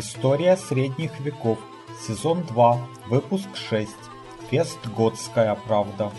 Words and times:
История 0.00 0.56
средних 0.56 1.20
веков. 1.20 1.58
Сезон 2.06 2.42
2. 2.46 2.88
Выпуск 3.08 3.54
6. 3.54 3.90
Вестготская 4.50 5.54
правда. 5.54 6.10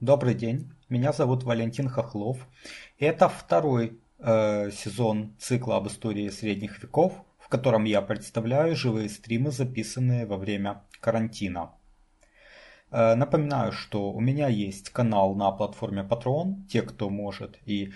Добрый 0.00 0.34
день. 0.34 0.72
Меня 0.88 1.12
зовут 1.12 1.44
Валентин 1.44 1.88
Хохлов. 1.88 2.38
Это 2.98 3.28
второй 3.28 4.00
э, 4.18 4.72
сезон 4.72 5.36
цикла 5.38 5.76
об 5.76 5.86
истории 5.86 6.28
средних 6.30 6.82
веков, 6.82 7.12
в 7.38 7.46
котором 7.46 7.84
я 7.84 8.02
представляю 8.02 8.74
живые 8.74 9.08
стримы, 9.08 9.52
записанные 9.52 10.26
во 10.26 10.38
время 10.38 10.82
карантина. 10.98 11.70
Э, 12.90 13.14
напоминаю, 13.14 13.70
что 13.70 14.10
у 14.10 14.20
меня 14.20 14.48
есть 14.48 14.90
канал 14.90 15.36
на 15.36 15.52
платформе 15.52 16.02
Patreon. 16.02 16.66
Те, 16.68 16.82
кто 16.82 17.10
может 17.10 17.60
и 17.64 17.92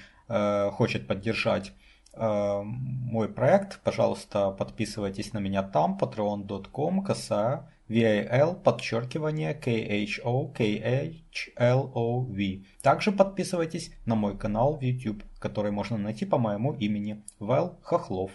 хочет 0.73 1.07
поддержать 1.07 1.73
э, 2.13 2.61
мой 2.65 3.29
проект, 3.29 3.81
пожалуйста, 3.83 4.51
подписывайтесь 4.53 5.33
на 5.33 5.39
меня 5.39 5.63
там, 5.63 5.99
patreon.com, 6.01 7.03
косая 7.03 7.69
VAL, 7.91 8.63
подчеркивание 8.63 9.53
KHO, 9.53 10.55
KHLOV. 11.59 12.65
Также 12.83 13.11
подписывайтесь 13.11 13.91
на 14.07 14.15
мой 14.15 14.39
канал 14.39 14.77
в 14.77 14.83
YouTube, 14.83 15.25
который 15.41 15.73
можно 15.73 15.99
найти 15.99 16.25
по 16.25 16.39
моему 16.39 16.73
имени 16.75 17.25
Вэл 17.41 17.79
Хохлов. 17.83 18.31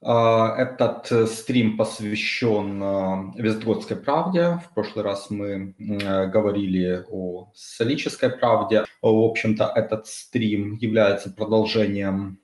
А, 0.00 0.54
этот 0.56 1.10
э, 1.10 1.26
стрим 1.26 1.76
посвящен 1.76 2.80
а, 2.82 3.32
Вестготской 3.36 3.96
правде. 3.96 4.60
В 4.64 4.74
прошлый 4.74 5.04
раз 5.04 5.28
мы 5.30 5.74
говорили 5.78 7.04
о 7.10 7.50
солической 7.54 8.30
правде. 8.30 8.84
В 9.02 9.08
общем-то, 9.08 9.72
этот 9.74 10.06
стрим 10.06 10.76
является 10.76 11.30
продолжением 11.30 12.38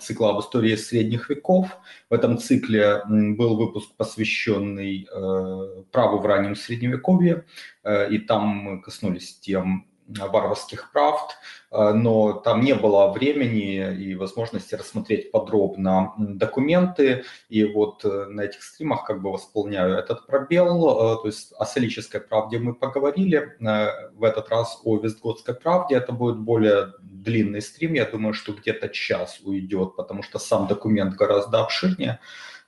цикла 0.00 0.30
об 0.30 0.40
истории 0.40 0.74
средних 0.76 1.30
веков. 1.30 1.68
В 2.10 2.14
этом 2.14 2.38
цикле 2.38 3.02
был 3.08 3.56
выпуск, 3.56 3.90
посвященный 3.96 5.06
э, 5.10 5.82
праву 5.92 6.18
в 6.18 6.26
раннем 6.26 6.56
средневековье, 6.56 7.44
э, 7.84 8.10
и 8.10 8.18
там 8.18 8.48
мы 8.48 8.82
коснулись 8.82 9.38
тем 9.38 9.86
варварских 10.08 10.90
правд, 10.92 11.36
э, 11.70 11.92
но 11.92 12.32
там 12.32 12.62
не 12.62 12.74
было 12.74 13.12
времени 13.12 13.94
и 13.94 14.14
возможности 14.14 14.74
рассмотреть 14.74 15.30
подробно 15.30 16.14
документы. 16.18 17.24
И 17.48 17.64
вот 17.64 18.04
э, 18.04 18.26
на 18.26 18.42
этих 18.42 18.62
стримах 18.62 19.04
как 19.04 19.20
бы 19.20 19.30
восполняю 19.32 19.94
этот 19.94 20.26
пробел. 20.26 21.16
Э, 21.16 21.22
то 21.22 21.26
есть 21.26 21.52
о 21.58 21.66
солической 21.66 22.20
правде 22.20 22.58
мы 22.58 22.74
поговорили. 22.74 23.56
В 23.58 24.24
этот 24.24 24.48
раз 24.48 24.80
о 24.84 24.98
вестготской 24.98 25.54
правде. 25.54 25.96
Это 25.96 26.12
будет 26.12 26.38
более 26.38 26.94
длинный 27.00 27.60
стрим. 27.60 27.94
Я 27.94 28.04
думаю, 28.04 28.32
что 28.34 28.52
где-то 28.52 28.88
час 28.88 29.40
уйдет, 29.42 29.96
потому 29.96 30.22
что 30.22 30.38
сам 30.38 30.66
документ 30.66 31.14
гораздо 31.14 31.60
обширнее 31.60 32.20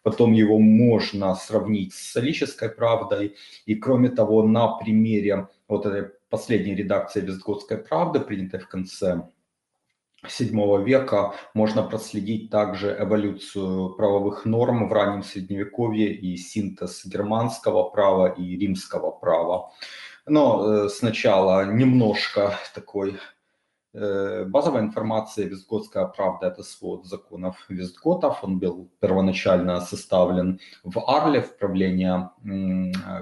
потом 0.03 0.33
его 0.33 0.59
можно 0.59 1.35
сравнить 1.35 1.93
с 1.93 2.13
солической 2.13 2.71
правдой. 2.71 3.37
И 3.67 3.75
кроме 3.75 4.09
того, 4.09 4.43
на 4.47 4.69
примере 4.79 5.49
вот 5.69 5.85
этой 5.85 6.13
последней 6.31 6.75
редакции 6.75 7.21
Вестготской 7.21 7.77
правды, 7.79 8.21
принятой 8.21 8.61
в 8.61 8.69
конце 8.69 9.23
VII 10.25 10.85
века, 10.85 11.35
можно 11.55 11.83
проследить 11.83 12.51
также 12.51 12.97
эволюцию 12.99 13.91
правовых 13.91 14.45
норм 14.45 14.89
в 14.89 14.93
раннем 14.93 15.23
Средневековье 15.23 16.15
и 16.15 16.37
синтез 16.37 17.05
германского 17.07 17.91
права 17.91 18.29
и 18.29 18.57
римского 18.57 19.11
права. 19.11 19.73
Но 20.27 20.85
э, 20.85 20.89
сначала 20.89 21.65
немножко 21.65 22.59
такой 22.75 23.19
базовая 23.93 24.83
информация 24.83 25.47
Вестготская 25.47 26.07
правда– 26.07 26.47
это 26.49 26.63
свод 26.63 27.07
законов 27.07 27.57
Вестготов. 27.69 28.45
Он 28.45 28.59
был 28.59 28.91
первоначально 29.01 29.81
составлен 29.81 30.61
в 30.85 30.99
Арле 31.09 31.41
в 31.41 31.57
правление 31.59 32.31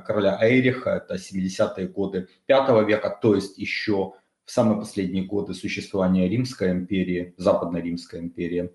короля 0.07 0.39
Эйриха. 0.41 0.91
Это 0.91 1.15
70-е 1.15 1.89
годы 1.89 2.29
V 2.49 2.85
века, 2.85 3.19
то 3.21 3.35
есть 3.35 3.59
еще 3.59 4.13
в 4.49 4.51
самые 4.51 4.79
последние 4.79 5.25
годы 5.25 5.53
существования 5.53 6.27
Римской 6.27 6.71
империи, 6.71 7.35
Западной 7.37 7.83
Римской 7.83 8.21
империи. 8.21 8.71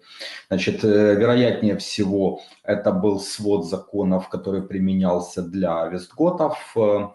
Значит, 0.48 0.84
э, 0.84 1.16
вероятнее 1.16 1.78
всего, 1.78 2.42
это 2.64 2.92
был 2.92 3.20
свод 3.20 3.66
законов, 3.66 4.30
который 4.30 4.62
применялся 4.62 5.42
для 5.42 5.88
вестготов, 5.88 6.78
э, 6.78 7.08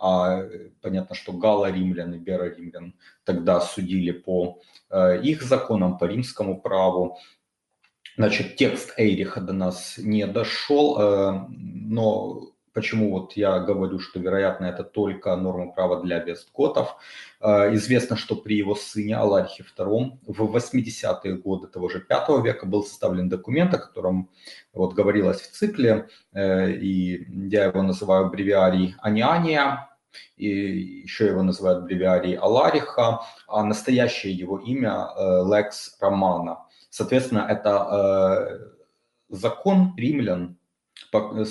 а 0.00 0.42
понятно, 0.82 1.14
что 1.14 1.32
гало-римлян 1.32 2.14
и 2.14 2.18
беро-римлян 2.18 2.94
тогда 3.24 3.60
судили 3.60 4.12
по 4.12 4.60
э, 4.90 5.20
их 5.22 5.42
законам, 5.42 5.98
по 5.98 6.04
римскому 6.04 6.60
праву. 6.60 7.18
Значит, 8.16 8.56
текст 8.56 8.94
Эйриха 8.96 9.40
до 9.40 9.52
нас 9.52 9.98
не 9.98 10.26
дошел, 10.26 10.98
э, 10.98 11.46
но 11.50 12.50
почему 12.76 13.10
вот 13.10 13.32
я 13.36 13.58
говорю, 13.58 13.98
что, 13.98 14.20
вероятно, 14.20 14.66
это 14.66 14.84
только 14.84 15.34
норма 15.36 15.72
права 15.72 16.02
для 16.02 16.18
вестготов. 16.18 16.96
Э, 17.40 17.74
известно, 17.74 18.16
что 18.16 18.36
при 18.36 18.56
его 18.58 18.74
сыне 18.74 19.16
Алархе 19.16 19.64
II 19.76 20.18
в 20.26 20.56
80-е 20.56 21.36
годы 21.38 21.68
того 21.68 21.88
же 21.88 22.00
5 22.00 22.44
века 22.44 22.66
был 22.66 22.84
составлен 22.84 23.30
документ, 23.30 23.72
о 23.74 23.78
котором 23.78 24.28
вот 24.74 24.92
говорилось 24.92 25.40
в 25.40 25.50
цикле, 25.52 26.08
и 26.34 27.26
я 27.50 27.64
его 27.64 27.82
называю 27.82 28.28
бревиарий 28.28 28.94
Аниания, 29.00 29.88
и 30.36 30.48
еще 30.48 31.26
его 31.26 31.42
называют 31.42 31.84
бревиарией 31.84 32.36
Алариха, 32.36 33.22
а 33.48 33.64
настоящее 33.64 34.34
его 34.34 34.58
имя 34.58 35.08
Лекс 35.50 35.96
Романа. 36.00 36.58
Соответственно, 36.90 37.46
это 37.48 38.68
э, 39.30 39.34
закон 39.34 39.94
римлян, 39.96 40.58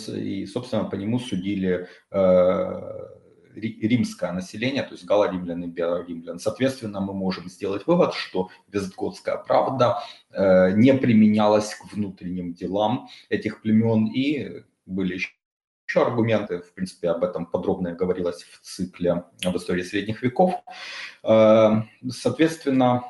и, 0.10 0.46
собственно, 0.46 0.86
по 0.86 0.96
нему 0.96 1.20
судили 1.20 1.88
э, 2.12 3.08
римское 3.56 4.32
население, 4.32 4.84
то 4.84 4.94
есть 4.94 5.06
галло-римлян 5.06 5.64
и 5.64 5.68
бело-римлян. 5.68 6.40
Соответственно, 6.40 7.00
мы 7.00 7.14
можем 7.14 7.50
сделать 7.50 7.88
вывод, 7.88 8.14
что 8.14 8.50
Вестготская 8.68 9.38
правда 9.38 10.00
э, 10.32 10.72
не 10.72 10.94
применялась 10.94 11.74
к 11.76 11.94
внутренним 11.94 12.54
делам 12.54 13.08
этих 13.30 13.62
племен 13.62 14.08
и 14.08 14.64
были 14.86 15.16
еще 15.16 16.02
аргументы, 16.02 16.62
в 16.62 16.74
принципе, 16.74 17.10
об 17.10 17.24
этом 17.24 17.46
подробно 17.46 17.94
говорилось 17.94 18.44
в 18.44 18.60
цикле 18.62 19.24
об 19.44 19.56
истории 19.56 19.84
средних 19.84 20.22
веков. 20.22 20.56
Э, 21.24 21.82
соответственно, 22.10 23.04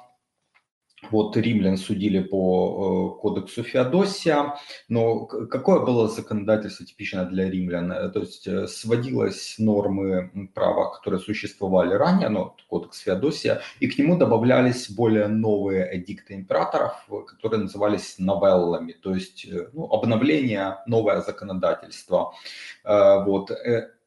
вот 1.12 1.36
римлян 1.38 1.78
судили 1.78 2.22
по 2.22 3.16
э, 3.18 3.22
кодексу 3.22 3.64
Феодосия, 3.64 4.56
но 4.90 5.26
какое 5.26 5.80
было 5.80 6.08
законодательство 6.08 6.86
типичное 6.86 7.26
для 7.26 7.50
римлян? 7.50 7.92
Э, 7.92 8.10
то 8.10 8.22
есть 8.22 8.48
э, 8.48 8.68
сводилось 8.68 9.56
нормы 9.58 10.50
права, 10.54 10.92
которые 10.92 11.20
существовали 11.20 11.94
ранее, 11.94 12.30
но 12.30 12.56
кодекс 12.70 13.00
Феодосия, 13.00 13.62
и 13.80 13.88
к 13.88 13.98
нему 13.98 14.18
добавлялись 14.18 14.90
более 14.90 15.28
новые 15.28 15.98
эдикты 15.98 16.36
императоров, 16.36 17.08
которые 17.28 17.62
назывались 17.62 18.16
новеллами, 18.20 18.94
то 18.94 19.14
есть 19.14 19.48
ну, 19.74 19.92
обновление, 19.92 20.78
новое 20.88 21.22
законодательство. 21.22 22.34
Вот 22.84 23.52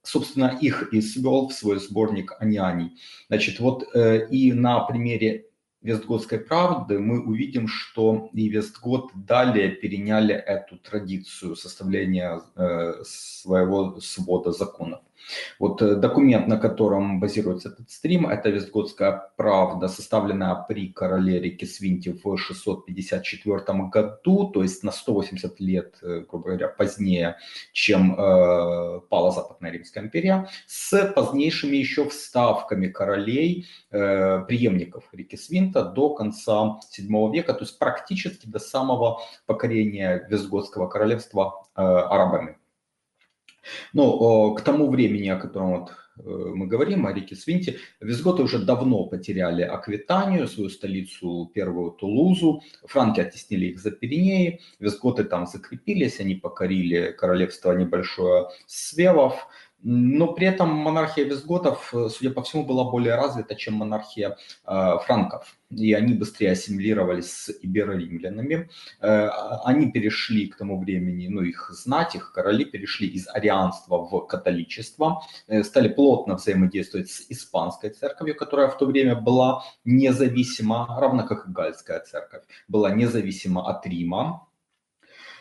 собственно, 0.03 0.57
их 0.61 0.93
и 0.93 1.01
свел 1.03 1.49
в 1.49 1.53
свой 1.53 1.79
сборник 1.81 2.33
Анианий. 2.41 2.99
Значит, 3.29 3.61
вот 3.61 3.85
и 3.95 4.53
на 4.53 4.81
примере 4.81 5.48
Вестготской 5.89 6.39
правды 6.39 6.99
мы 6.99 7.21
увидим, 7.25 7.67
что 7.67 8.29
и 8.35 8.49
Вестгот 8.49 9.11
далее 9.15 9.71
переняли 9.71 10.35
эту 10.35 10.77
традицию 10.77 11.57
составления 11.57 12.43
э, 12.57 13.03
своего 13.05 13.99
свода 14.01 14.53
законов. 14.53 15.01
Вот 15.59 15.83
э, 15.83 15.95
документ, 15.97 16.49
на 16.49 16.59
котором 16.59 17.21
базируется 17.21 17.69
этот 17.69 17.91
стрим, 17.91 18.27
это 18.27 18.51
Вестготская 18.51 19.33
правда, 19.37 19.89
составленная 19.89 20.55
при 20.69 20.93
короле 20.93 21.41
Рикисвинте 21.41 22.13
в 22.13 22.37
654 22.37 23.61
году, 23.89 24.51
то 24.51 24.63
есть 24.63 24.83
на 24.83 24.93
180 24.93 25.61
лет, 25.61 25.97
э, 26.03 26.25
грубо 26.29 26.47
говоря, 26.47 26.69
позднее, 26.69 27.37
чем 27.73 28.15
э, 28.15 29.01
пала 29.09 29.31
Западная 29.31 29.71
Римская 29.73 30.05
империя, 30.05 30.49
с 30.67 31.13
позднейшими 31.15 31.77
еще 31.77 32.09
вставками 32.09 32.89
королей, 32.89 33.67
э, 33.91 34.45
преемников 34.47 35.05
Рикисвинта 35.13 35.85
до 35.85 36.15
конца 36.15 36.81
7 36.91 37.33
века, 37.33 37.55
то 37.55 37.61
есть 37.61 37.79
практически 37.79 38.47
до 38.47 38.59
самого 38.59 39.21
покорения 39.47 40.27
Вестготского 40.29 40.89
королевства 40.89 41.67
э, 41.75 41.83
арабами. 41.83 42.57
Но 43.93 44.55
к 44.55 44.63
тому 44.63 44.91
времени, 44.91 45.29
о 45.29 45.37
котором 45.37 45.81
вот 45.81 45.91
э, 45.91 46.23
мы 46.25 46.67
говорим, 46.67 47.07
о 47.07 47.13
реке 47.13 47.37
Свинте, 47.37 47.79
визготы 48.01 48.43
уже 48.43 48.59
давно 48.59 49.05
потеряли 49.05 49.63
Аквитанию, 49.63 50.49
свою 50.49 50.71
столицу, 50.71 51.51
первую 51.55 51.93
Тулузу. 51.93 52.63
Франки 52.85 53.21
оттеснили 53.21 53.67
их 53.67 53.81
за 53.81 53.91
Пиренеи, 53.91 54.61
визготы 54.79 55.25
там 55.25 55.47
закрепились, 55.47 56.21
они 56.21 56.35
покорили 56.35 57.13
королевство 57.13 57.73
небольшое 57.73 58.49
Свевов, 58.67 59.49
Но 59.83 60.33
при 60.33 60.47
этом 60.49 60.71
монархия 60.71 61.25
визготов, 61.25 61.95
э, 61.95 62.09
судя 62.09 62.31
по 62.31 62.43
всему, 62.43 62.65
была 62.65 62.85
более 62.91 63.15
развита, 63.15 63.55
чем 63.55 63.75
монархия 63.75 64.37
э, 64.67 64.99
франков. 65.07 65.57
И 65.71 65.93
они 65.93 66.15
быстрее 66.15 66.53
ассимилировались 66.53 67.31
с 67.31 67.51
иберо-римлянами. 67.63 68.71
Э, 69.01 69.29
они 69.65 69.93
перешли 69.93 70.49
к 70.49 70.57
тому 70.57 70.81
времени, 70.81 71.29
ну 71.29 71.43
их 71.43 71.71
знать, 71.71 72.17
их 72.17 72.33
короли 72.33 72.65
перешли 72.65 73.07
из 73.07 73.29
арианства 73.29 73.99
в 73.99 74.27
католичество, 74.27 75.23
э, 75.47 75.63
стали 75.63 75.89
плотно 75.89 76.35
взаимодействовать 76.35 77.11
с 77.11 77.27
испанской 77.31 77.91
церковью, 77.91 78.35
которая 78.35 78.69
в 78.69 78.79
то 78.79 78.87
время 78.87 79.15
была 79.15 79.63
независима, 79.85 80.87
равно 81.01 81.25
как 81.25 81.47
и 81.47 81.53
гальская 81.53 82.01
церковь, 82.01 82.43
была 82.67 82.91
независима 82.91 83.69
от 83.69 83.87
Рима. 83.87 84.48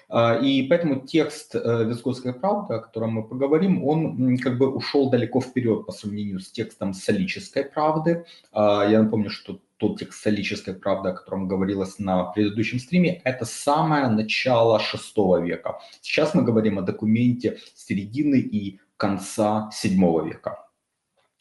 А, 0.09 0.35
и 0.35 0.63
поэтому 0.67 1.05
текст 1.05 1.55
э, 1.55 1.83
Визготской 1.85 2.33
правды, 2.33 2.75
о 2.75 2.79
котором 2.79 3.11
мы 3.11 3.27
поговорим, 3.27 3.83
он 3.83 4.37
как 4.37 4.57
бы 4.57 4.73
ушел 4.73 5.09
далеко 5.09 5.41
вперед 5.41 5.85
по 5.85 5.91
сравнению 5.91 6.39
с 6.39 6.49
текстом 6.49 6.93
Солической 6.93 7.65
правды. 7.65 8.25
А, 8.51 8.85
я 8.89 9.03
напомню, 9.03 9.29
что 9.29 9.59
тот 9.77 9.99
текст 9.99 10.21
Солической 10.21 10.73
правды, 10.73 11.09
о 11.09 11.13
котором 11.13 11.47
говорилось 11.47 11.99
на 11.99 12.23
предыдущем 12.25 12.79
стриме, 12.79 13.21
это 13.23 13.45
самое 13.45 14.07
начало 14.07 14.79
VI 14.79 15.43
века. 15.45 15.79
Сейчас 16.01 16.33
мы 16.33 16.43
говорим 16.43 16.79
о 16.79 16.83
документе 16.83 17.59
середины 17.75 18.39
и 18.39 18.79
конца 18.95 19.69
VII 19.83 20.25
века. 20.25 20.63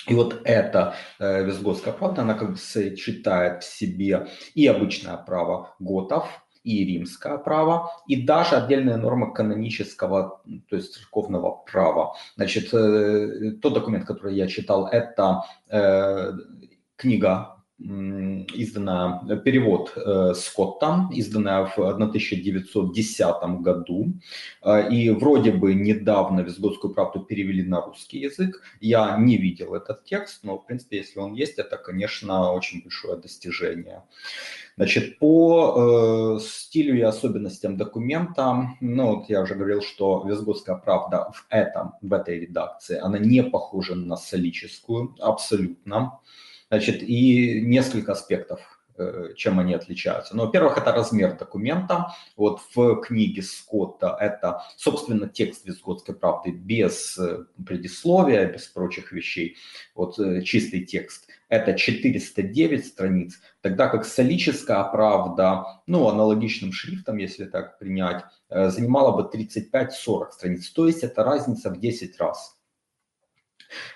И 0.09 0.15
вот 0.15 0.41
эта 0.45 0.95
э, 1.19 1.45
Визготская 1.45 1.93
правда, 1.93 2.23
она 2.23 2.35
как 2.35 2.53
бы 2.53 2.57
сочетает 2.57 3.65
в 3.65 3.67
себе 3.67 4.29
и 4.55 4.67
обычное 4.67 5.17
право 5.17 5.75
готов, 5.81 6.29
и 6.67 6.85
римское 6.85 7.39
право, 7.39 7.93
и 8.09 8.23
даже 8.27 8.57
отдельные 8.57 8.97
нормы 8.97 9.33
канонического, 9.33 10.43
то 10.69 10.77
есть 10.77 10.95
церковного 10.95 11.63
права. 11.71 12.15
Значит, 12.35 12.75
э, 12.75 13.53
тот 13.63 13.75
документ, 13.75 14.05
который 14.05 14.35
я 14.35 14.49
читал, 14.49 14.89
это 14.89 15.45
э, 15.71 16.33
книга 16.97 17.56
изданная, 17.79 19.37
перевод 19.45 19.93
э, 19.97 20.33
Скотта, 20.35 21.09
изданная 21.13 21.67
в 21.67 21.79
1910 21.79 23.61
году. 23.61 24.15
Э, 24.63 24.89
и 24.91 25.11
вроде 25.11 25.53
бы 25.53 25.75
недавно 25.75 26.41
Визготскую 26.41 26.95
правду 26.95 27.21
перевели 27.21 27.63
на 27.63 27.83
русский 27.83 28.19
язык. 28.21 28.63
Я 28.81 29.17
не 29.19 29.37
видел 29.37 29.75
этот 29.75 30.05
текст, 30.05 30.43
но, 30.43 30.57
в 30.57 30.67
принципе, 30.67 30.99
если 30.99 31.19
он 31.19 31.35
есть, 31.35 31.59
это, 31.59 31.77
конечно, 31.77 32.53
очень 32.53 32.83
большое 32.83 33.19
достижение. 33.19 34.03
Значит, 34.77 35.19
по 35.19 36.39
э, 36.39 36.41
стилю 36.41 36.97
и 36.97 37.03
особенностям 37.03 37.77
документа, 37.77 38.71
ну 38.81 39.17
вот 39.17 39.29
я 39.29 39.43
уже 39.43 39.55
говорил, 39.55 39.83
что 39.83 40.25
Визготская 40.27 40.77
правда 40.77 41.31
в 41.33 41.47
этом, 41.51 41.93
в 42.01 42.13
этой 42.13 42.41
редакции, 42.41 42.99
она 42.99 43.19
не 43.19 43.43
похожа 43.43 43.95
на 43.95 44.17
солическую, 44.17 45.15
абсолютно. 45.21 46.21
Значит, 46.69 47.03
и 47.03 47.61
несколько 47.61 48.13
аспектов, 48.13 48.61
э, 48.99 49.35
чем 49.37 49.61
они 49.61 49.75
отличаются. 49.75 50.35
Ну, 50.35 50.47
во-первых, 50.47 50.79
это 50.79 50.91
размер 50.91 51.37
документа. 51.37 52.13
Вот 52.37 52.61
в 52.75 53.03
книге 53.03 53.43
Скотта 53.43 54.17
это, 54.19 54.63
собственно, 54.77 55.29
текст 55.29 55.65
Визготской 55.65 56.15
правды 56.15 56.51
без 56.51 57.17
э, 57.19 57.45
предисловия, 57.65 58.47
без 58.47 58.67
прочих 58.67 59.13
вещей. 59.13 59.57
Вот 59.95 60.19
э, 60.19 60.43
чистый 60.43 60.85
текст. 60.85 61.29
Это 61.49 61.75
409 61.75 62.85
страниц, 62.85 63.41
тогда 63.61 63.89
как 63.89 64.05
солическая 64.05 64.83
правда, 64.83 65.81
ну, 65.87 66.09
аналогичным 66.09 66.73
шрифтом, 66.73 67.19
если 67.19 67.45
так 67.45 67.79
принять, 67.79 68.25
занимала 68.51 69.17
бы 69.17 69.31
35-40 69.33 70.33
страниц. 70.33 70.69
То 70.71 70.89
есть 70.89 71.05
это 71.05 71.23
разница 71.23 71.71
в 71.71 71.79
10 71.79 72.19
раз. 72.19 72.56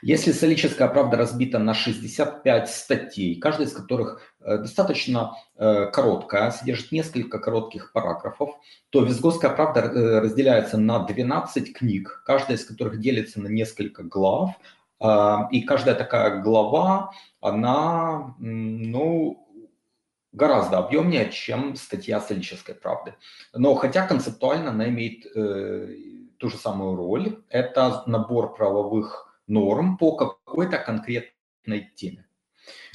Если 0.03 0.33
солическая 0.33 0.89
правда 0.89 1.17
разбита 1.17 1.59
на 1.59 1.75
65 1.75 2.69
статей, 2.69 3.39
каждая 3.39 3.67
из 3.67 3.73
которых 3.73 4.21
э, 4.41 4.59
достаточно 4.59 5.37
э, 5.57 5.87
короткая, 5.87 6.51
содержит 6.51 6.93
несколько 6.93 7.39
коротких 7.39 7.93
параграфов, 7.93 8.51
то 8.91 9.03
Визготская 9.03 9.51
правда 9.51 9.81
э, 9.81 10.21
разделяется 10.21 10.79
на 10.79 11.01
12 11.01 11.77
книг, 11.77 12.23
каждая 12.25 12.57
из 12.57 12.65
которых 12.65 13.01
делится 13.01 13.41
на 13.41 13.49
несколько 13.49 14.03
глав, 14.03 14.55
и 15.51 15.63
каждая 15.63 15.95
такая 15.95 16.43
глава, 16.43 17.13
она, 17.41 18.35
ну, 18.39 19.49
гораздо 20.31 20.77
объемнее, 20.77 21.31
чем 21.31 21.75
статья 21.75 22.21
солической 22.21 22.75
правды. 22.75 23.15
Но 23.55 23.75
хотя 23.77 24.07
концептуально 24.07 24.73
она 24.73 24.91
имеет 24.91 25.23
ту 26.37 26.51
же 26.51 26.59
самую 26.59 26.97
роль, 26.97 27.43
это 27.49 28.03
набор 28.05 28.55
правовых 28.55 29.30
норм 29.51 29.99
по 29.99 30.17
какой-то 30.17 30.79
конкретной 30.79 31.91
теме. 31.95 32.27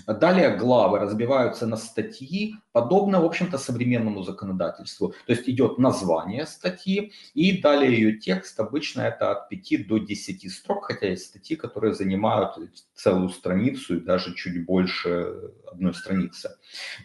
Далее 0.07 0.55
главы 0.55 0.99
разбиваются 0.99 1.67
на 1.67 1.77
статьи, 1.77 2.55
подобно, 2.71 3.21
в 3.21 3.25
общем-то, 3.25 3.57
современному 3.57 4.23
законодательству. 4.23 5.13
То 5.25 5.33
есть 5.33 5.49
идет 5.49 5.77
название 5.77 6.45
статьи, 6.45 7.11
и 7.33 7.61
далее 7.61 7.93
ее 7.93 8.17
текст, 8.17 8.59
обычно 8.59 9.01
это 9.01 9.31
от 9.31 9.49
5 9.49 9.87
до 9.87 9.97
10 9.97 10.51
строк, 10.51 10.85
хотя 10.85 11.07
есть 11.07 11.25
статьи, 11.25 11.55
которые 11.55 11.93
занимают 11.93 12.55
целую 12.93 13.29
страницу 13.29 13.97
и 13.97 13.99
даже 13.99 14.35
чуть 14.35 14.65
больше 14.65 15.51
одной 15.71 15.93
страницы. 15.93 16.51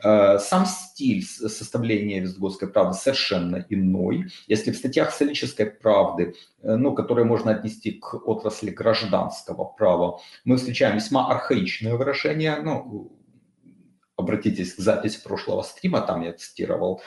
Э, 0.02 0.38
сам 0.38 0.67
стиль 0.67 1.25
составления 1.25 2.20
Вестготской 2.20 2.69
правды 2.69 2.97
совершенно 2.97 3.64
иной. 3.69 4.26
Если 4.47 4.70
в 4.70 4.76
статьях 4.76 5.12
солической 5.12 5.67
правды, 5.67 6.35
э, 6.62 6.76
ну, 6.76 6.94
которые 6.94 7.25
можно 7.25 7.50
отнести 7.52 7.93
к 7.93 8.14
отрасли 8.26 8.70
гражданского 8.70 9.64
права, 9.64 10.20
мы 10.44 10.56
встречаем 10.56 10.97
весьма 10.97 11.29
архаичные 11.29 11.97
выражения, 11.97 12.61
ну, 12.62 12.90
au, 12.95 13.20
обратитесь 14.21 14.75
к 14.75 14.79
записи 14.79 15.23
прошлого 15.23 15.63
стрима, 15.63 16.01
там 16.01 16.23
я 16.23 16.33
цитировал 16.33 17.03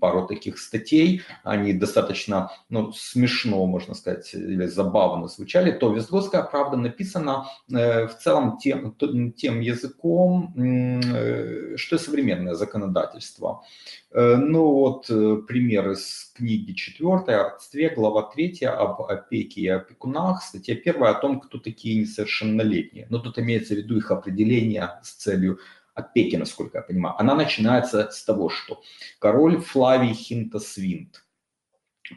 пару 0.00 0.26
таких 0.26 0.58
статей, 0.58 1.22
они 1.44 1.72
достаточно 1.72 2.50
ну, 2.68 2.92
смешно, 2.92 3.66
можно 3.66 3.94
сказать, 3.94 4.34
или 4.34 4.66
забавно 4.66 5.28
звучали, 5.28 5.72
то 5.72 5.92
Вестготская 5.92 6.42
правда 6.42 6.76
написана 6.76 7.46
э, 7.70 8.06
в 8.06 8.18
целом 8.18 8.58
тем, 8.58 8.94
тем 9.36 9.60
языком, 9.60 10.54
э, 10.56 11.76
что 11.76 11.96
и 11.96 11.98
современное 11.98 12.54
законодательство. 12.54 13.62
Э, 14.10 14.36
ну 14.36 14.72
вот 14.72 15.06
пример 15.46 15.90
из 15.90 16.32
книги 16.36 16.72
4 16.72 17.08
о 17.08 17.50
родстве, 17.50 17.90
глава 17.90 18.22
3 18.22 18.64
об 18.64 19.02
опеке 19.02 19.60
и 19.60 19.68
опекунах, 19.68 20.42
статья 20.42 20.74
1 20.74 21.02
о 21.04 21.14
том, 21.14 21.40
кто 21.40 21.58
такие 21.58 22.00
несовершеннолетние. 22.00 23.06
Но 23.10 23.18
тут 23.18 23.38
имеется 23.38 23.74
в 23.74 23.78
виду 23.78 23.96
их 23.96 24.10
определение 24.10 24.90
с 25.02 25.12
целью 25.14 25.58
опеки, 25.94 26.36
насколько 26.36 26.78
я 26.78 26.82
понимаю, 26.82 27.14
она 27.18 27.34
начинается 27.34 28.10
с 28.10 28.24
того, 28.24 28.48
что 28.48 28.82
король 29.18 29.60
Флавий 29.60 30.14
Хинтосвинт 30.14 31.24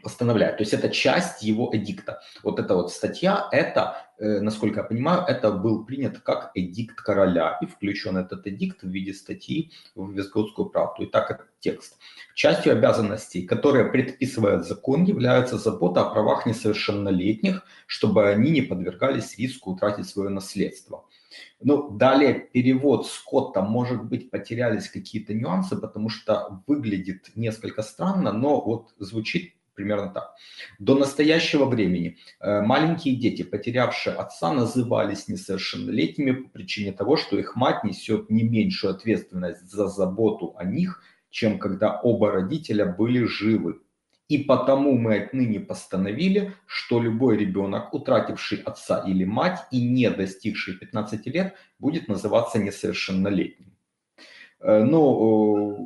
постановляет, 0.02 0.56
то 0.56 0.62
есть 0.62 0.74
это 0.74 0.90
часть 0.90 1.42
его 1.42 1.70
эдикта. 1.72 2.20
Вот 2.42 2.58
эта 2.58 2.74
вот 2.74 2.92
статья, 2.92 3.48
это, 3.52 4.08
э, 4.18 4.40
насколько 4.40 4.80
я 4.80 4.84
понимаю, 4.84 5.24
это 5.26 5.52
был 5.52 5.84
принят 5.84 6.18
как 6.18 6.50
эдикт 6.54 7.00
короля 7.00 7.58
и 7.62 7.66
включен 7.66 8.16
этот 8.16 8.46
эдикт 8.46 8.82
в 8.82 8.88
виде 8.88 9.14
статьи 9.14 9.72
в 9.94 10.10
Вестготскую 10.12 10.68
правду. 10.68 11.04
И 11.04 11.06
так 11.06 11.28
как 11.28 11.48
текст. 11.60 11.98
Частью 12.34 12.72
обязанностей, 12.72 13.46
которые 13.46 13.86
предписывает 13.86 14.66
закон, 14.66 15.04
является 15.04 15.56
забота 15.56 16.02
о 16.02 16.10
правах 16.10 16.46
несовершеннолетних, 16.46 17.62
чтобы 17.86 18.28
они 18.28 18.50
не 18.50 18.62
подвергались 18.62 19.38
риску 19.38 19.72
утратить 19.72 20.08
свое 20.08 20.30
наследство. 20.30 21.06
Ну, 21.60 21.90
далее 21.90 22.34
перевод 22.34 23.06
Скотта, 23.06 23.62
может 23.62 24.04
быть, 24.04 24.30
потерялись 24.30 24.88
какие-то 24.88 25.34
нюансы, 25.34 25.76
потому 25.76 26.08
что 26.08 26.62
выглядит 26.66 27.32
несколько 27.34 27.82
странно, 27.82 28.32
но 28.32 28.60
вот 28.60 28.94
звучит 28.98 29.54
примерно 29.76 30.08
так. 30.08 30.34
До 30.78 30.96
настоящего 30.96 31.66
времени 31.66 32.16
э, 32.40 32.62
маленькие 32.62 33.14
дети, 33.14 33.42
потерявшие 33.42 34.16
отца, 34.16 34.52
назывались 34.52 35.28
несовершеннолетними 35.28 36.32
по 36.32 36.48
причине 36.48 36.92
того, 36.92 37.16
что 37.16 37.38
их 37.38 37.54
мать 37.54 37.84
несет 37.84 38.30
не 38.30 38.42
меньшую 38.42 38.94
ответственность 38.94 39.70
за 39.70 39.86
заботу 39.86 40.54
о 40.56 40.64
них, 40.64 41.02
чем 41.30 41.58
когда 41.58 42.00
оба 42.00 42.32
родителя 42.32 42.86
были 42.86 43.24
живы. 43.24 43.80
И 44.28 44.38
потому 44.38 44.98
мы 44.98 45.18
отныне 45.18 45.60
постановили, 45.60 46.52
что 46.66 47.00
любой 47.00 47.36
ребенок, 47.36 47.94
утративший 47.94 48.58
отца 48.58 49.04
или 49.06 49.24
мать 49.24 49.60
и 49.70 49.80
не 49.80 50.10
достигший 50.10 50.74
15 50.74 51.26
лет, 51.26 51.54
будет 51.78 52.08
называться 52.08 52.58
несовершеннолетним. 52.58 53.76
Э, 54.60 54.84
э, 54.84 55.76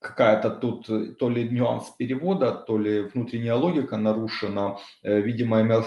какая-то 0.00 0.50
тут 0.50 1.18
то 1.18 1.28
ли 1.28 1.48
нюанс 1.48 1.90
перевода, 1.98 2.52
то 2.52 2.78
ли 2.78 3.02
внутренняя 3.02 3.56
логика 3.56 3.98
нарушена. 3.98 4.78
Э, 5.02 5.20
видимо, 5.20 5.60
имел, 5.60 5.84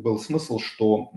был 0.00 0.18
смысл, 0.18 0.58
что 0.58 1.12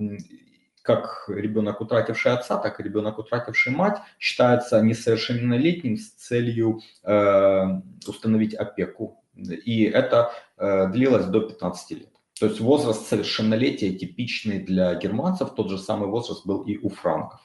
как 0.83 1.25
ребенок, 1.27 1.81
утративший 1.81 2.33
отца, 2.33 2.57
так 2.57 2.79
и 2.79 2.83
ребенок, 2.83 3.17
утративший 3.17 3.73
мать, 3.73 3.97
считается 4.19 4.81
несовершеннолетним 4.81 5.97
с 5.97 6.09
целью 6.09 6.81
э, 7.03 7.63
установить 8.05 8.53
опеку 8.53 9.22
и 9.35 9.83
это 9.83 10.31
э, 10.57 10.87
длилось 10.89 11.25
до 11.25 11.41
15 11.41 11.91
лет. 11.91 12.09
То 12.39 12.47
есть 12.47 12.59
возраст 12.59 13.07
совершеннолетия 13.07 13.93
типичный 13.93 14.59
для 14.59 14.95
германцев, 14.95 15.53
тот 15.55 15.69
же 15.69 15.77
самый 15.77 16.09
возраст 16.09 16.45
был 16.45 16.63
и 16.63 16.77
у 16.77 16.89
франков. 16.89 17.39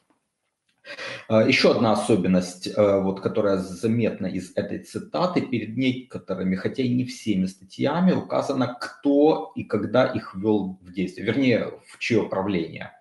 А, 1.28 1.42
Еще 1.42 1.71
одна 1.71 1.92
особенность, 1.92 2.66
э, 2.66 3.00
вот, 3.00 3.21
которая 3.21 3.59
заметна 3.59 4.26
из 4.26 4.52
этой 4.57 4.78
цитаты, 4.78 5.42
перед 5.42 5.76
некоторыми, 5.76 6.57
хотя 6.57 6.83
и 6.83 6.88
не 6.88 7.04
всеми 7.04 7.47
статьями, 7.47 8.12
указано, 8.12 8.76
кто 8.80 9.52
и 9.54 9.64
когда 9.64 10.07
их 10.07 10.35
ввел 10.35 10.78
в 10.80 10.92
действие, 10.92 11.26
вернее, 11.26 11.73
в 11.87 11.99
чье 11.99 12.25
правление. 12.25 12.92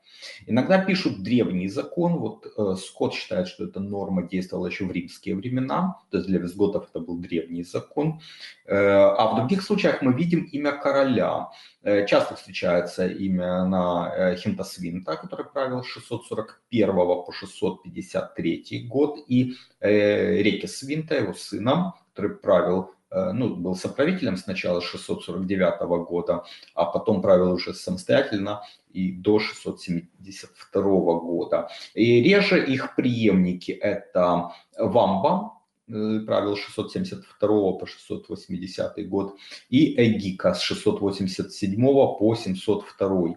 Иногда 0.46 0.80
пишут 0.80 1.24
древний 1.24 1.68
закон, 1.68 2.18
вот 2.18 2.46
э, 2.46 2.76
Скотт 2.76 3.14
считает, 3.14 3.48
что 3.48 3.66
эта 3.66 3.80
норма 3.80 4.24
действовала 4.24 4.68
еще 4.68 4.86
в 4.86 4.92
римские 4.92 5.36
времена, 5.36 6.00
то 6.12 6.18
есть 6.18 6.30
для 6.30 6.40
визготов 6.40 6.90
это 6.90 7.00
был 7.00 7.18
древний 7.18 7.64
закон, 7.64 8.22
э, 8.66 8.76
а 8.76 9.34
в 9.34 9.36
других 9.38 9.62
случаях 9.62 10.02
мы 10.02 10.14
видим 10.14 10.44
имя 10.44 10.72
короля. 10.72 11.50
Э, 11.84 12.06
часто 12.06 12.36
встречается 12.36 13.08
имя 13.08 13.64
на 13.64 14.14
э, 14.14 14.36
Хинтасвинта, 14.36 15.16
который 15.16 15.46
правил 15.46 15.84
с 15.84 15.88
641 15.88 16.96
по 16.96 17.32
653 17.32 18.88
год, 18.90 19.20
и 19.28 19.56
э, 19.80 20.42
Реки 20.42 20.68
Свинта, 20.68 21.16
его 21.16 21.34
сына, 21.34 21.94
который 22.14 22.36
правил 22.36 22.92
ну, 23.12 23.56
был 23.56 23.76
соправителем 23.76 24.38
сначала 24.38 24.82
649 24.82 26.06
года, 26.06 26.44
а 26.74 26.86
потом 26.86 27.22
правил 27.22 27.54
уже 27.54 27.74
самостоятельно 27.74 28.62
и 28.92 29.12
до 29.12 29.40
672 29.40 31.20
года. 31.20 31.70
И 31.94 32.22
реже 32.22 32.66
их 32.66 32.96
преемники 32.96 33.72
это 33.72 34.52
Вамба, 34.78 35.54
э, 35.88 36.20
правил 36.26 36.56
672 36.56 37.74
по 37.74 37.86
680 37.86 39.08
год, 39.08 39.38
и 39.70 39.94
Эгика 39.96 40.54
с 40.54 40.62
687 40.62 41.76
по 41.78 42.36
702. 42.36 43.36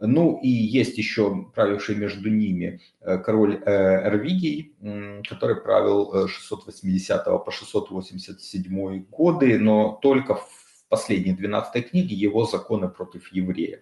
Ну 0.00 0.38
и 0.40 0.48
есть 0.48 0.96
еще 0.96 1.46
правивший 1.54 1.96
между 1.96 2.30
ними 2.30 2.80
э, 3.00 3.18
король 3.18 3.60
э, 3.64 4.08
Эрвигий, 4.08 4.76
который 5.28 5.56
правил 5.56 6.28
680 6.28 7.26
э, 7.26 7.38
по 7.38 7.50
687 7.50 9.04
годы, 9.10 9.58
но 9.58 9.98
только 10.00 10.36
в 10.36 10.48
последней 10.88 11.32
12 11.32 11.90
книге 11.90 12.14
его 12.14 12.44
законы 12.44 12.88
против 12.88 13.32
евреев. 13.32 13.80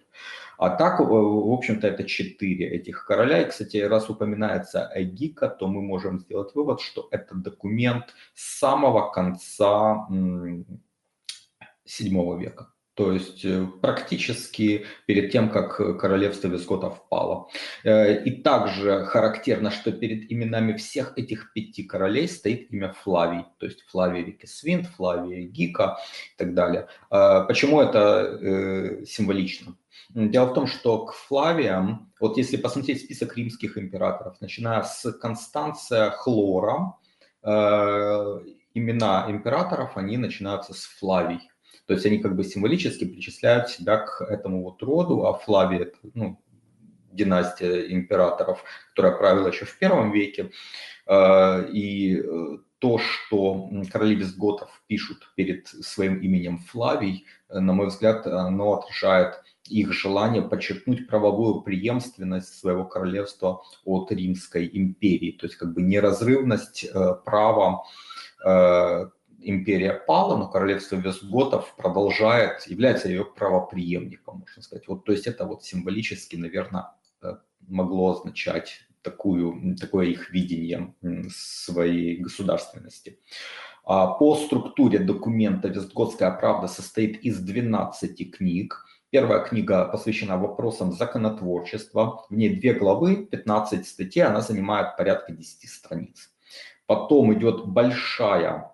А 0.57 0.71
так, 0.71 1.01
в 1.01 1.53
общем-то, 1.53 1.87
это 1.87 2.05
четыре 2.05 2.67
этих 2.71 3.05
короля. 3.05 3.43
И, 3.43 3.51
кстати, 3.51 3.77
раз 3.77 4.09
упоминается 4.09 4.91
Эгика, 4.95 5.49
то 5.49 5.69
мы 5.69 5.83
можем 5.83 6.19
сделать 6.19 6.55
вывод, 6.55 6.81
что 6.81 7.09
это 7.11 7.35
документ 7.35 8.15
с 8.35 8.59
самого 8.59 9.11
конца 9.13 10.09
VII 10.11 10.65
века 12.39 12.73
то 12.97 13.13
есть 13.13 13.45
э, 13.45 13.67
практически 13.83 14.87
перед 15.05 15.31
тем, 15.31 15.51
как 15.51 15.77
королевство 16.01 16.49
Визготов 16.49 17.07
пало. 17.11 17.49
Э, 17.85 18.25
и 18.25 18.31
также 18.43 19.05
характерно, 19.05 19.71
что 19.71 19.93
перед 19.93 20.33
именами 20.33 20.73
всех 20.79 21.13
этих 21.19 21.53
пяти 21.53 21.83
королей 21.83 22.27
стоит 22.27 22.73
имя 22.73 22.95
Флавий, 23.03 23.45
то 23.59 23.67
есть 23.67 23.83
Флавий 23.91 24.23
Викисвинт, 24.23 24.87
Флавий 24.97 25.47
Гика 25.47 25.99
и 26.35 26.39
так 26.39 26.55
далее. 26.55 26.89
Э, 27.11 27.45
почему 27.47 27.83
это 27.83 29.05
символично? 29.07 29.77
Дело 30.09 30.47
в 30.47 30.55
том, 30.55 30.67
что 30.67 31.05
к 31.05 31.13
Флавиям, 31.13 32.11
вот 32.19 32.39
если 32.39 32.57
посмотреть 32.57 33.03
список 33.03 33.37
римских 33.37 33.77
императоров, 33.77 34.41
начиная 34.41 34.83
с 34.83 35.13
Констанция 35.13 36.11
Хлора, 36.11 36.95
имена 38.75 39.27
императоров, 39.29 39.97
они 39.97 40.17
начинаются 40.17 40.73
с 40.73 40.85
Флавий. 40.99 41.41
То 41.87 41.95
есть 41.95 42.05
они 42.07 42.19
как 42.19 42.37
бы 42.37 42.45
символически 42.45 43.05
причисляют 43.05 43.69
себя 43.69 43.99
к 43.99 44.21
этому 44.23 44.63
вот 44.63 44.83
роду, 44.83 45.27
а 45.27 45.35
Флавий 45.35 45.79
это 45.79 45.97
ну, 46.15 46.41
династия 47.13 47.93
императоров, 47.93 48.63
которая 48.91 49.17
правила 49.17 49.49
еще 49.49 49.65
в 49.65 49.79
первом 49.79 50.13
веке. 50.13 50.51
А, 51.07 51.63
и 51.63 52.17
э, 52.17 52.59
то, 52.79 52.99
что 52.99 53.71
короли 53.91 54.17
визготов 54.17 54.83
пишут 54.87 55.33
перед 55.35 55.67
своим 55.69 56.19
именем 56.19 56.59
Флавий, 56.59 57.25
на 57.49 57.73
мой 57.73 57.87
взгляд, 57.87 58.27
оно 58.27 58.75
отражает 58.75 59.43
их 59.69 59.93
желание 59.93 60.43
подчеркнуть 60.43 61.09
правовую 61.09 61.63
преемственность 61.63 62.59
своего 62.59 62.85
королевства 62.85 63.63
от 63.85 64.13
Римской 64.13 64.71
империи, 64.73 65.33
то 65.33 65.47
есть 65.47 65.57
как 65.57 65.73
бы 65.75 65.83
неразрывность 65.83 66.85
э, 66.85 67.15
права 67.25 67.85
э, 68.45 69.07
империя 69.49 69.93
пала, 69.93 70.37
но 70.37 70.49
королевство 70.49 70.97
Вестготов 70.97 71.75
продолжает, 71.77 72.67
является 72.67 73.09
ее 73.09 73.25
правоприемником, 73.25 74.41
можно 74.41 74.63
сказать. 74.63 74.89
Вот, 74.89 75.05
то 75.05 75.13
есть 75.13 75.27
это 75.27 75.47
вот 75.47 75.65
символически, 75.65 76.37
наверное, 76.37 76.93
э, 77.23 77.37
могло 77.69 78.13
означать 78.13 78.81
такую, 79.03 79.77
такое 79.77 80.07
их 80.07 80.31
видение 80.31 80.95
своей 81.31 82.17
государственности. 82.17 83.21
А 83.85 84.09
по 84.09 84.35
структуре 84.35 84.99
документа 84.99 85.69
«Вестготская 85.69 86.33
правда» 86.33 86.67
состоит 86.67 87.25
из 87.25 87.39
12 87.39 88.33
книг. 88.33 88.85
Первая 89.11 89.45
книга 89.45 89.85
посвящена 89.85 90.37
вопросам 90.37 90.93
законотворчества. 90.93 92.25
В 92.29 92.35
ней 92.35 92.57
две 92.57 92.75
главы, 92.75 93.25
15 93.25 93.87
статей, 93.87 94.25
она 94.25 94.41
занимает 94.41 94.97
порядка 94.97 95.31
10 95.31 95.71
страниц. 95.71 96.33
Потом 96.87 97.33
идет 97.33 97.67
большая 97.67 98.73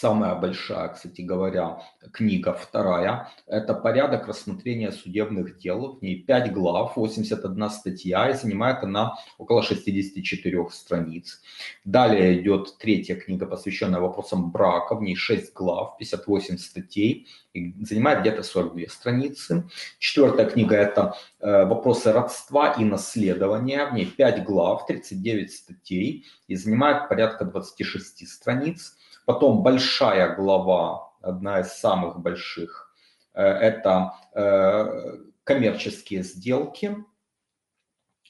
Самая 0.00 0.34
большая, 0.34 0.88
кстати 0.88 1.20
говоря, 1.20 1.78
книга, 2.12 2.52
вторая, 2.52 3.28
это 3.46 3.74
«Порядок 3.74 4.26
рассмотрения 4.26 4.90
судебных 4.90 5.56
дел». 5.58 5.98
В 6.00 6.02
ней 6.02 6.16
5 6.16 6.52
глав, 6.52 6.96
81 6.96 7.70
статья, 7.70 8.28
и 8.28 8.34
занимает 8.34 8.82
она 8.82 9.14
около 9.38 9.62
64 9.62 10.68
страниц. 10.70 11.40
Далее 11.84 12.40
идет 12.40 12.76
третья 12.78 13.14
книга, 13.14 13.46
посвященная 13.46 14.00
вопросам 14.00 14.50
брака. 14.50 14.96
В 14.96 15.02
ней 15.02 15.14
6 15.14 15.54
глав, 15.54 15.96
58 15.98 16.58
статей, 16.58 17.28
и 17.52 17.72
занимает 17.84 18.22
где-то 18.22 18.42
42 18.42 18.88
страницы. 18.88 19.70
Четвертая 20.00 20.50
книга– 20.50 20.74
это 20.76 21.16
э, 21.38 21.66
вопросы 21.66 22.10
родства 22.10 22.72
и 22.72 22.84
наследования. 22.84 23.86
В 23.86 23.94
ней 23.94 24.06
5 24.06 24.42
глав, 24.42 24.86
39 24.86 25.52
статей, 25.52 26.26
и 26.48 26.56
занимает 26.56 27.08
порядка 27.08 27.44
26 27.44 28.28
страниц. 28.28 28.96
Потом 29.26 29.62
большая 29.62 29.83
глава, 30.36 31.12
одна 31.20 31.60
из 31.60 31.72
самых 31.72 32.20
больших, 32.20 32.94
э, 33.34 33.42
это 33.42 34.12
э, 34.34 35.16
коммерческие 35.44 36.22
сделки. 36.22 36.96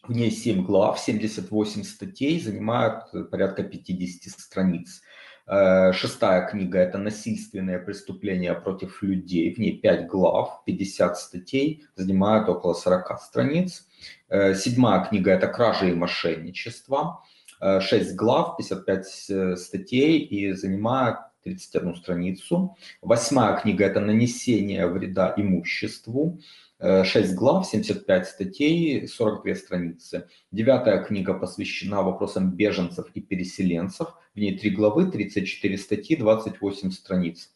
В 0.02 0.12
ней 0.12 0.30
7 0.30 0.64
глав, 0.66 0.98
78 0.98 1.82
статей, 1.84 2.40
занимают 2.40 3.04
порядка 3.30 3.62
50 3.62 4.32
страниц. 4.38 5.02
Э, 5.46 5.92
шестая 5.92 6.46
книга– 6.46 6.78
это 6.80 6.98
насильственные 6.98 7.78
преступления 7.78 8.54
против 8.54 9.02
людей. 9.02 9.54
В 9.54 9.58
ней 9.58 9.80
5 9.80 10.06
глав, 10.06 10.62
50 10.66 11.18
статей, 11.18 11.86
занимают 11.96 12.48
около 12.48 12.74
40 12.74 13.20
страниц. 13.20 13.86
Седьмая 14.28 15.04
книга– 15.04 15.30
это 15.32 15.48
кражи 15.48 15.90
и 15.90 15.94
мошенничество. 15.94 17.22
6 17.60 18.14
глав, 18.14 18.56
55 18.56 19.26
э, 19.30 19.56
статей 19.56 20.18
и 20.18 20.52
занимает 20.52 21.16
31 21.44 21.96
страницу. 21.96 22.76
Восьмая 23.02 23.56
книга– 23.60 23.84
это 23.86 24.00
«Нанесение 24.00 24.86
вреда 24.86 25.34
имуществу». 25.36 26.40
6 26.84 27.32
э, 27.32 27.34
глав, 27.34 27.66
75 27.66 28.26
статей, 28.28 29.08
42 29.08 29.54
страницы. 29.54 30.28
Девятая 30.52 31.02
книга 31.02 31.32
посвящена 31.32 32.02
вопросам 32.02 32.50
беженцев 32.50 33.06
и 33.14 33.20
переселенцев. 33.20 34.08
В 34.34 34.38
ней 34.38 34.58
3 34.58 34.70
главы, 34.70 35.10
34 35.10 35.78
статьи, 35.78 36.16
28 36.16 36.90
страниц. 36.90 37.50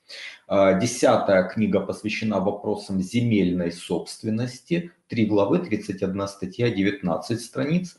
Э, 0.49 0.79
десятая 0.81 1.47
книга 1.49 1.81
посвящена 1.81 2.41
вопросам 2.41 3.03
земельной 3.03 3.71
собственности. 3.71 4.93
3 5.09 5.27
главы, 5.27 5.59
31 5.59 6.29
статья, 6.29 6.71
19 6.71 7.41
страниц. 7.41 7.99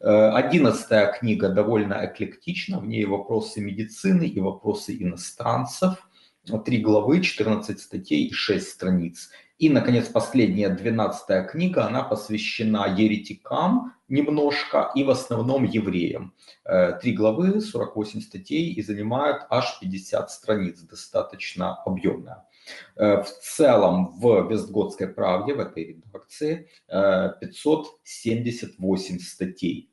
Э, 0.00 0.30
одиннадцатая 0.34 1.10
книга 1.12 1.48
довольно 1.48 2.04
эклектична, 2.04 2.80
в 2.80 2.86
ней 2.86 3.06
вопросы 3.06 3.62
медицины 3.62 4.26
и 4.26 4.40
вопросы 4.40 4.94
иностранцев. 4.94 6.06
Три 6.64 6.78
главы, 6.78 7.22
14 7.22 7.80
статей 7.80 8.26
и 8.26 8.32
6 8.32 8.68
страниц. 8.68 9.30
И, 9.58 9.70
наконец, 9.70 10.08
последняя, 10.08 10.68
двенадцатая 10.68 11.42
книга, 11.44 11.86
она 11.86 12.02
посвящена 12.02 12.94
еретикам 12.94 13.94
немножко 14.06 14.90
и 14.94 15.02
в 15.02 15.08
основном 15.08 15.64
евреям. 15.64 16.34
Э, 16.64 16.92
три 17.00 17.12
главы, 17.12 17.62
48 17.62 18.20
статей 18.20 18.74
и 18.74 18.82
занимают 18.82 19.46
аж 19.48 19.78
50 19.80 20.30
страниц, 20.30 20.82
достаточно 20.82 21.74
объемная. 21.86 22.44
Э, 22.96 23.22
в 23.22 23.28
целом 23.28 24.12
в 24.18 24.46
Вестготской 24.50 25.08
правде, 25.08 25.54
в 25.54 25.60
этой 25.60 25.84
редакции, 25.84 26.68
578 26.88 29.18
статей. 29.20 29.90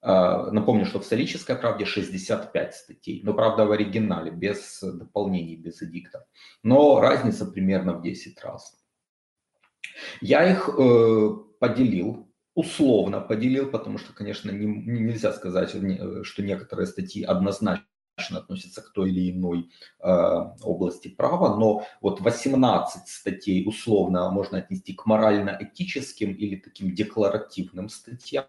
Э, 0.00 0.48
напомню, 0.52 0.86
что 0.86 1.00
в 1.00 1.04
Солической 1.04 1.56
правде 1.56 1.86
65 1.86 2.74
статей, 2.74 3.20
но 3.24 3.34
правда 3.34 3.66
в 3.66 3.72
оригинале, 3.72 4.30
без 4.30 4.80
дополнений, 4.80 5.56
без 5.56 5.82
эдиктов. 5.82 6.22
Но 6.62 7.00
разница 7.00 7.46
примерно 7.46 7.94
в 7.94 8.02
10 8.02 8.40
раз. 8.44 8.78
Я 10.20 10.50
их 10.50 10.68
э, 10.68 11.30
поделил, 11.58 12.28
условно 12.54 13.20
поделил, 13.20 13.70
потому 13.70 13.98
что, 13.98 14.12
конечно, 14.12 14.50
не, 14.50 14.66
нельзя 14.66 15.32
сказать, 15.32 15.70
что 15.70 16.42
некоторые 16.42 16.86
статьи 16.86 17.22
однозначно 17.22 17.86
относятся 18.30 18.82
к 18.82 18.92
той 18.92 19.10
или 19.10 19.30
иной 19.30 19.70
э, 20.00 20.08
области 20.62 21.08
права, 21.08 21.56
но 21.56 21.84
вот 22.00 22.20
18 22.20 23.08
статей 23.08 23.66
условно 23.66 24.30
можно 24.30 24.58
отнести 24.58 24.92
к 24.92 25.06
морально-этическим 25.06 26.32
или 26.32 26.56
таким 26.56 26.94
декларативным 26.94 27.88
статьям, 27.88 28.44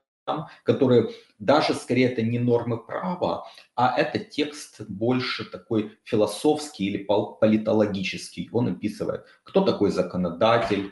которые 0.63 1.09
даже 1.39 1.73
скорее 1.73 2.11
это 2.11 2.21
не 2.21 2.39
нормы 2.39 2.77
права, 2.77 3.45
а 3.75 3.97
это 3.97 4.19
текст 4.19 4.81
больше 4.87 5.45
такой 5.45 5.97
философский 6.03 6.85
или 6.85 7.03
политологический. 7.03 8.49
Он 8.51 8.69
описывает, 8.69 9.25
кто 9.43 9.61
такой 9.61 9.91
законодатель, 9.91 10.91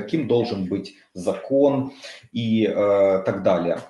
каким 0.00 0.28
должен 0.28 0.66
быть 0.66 0.96
закон 1.14 1.92
и 2.32 2.64
э, 2.66 3.22
так 3.24 3.42
далее. 3.42 3.80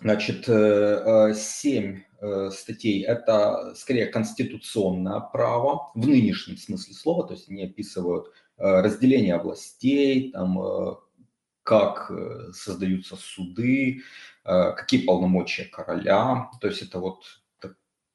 Значит, 0.00 0.48
э, 0.48 0.52
э, 0.52 1.34
семь 1.34 2.02
э, 2.20 2.50
статей– 2.50 3.02
это 3.06 3.74
скорее 3.74 4.06
конституционное 4.06 5.20
право 5.20 5.90
в 5.94 6.06
нынешнем 6.06 6.56
смысле 6.56 6.94
слова, 6.94 7.26
то 7.26 7.34
есть 7.34 7.48
они 7.48 7.64
описывают 7.64 8.32
разделение 8.58 9.38
властей, 9.38 10.32
там, 10.32 10.98
как 11.62 12.10
создаются 12.54 13.16
суды, 13.16 14.00
какие 14.42 15.04
полномочия 15.04 15.64
короля, 15.64 16.48
то 16.58 16.66
есть 16.66 16.80
это 16.80 16.98
вот 16.98 17.22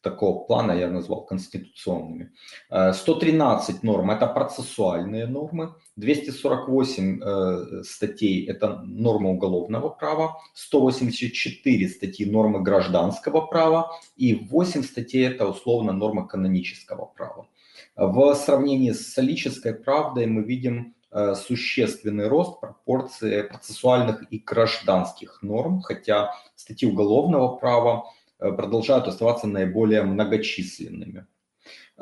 такого 0.02 0.44
плана 0.44 0.72
я 0.72 0.90
назвал 0.90 1.26
конституционными. 1.26 2.32
113 2.70 3.84
норм– 3.84 4.12
это 4.12 4.28
процессуальные 4.28 5.28
нормы, 5.28 5.76
248 5.96 7.22
э, 7.22 7.84
статей– 7.84 8.46
это 8.48 8.82
нормы 8.84 9.32
уголовного 9.32 9.90
права, 9.90 10.38
184 10.54 11.90
статьи– 11.90 12.26
нормы 12.32 12.62
гражданского 12.62 13.42
права 13.42 13.92
и 14.16 14.36
8 14.36 14.84
статей– 14.84 15.28
это 15.28 15.48
условно 15.48 15.94
нормы 15.94 16.28
канонического 16.28 17.06
права. 17.06 17.48
В 17.96 18.34
сравнении 18.36 18.92
с 18.92 19.14
солической 19.14 19.74
правдой 19.74 20.26
мы 20.26 20.44
видим 20.44 20.96
э, 21.12 21.36
существенный 21.36 22.28
рост 22.28 22.60
пропорции 22.60 23.42
процессуальных 23.44 24.24
и 24.32 24.40
гражданских 24.40 25.42
норм, 25.42 25.82
хотя 25.82 26.34
статьи 26.56 26.90
уголовного 26.90 27.58
права 27.58 28.06
э, 28.06 28.21
продолжают 28.42 29.08
оставаться 29.08 29.48
наиболее 29.48 30.02
многочисленными. 30.02 31.28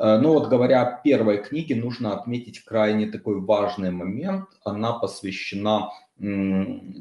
Э, 0.00 0.18
ну 0.18 0.32
вот 0.32 0.48
говоря 0.48 0.82
о 0.82 1.02
первой 1.02 1.42
книге, 1.42 1.76
нужно 1.76 2.14
отметить 2.14 2.64
крайне 2.64 3.06
такой 3.06 3.40
важный 3.40 3.90
момент. 3.90 4.48
Она 4.64 4.94
посвящена 4.94 5.90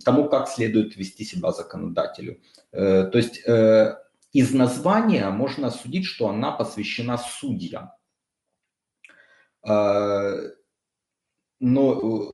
тому, 0.06 0.30
как 0.30 0.48
следует 0.48 0.96
вести 0.96 1.26
себя 1.26 1.52
законодателю. 1.52 2.42
Э, 2.72 3.06
то 3.06 3.18
есть 3.18 3.42
э, 3.48 3.98
из 4.34 4.54
названия 4.54 5.30
можно 5.30 5.72
судить, 5.72 6.06
что 6.06 6.30
она 6.30 6.52
посвящена 6.52 7.18
судьям. 7.18 7.92
Но, 11.62 12.32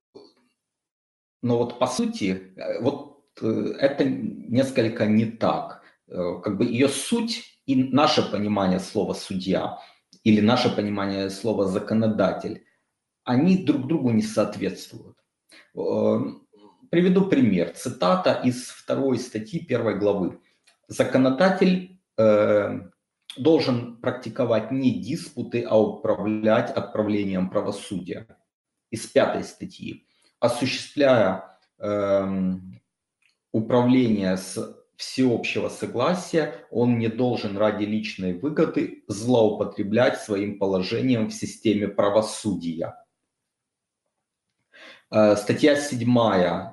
но 1.41 1.57
вот 1.57 1.79
по 1.79 1.87
сути, 1.87 2.53
вот 2.81 3.23
это 3.41 4.05
несколько 4.05 5.07
не 5.07 5.25
так. 5.25 5.81
Как 6.07 6.57
бы 6.57 6.65
ее 6.65 6.87
суть 6.87 7.59
и 7.65 7.75
наше 7.75 8.29
понимание 8.29 8.79
слова 8.79 9.13
«судья» 9.13 9.79
или 10.23 10.41
наше 10.41 10.75
понимание 10.75 11.29
слова 11.29 11.65
законодатель, 11.65 12.65
они 13.23 13.63
друг 13.63 13.87
другу 13.87 14.11
не 14.11 14.21
соответствуют. 14.21 15.17
Эм, 15.75 16.47
приведу 16.89 17.27
пример. 17.27 17.71
Цитата 17.75 18.33
из 18.43 18.69
второй 18.69 19.19
статьи 19.19 19.63
первой 19.63 19.97
главы. 19.97 20.39
Законодатель 20.87 21.99
э, 22.17 22.79
должен 23.37 23.97
практиковать 23.97 24.71
не 24.71 24.99
диспуты, 24.99 25.63
а 25.63 25.79
управлять 25.79 26.69
отправлением 26.71 27.49
правосудия. 27.49 28.27
Из 28.91 29.05
пятой 29.07 29.43
статьи. 29.43 30.07
Осуществляя 30.39 31.59
э, 31.79 32.53
управление 33.51 34.37
с 34.37 34.57
всеобщего 34.97 35.69
согласия 35.69 36.65
он 36.71 36.99
не 36.99 37.07
должен 37.07 37.57
ради 37.57 37.85
личной 37.85 38.33
выгоды 38.33 39.03
злоупотреблять 39.07 40.19
своим 40.19 40.59
положением 40.59 41.29
в 41.29 41.33
системе 41.33 41.87
правосудия. 41.87 42.95
Э, 45.11 45.35
статья 45.35 45.75
7, 45.75 46.05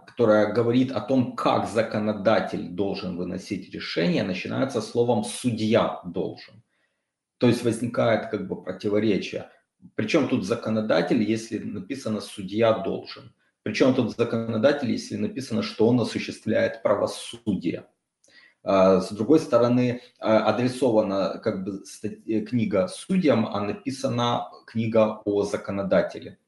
которая 0.06 0.52
говорит 0.52 0.92
о 0.92 1.00
том, 1.00 1.37
как 1.37 1.68
законодатель 1.68 2.68
должен 2.68 3.16
выносить 3.16 3.72
решение, 3.72 4.22
начинается 4.22 4.80
словом 4.80 5.24
«судья 5.24 6.00
должен». 6.04 6.62
То 7.38 7.48
есть 7.48 7.64
возникает 7.64 8.30
как 8.30 8.46
бы 8.48 8.62
противоречие. 8.62 9.50
Причем 9.94 10.28
тут 10.28 10.44
законодатель, 10.44 11.22
если 11.22 11.58
написано 11.58 12.20
«судья 12.20 12.72
должен». 12.78 13.35
Причем 13.62 13.94
тут 13.94 14.16
законодатель, 14.16 14.90
если 14.90 15.16
написано, 15.16 15.62
что 15.62 15.87
он 15.87 16.00
осуществляет 16.00 16.82
правосудие. 16.82 17.87
А, 18.64 19.01
с 19.01 19.11
другой 19.11 19.40
стороны, 19.40 20.03
а, 20.18 20.48
адресована 20.48 21.40
как 21.42 21.64
бы 21.64 21.83
книга 22.46 22.88
судьям, 22.88 23.46
а 23.46 23.61
написана 23.61 24.48
книга 24.66 25.20
о 25.25 25.42
законодателе. 25.42 26.38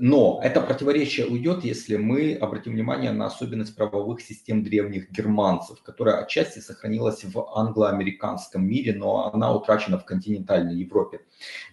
Но 0.00 0.40
это 0.42 0.60
противоречие 0.60 1.26
уйдет, 1.26 1.62
если 1.62 1.96
мы 1.96 2.34
обратим 2.34 2.72
внимание 2.72 3.12
на 3.12 3.26
особенность 3.26 3.76
правовых 3.76 4.20
систем 4.20 4.64
древних 4.64 5.10
германцев, 5.12 5.82
которая 5.82 6.22
отчасти 6.22 6.58
сохранилась 6.58 7.22
в 7.22 7.38
англо-американском 7.56 8.66
мире, 8.66 8.94
но 8.94 9.32
она 9.32 9.54
утрачена 9.54 9.98
в 9.98 10.04
континентальной 10.04 10.74
Европе. 10.74 11.20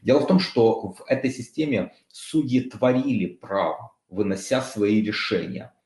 Дело 0.04 0.20
в 0.20 0.28
том, 0.28 0.40
что 0.40 0.92
в 0.92 1.04
этой 1.08 1.32
системе 1.32 1.94
судьи 2.10 2.70
творили 2.70 3.26
право, 3.26 3.92
вынося 4.10 4.62
свои 4.62 5.02
решения– 5.02 5.74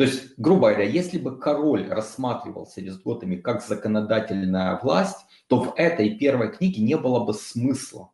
то 0.00 0.04
есть, 0.04 0.32
грубо 0.38 0.70
говоря, 0.70 0.84
если 0.84 1.18
бы 1.18 1.38
король 1.38 1.86
рассматривался 1.86 2.80
визготами 2.80 3.36
как 3.36 3.62
законодательная 3.62 4.80
власть, 4.82 5.18
то 5.46 5.60
в 5.60 5.74
этой 5.76 6.16
первой 6.16 6.50
книге 6.50 6.82
не 6.82 6.96
было 6.96 7.22
бы 7.22 7.34
смысла. 7.34 8.10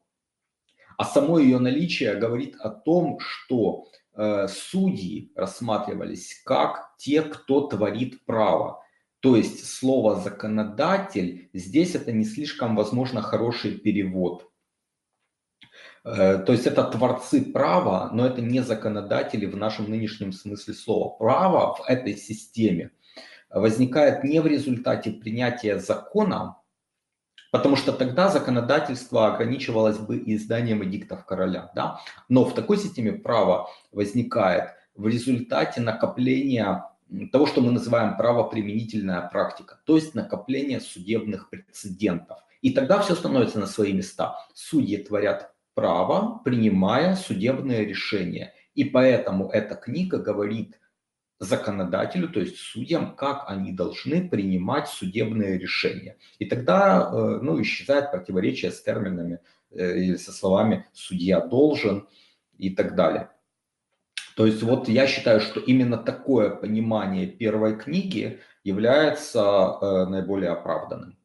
А 0.98 1.04
само 1.04 1.38
ее 1.38 1.60
наличие 1.60 2.16
говорит 2.16 2.56
о 2.56 2.70
том, 2.70 3.20
что 3.20 3.86
э, 4.14 4.48
судьи 4.48 5.30
рассматривались 5.36 6.42
как 6.44 6.90
те, 6.98 7.22
кто 7.22 7.68
творит 7.68 8.24
право. 8.24 8.82
То 9.20 9.36
есть 9.36 9.64
слово 9.64 10.16
законодатель 10.16 11.50
здесь 11.52 11.94
это 11.94 12.10
не 12.10 12.24
слишком, 12.24 12.74
возможно, 12.74 13.22
хороший 13.22 13.78
перевод. 13.78 14.50
Э, 16.06 16.38
то 16.38 16.52
есть 16.52 16.66
это 16.66 16.84
творцы 16.84 17.42
права, 17.42 18.10
но 18.12 18.24
это 18.26 18.40
не 18.40 18.60
законодатели 18.60 19.44
в 19.44 19.56
нашем 19.56 19.90
нынешнем 19.90 20.32
смысле 20.32 20.74
слова. 20.74 21.16
Право 21.16 21.74
в 21.74 21.84
этой 21.88 22.16
системе 22.16 22.92
возникает 23.50 24.22
не 24.22 24.40
в 24.40 24.46
результате 24.46 25.10
принятия 25.10 25.80
закона, 25.80 26.58
потому 27.50 27.74
что 27.74 27.92
тогда 27.92 28.28
законодательство 28.28 29.26
ограничивалось 29.26 29.98
бы 29.98 30.22
изданием 30.26 30.84
эдиктов 30.84 31.24
короля. 31.24 31.72
Да? 31.74 32.00
Но 32.28 32.44
в 32.44 32.54
такой 32.54 32.78
системе 32.78 33.12
право 33.12 33.68
возникает 33.90 34.70
в 34.94 35.08
результате 35.08 35.80
накопления 35.80 36.84
того, 37.32 37.46
что 37.46 37.60
мы 37.60 37.72
называем 37.72 38.16
правоприменительная 38.16 39.22
практика, 39.22 39.80
то 39.84 39.96
есть 39.96 40.14
накопление 40.14 40.80
судебных 40.80 41.50
прецедентов. 41.50 42.38
И 42.62 42.70
тогда 42.70 43.00
все 43.00 43.16
становится 43.16 43.58
на 43.58 43.66
свои 43.66 43.92
места. 43.92 44.36
Судьи 44.54 44.96
творят 44.98 45.55
право, 45.76 46.40
принимая 46.42 47.14
судебные 47.16 47.84
решения. 47.84 48.54
И 48.74 48.84
поэтому 48.84 49.50
эта 49.50 49.74
книга 49.74 50.18
говорит 50.18 50.80
законодателю, 51.38 52.30
то 52.30 52.40
есть 52.40 52.56
судьям, 52.56 53.14
как 53.14 53.44
они 53.46 53.72
должны 53.72 54.26
принимать 54.26 54.88
судебные 54.88 55.58
решения. 55.58 56.16
И 56.38 56.46
тогда 56.46 57.10
э, 57.12 57.40
ну, 57.42 57.60
исчезает 57.60 58.10
противоречие 58.10 58.70
с 58.70 58.82
терминами 58.82 59.40
э, 59.70 59.98
или 59.98 60.16
со 60.16 60.32
словами 60.32 60.86
«судья 60.94 61.40
должен» 61.40 62.08
и 62.56 62.70
так 62.70 62.94
далее. 62.94 63.28
То 64.34 64.46
есть 64.46 64.62
вот 64.62 64.88
я 64.88 65.06
считаю, 65.06 65.40
что 65.40 65.60
именно 65.60 65.98
такое 65.98 66.48
понимание 66.48 67.26
первой 67.26 67.76
книги 67.76 68.40
является 68.64 69.40
э, 69.40 70.06
наиболее 70.06 70.52
оправданным. 70.52 71.18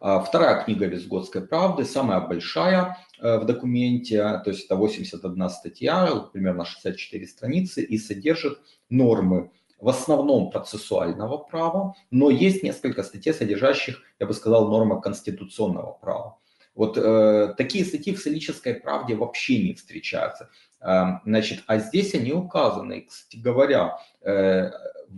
А 0.00 0.20
вторая 0.20 0.62
книга 0.62 0.86
Визгодской 0.86 1.46
правды, 1.46 1.84
самая 1.84 2.20
большая 2.20 2.98
э, 3.20 3.38
в 3.38 3.46
документе, 3.46 4.18
то 4.44 4.50
есть 4.50 4.66
это 4.66 4.76
81 4.76 5.50
статья, 5.50 6.28
примерно 6.32 6.64
64 6.64 7.26
страницы, 7.26 7.82
и 7.82 7.98
содержит 7.98 8.58
нормы 8.90 9.50
в 9.78 9.88
основном 9.88 10.50
процессуального 10.50 11.38
права, 11.38 11.94
но 12.10 12.30
есть 12.30 12.62
несколько 12.62 13.02
статей, 13.02 13.34
содержащих, 13.34 14.02
я 14.18 14.26
бы 14.26 14.32
сказал, 14.32 14.68
нормы 14.68 15.00
конституционного 15.00 15.92
права. 15.92 16.38
Вот 16.74 16.98
э, 16.98 17.54
такие 17.56 17.84
статьи 17.84 18.14
в 18.14 18.18
солической 18.18 18.74
правде 18.74 19.14
вообще 19.14 19.62
не 19.62 19.74
встречаются. 19.74 20.50
Эм, 20.80 21.20
значит, 21.24 21.62
а 21.66 21.78
здесь 21.78 22.14
они 22.14 22.32
указаны. 22.32 23.02
кстати 23.02 23.36
говоря, 23.36 23.98
э, 24.22 24.70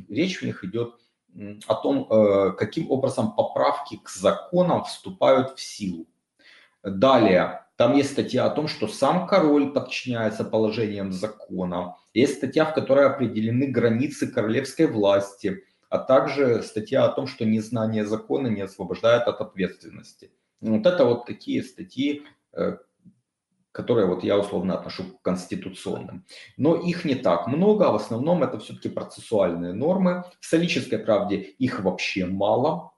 речь 0.09 0.41
в 0.41 0.43
них 0.43 0.65
идет 0.65 0.95
о 1.67 1.75
том, 1.75 2.07
э, 2.11 2.53
каким 2.53 2.91
образом 2.91 3.33
поправки 3.33 3.99
к 4.03 4.09
законам 4.09 4.85
вступают 4.85 5.59
в 5.59 5.61
силу. 5.61 6.07
Далее, 6.83 7.67
там 7.77 7.95
есть 7.95 8.13
статья 8.13 8.47
о 8.47 8.51
том, 8.51 8.69
что 8.69 8.89
сам 8.89 9.27
король 9.27 9.73
подчиняется 9.73 10.45
положениям 10.45 11.13
закона. 11.13 11.97
Есть 12.15 12.39
статья, 12.39 12.65
в 12.65 12.75
которой 12.75 13.07
определены 13.07 13.67
границы 13.67 14.29
королевской 14.29 14.87
власти, 14.87 15.65
а 15.91 15.99
также 15.99 16.63
статья 16.63 17.05
о 17.05 17.13
том, 17.13 17.27
что 17.27 17.45
незнание 17.45 18.07
закона 18.07 18.49
не 18.49 18.63
освобождает 18.63 19.29
от 19.29 19.41
ответственности. 19.41 20.31
Вот 20.61 20.87
это 20.87 21.05
вот 21.05 21.27
такие 21.27 21.63
статьи, 21.63 22.23
э, 22.55 22.79
которые 23.77 24.07
вот 24.07 24.25
я 24.25 24.39
условно 24.39 24.75
отношу 24.75 25.05
к 25.05 25.23
конституционным. 25.23 26.25
Но 26.57 26.77
их 26.77 27.05
не 27.05 27.15
так 27.15 27.47
много, 27.47 27.87
а 27.87 27.93
в 27.93 27.97
основном 27.97 28.43
это 28.43 28.59
все-таки 28.59 28.89
процессуальные 28.89 29.75
нормы. 29.75 30.25
В 30.41 30.47
солической 30.47 30.99
правде 30.99 31.37
их 31.37 31.81
вообще 31.81 32.25
мало. 32.25 32.93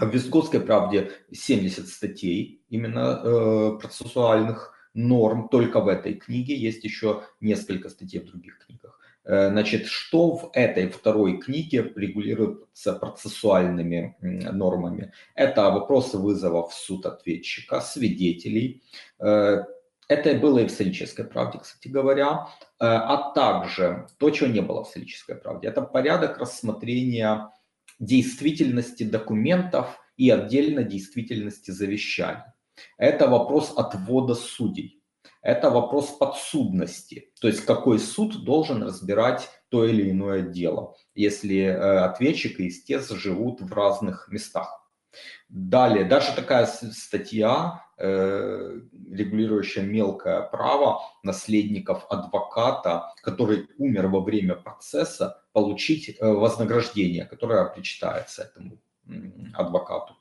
В 0.00 0.10
Вестготской 0.10 0.60
правде 0.60 1.12
70 1.30 1.86
статей 1.86 2.64
именно 2.68 3.20
э, 3.22 3.78
процессуальных 3.80 4.74
норм 4.92 5.48
только 5.48 5.80
в 5.80 5.86
этой 5.86 6.14
книге. 6.14 6.56
Есть 6.56 6.82
еще 6.82 7.22
несколько 7.40 7.88
статей 7.88 8.18
в 8.20 8.24
других 8.24 8.58
книгах. 8.58 8.98
Э, 9.24 9.50
значит, 9.50 9.86
что 9.86 10.36
в 10.36 10.50
этой 10.52 10.88
второй 10.88 11.38
книге 11.38 11.92
регулируется 11.94 12.92
процессуальными 12.94 14.16
нормами? 14.20 15.12
Это 15.36 15.70
вопросы 15.70 16.18
вызова 16.18 16.66
в 16.66 16.74
суд 16.74 17.06
ответчика, 17.06 17.80
свидетелей, 17.80 18.82
э, 19.20 19.62
это 20.08 20.34
было 20.34 20.58
и 20.60 20.66
в 20.66 20.70
солической 20.70 21.24
правде, 21.24 21.58
кстати 21.58 21.88
говоря, 21.88 22.48
э, 22.78 22.84
а 22.84 23.32
также 23.32 24.06
то, 24.18 24.30
чего 24.30 24.48
не 24.48 24.60
было 24.60 24.84
в 24.84 24.88
солической 24.88 25.36
правде, 25.36 25.68
это 25.68 25.82
порядок 25.82 26.38
рассмотрения 26.38 27.50
действительности 27.98 29.04
документов 29.04 29.98
и 30.16 30.30
отдельно 30.30 30.82
действительности 30.82 31.70
завещаний. 31.70 32.42
Это 32.98 33.28
вопрос 33.28 33.72
отвода 33.76 34.34
судей. 34.34 35.02
Это 35.40 35.70
вопрос 35.70 36.06
подсудности, 36.06 37.32
то 37.40 37.48
есть 37.48 37.64
какой 37.64 37.98
суд 37.98 38.44
должен 38.44 38.84
разбирать 38.84 39.48
то 39.70 39.84
или 39.84 40.10
иное 40.10 40.42
дело, 40.42 40.94
если 41.16 41.62
э, 41.62 41.98
ответчик 42.04 42.60
и 42.60 42.68
истец 42.68 43.10
живут 43.10 43.60
в 43.60 43.72
разных 43.72 44.28
местах. 44.30 44.88
Далее, 45.48 46.04
даже 46.04 46.34
такая 46.34 46.66
статья, 46.66 47.84
регулирующая 48.02 49.84
мелкое 49.84 50.42
право 50.42 51.00
наследников 51.22 52.04
адвоката, 52.10 53.12
который 53.22 53.68
умер 53.78 54.08
во 54.08 54.20
время 54.20 54.54
процесса, 54.56 55.42
получить 55.52 56.08
э, 56.08 56.26
вознаграждение, 56.26 57.24
которое 57.24 57.64
причитается 57.66 58.42
этому 58.42 58.78
адвокату. 59.54 60.14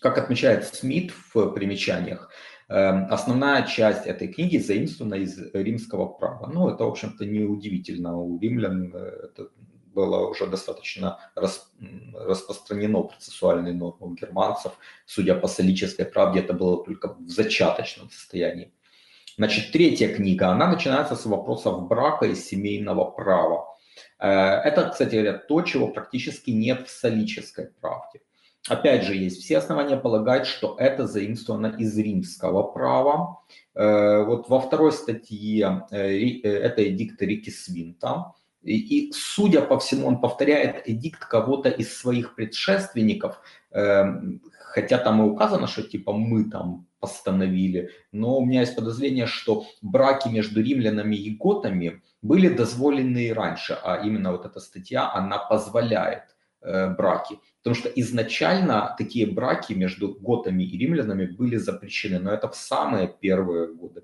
Как 0.00 0.18
отмечает 0.18 0.66
Смит 0.66 1.12
в 1.34 1.50
примечаниях, 1.50 2.30
э, 2.68 2.74
основная 2.74 3.66
часть 3.66 4.06
этой 4.06 4.28
книги 4.28 4.58
заимствована 4.58 5.14
из 5.14 5.38
римского 5.54 6.06
права. 6.06 6.50
Ну, 6.52 6.68
это, 6.68 6.84
в 6.84 6.88
общем-то, 6.88 7.24
не 7.24 7.40
удивительно. 7.40 8.16
У 8.16 8.38
римлян 8.38 8.94
это 8.94 9.48
было 9.98 10.28
уже 10.28 10.46
достаточно 10.46 11.18
рас, 11.34 11.70
распространено 12.14 13.02
процессуальные 13.02 13.74
нормы 13.74 14.06
у 14.06 14.14
германцев. 14.14 14.72
Судя 15.06 15.34
по 15.34 15.48
солической 15.48 16.04
правде, 16.04 16.40
это 16.40 16.52
было 16.52 16.84
только 16.84 17.14
в 17.14 17.28
зачаточном 17.28 18.10
состоянии. 18.10 18.72
Значит, 19.38 19.72
третья 19.72 20.14
книга, 20.14 20.48
она 20.48 20.68
начинается 20.68 21.16
с 21.16 21.26
вопросов 21.26 21.88
брака 21.88 22.26
и 22.26 22.34
семейного 22.34 23.10
права. 23.10 23.64
Э, 24.20 24.28
это, 24.68 24.88
кстати 24.90 25.14
говоря, 25.14 25.34
то, 25.34 25.62
чего 25.62 25.88
практически 25.88 26.50
нет 26.50 26.88
в 26.88 26.90
солической 26.90 27.66
правде. 27.80 28.20
Опять 28.68 29.04
же, 29.04 29.14
есть 29.14 29.42
все 29.42 29.58
основания 29.58 29.96
полагать, 29.96 30.46
что 30.46 30.76
это 30.78 31.06
заимствовано 31.06 31.74
из 31.78 31.98
римского 31.98 32.62
права. 32.62 33.40
Э, 33.74 34.24
вот 34.24 34.48
во 34.48 34.60
второй 34.60 34.92
статье 34.92 35.86
э, 35.90 36.40
это 36.42 36.88
эдикт 36.88 37.22
Рики 37.22 37.50
Свинта, 37.50 38.32
и, 38.62 39.12
судя 39.12 39.62
по 39.62 39.78
всему, 39.78 40.06
он 40.06 40.20
повторяет 40.20 40.88
эдикт 40.88 41.24
кого-то 41.24 41.68
из 41.68 41.96
своих 41.96 42.34
предшественников, 42.34 43.40
эм, 43.70 44.42
хотя 44.60 44.98
там 44.98 45.22
и 45.22 45.30
указано, 45.30 45.66
что 45.66 45.82
типа 45.82 46.12
мы 46.12 46.50
там 46.50 46.86
постановили, 47.00 47.90
но 48.12 48.38
у 48.38 48.44
меня 48.44 48.60
есть 48.60 48.76
подозрение, 48.76 49.26
что 49.26 49.64
браки 49.82 50.28
между 50.28 50.60
римлянами 50.60 51.14
и 51.14 51.36
готами 51.36 52.02
были 52.22 52.48
дозволены 52.48 53.28
и 53.28 53.32
раньше, 53.32 53.78
а 53.84 53.96
именно 54.04 54.32
вот 54.32 54.44
эта 54.44 54.60
статья, 54.60 55.12
она 55.12 55.38
позволяет 55.38 56.24
э, 56.60 56.90
браки. 56.90 57.38
Потому 57.62 57.76
что 57.76 57.88
изначально 57.88 58.94
такие 58.98 59.26
браки 59.26 59.74
между 59.74 60.14
готами 60.14 60.64
и 60.64 60.78
римлянами 60.78 61.26
были 61.26 61.56
запрещены, 61.56 62.18
но 62.18 62.32
это 62.32 62.48
в 62.48 62.56
самые 62.56 63.08
первые 63.08 63.72
годы. 63.72 64.02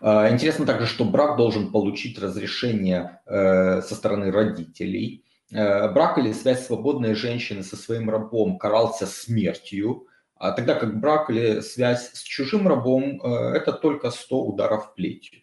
А, 0.00 0.30
интересно 0.30 0.66
также, 0.66 0.86
что 0.86 1.04
брак 1.04 1.36
должен 1.36 1.72
получить 1.72 2.18
разрешение 2.18 3.20
э, 3.26 3.82
со 3.82 3.94
стороны 3.94 4.30
родителей. 4.30 5.24
Э, 5.52 5.88
брак 5.92 6.18
или 6.18 6.32
связь 6.32 6.66
свободной 6.66 7.14
женщины 7.14 7.62
со 7.62 7.76
своим 7.76 8.10
рабом 8.10 8.58
карался 8.58 9.06
смертью, 9.06 10.06
а 10.36 10.52
тогда 10.52 10.74
как 10.74 11.00
брак 11.00 11.30
или 11.30 11.60
связь 11.60 12.10
с 12.12 12.22
чужим 12.22 12.68
рабом 12.68 13.20
э,– 13.22 13.56
это 13.56 13.72
только 13.72 14.10
100 14.10 14.44
ударов 14.44 14.94
плетью. 14.94 15.40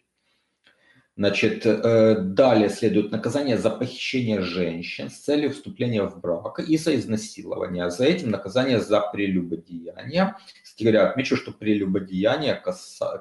Значит, 1.15 1.63
э, 1.67 2.15
далее 2.21 2.69
следует 2.69 3.11
наказание 3.11 3.59
за 3.59 3.69
похищение 3.69 4.41
женщин 4.41 5.11
с 5.11 5.19
целью 5.19 5.51
вступления 5.51 6.01
в 6.01 6.19
брак 6.19 6.59
и 6.59 6.75
за 6.75 6.95
изнасилование. 6.95 7.91
За 7.91 8.05
этим 8.05 8.31
наказание 8.31 8.79
за 8.79 8.99
прелюбодеяние. 8.99 10.35
Кстати 10.63 10.87
отмечу, 10.95 11.35
что 11.35 11.51
прелюбодеяние 11.51 12.59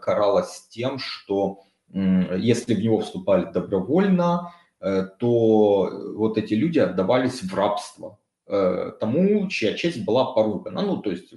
каралось 0.00 0.68
тем, 0.70 0.98
что 0.98 1.60
если 1.92 2.74
в 2.74 2.80
него 2.80 3.00
вступали 3.00 3.52
добровольно, 3.52 4.54
э, 4.80 5.08
то 5.18 5.90
вот 6.16 6.38
эти 6.38 6.54
люди 6.54 6.78
отдавались 6.78 7.42
в 7.42 7.54
рабство 7.54 8.18
э, 8.46 8.92
тому, 9.00 9.48
чья 9.48 9.74
честь 9.74 10.02
была 10.02 10.32
поругана. 10.32 10.80
Ну, 10.80 10.96
то 10.96 11.10
есть 11.10 11.34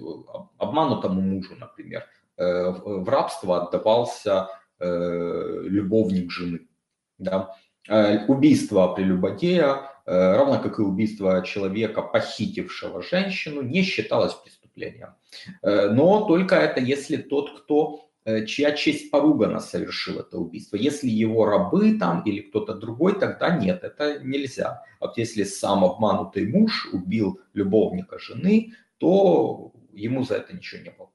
обманутому 0.56 1.20
мужу, 1.20 1.54
например. 1.58 2.06
В 2.38 3.08
рабство 3.08 3.64
отдавался 3.64 4.48
Э, 4.78 5.60
любовник 5.62 6.30
жены. 6.30 6.68
Да? 7.16 7.56
Э, 7.88 8.26
убийство 8.26 8.88
прелюбодея, 8.88 9.90
э, 10.04 10.36
равно 10.36 10.60
как 10.60 10.78
и 10.78 10.82
убийство 10.82 11.42
человека, 11.46 12.02
похитившего 12.02 13.00
женщину, 13.00 13.62
не 13.62 13.82
считалось 13.82 14.34
преступлением. 14.34 15.14
Но 15.62 16.26
только 16.26 16.56
это 16.56 16.80
если 16.80 17.16
тот, 17.16 17.58
кто 17.58 18.10
чья 18.46 18.72
честь 18.72 19.10
поругана, 19.10 19.60
совершил 19.60 20.20
это 20.20 20.36
убийство. 20.36 20.76
Если 20.76 21.08
его 21.08 21.46
рабы 21.46 21.98
там 21.98 22.22
или 22.24 22.42
кто-то 22.42 22.74
другой, 22.74 23.18
тогда 23.18 23.56
нет, 23.56 23.82
это 23.84 24.18
нельзя. 24.22 24.82
Вот 25.00 25.16
если 25.16 25.44
сам 25.44 25.82
обманутый 25.82 26.46
муж 26.46 26.90
убил 26.92 27.40
любовника 27.54 28.18
жены, 28.18 28.74
то 28.98 29.72
ему 29.94 30.24
за 30.24 30.34
это 30.34 30.54
ничего 30.54 30.82
не 30.82 30.90
было. 30.90 31.10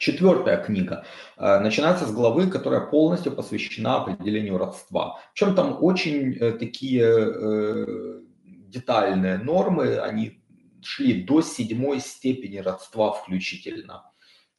Четвертая 0.00 0.56
книга 0.56 1.04
э, 1.36 1.58
начинается 1.58 2.06
с 2.06 2.10
главы, 2.10 2.46
которая 2.46 2.80
полностью 2.80 3.32
посвящена 3.32 3.96
определению 3.96 4.56
родства. 4.56 5.20
Причем 5.34 5.54
там 5.54 5.76
очень 5.78 6.32
э, 6.36 6.52
такие 6.52 7.04
э, 7.04 8.20
детальные 8.46 9.36
нормы, 9.36 9.98
они 9.98 10.42
шли 10.80 11.22
до 11.22 11.42
седьмой 11.42 12.00
степени 12.00 12.56
родства 12.56 13.12
включительно. 13.12 14.04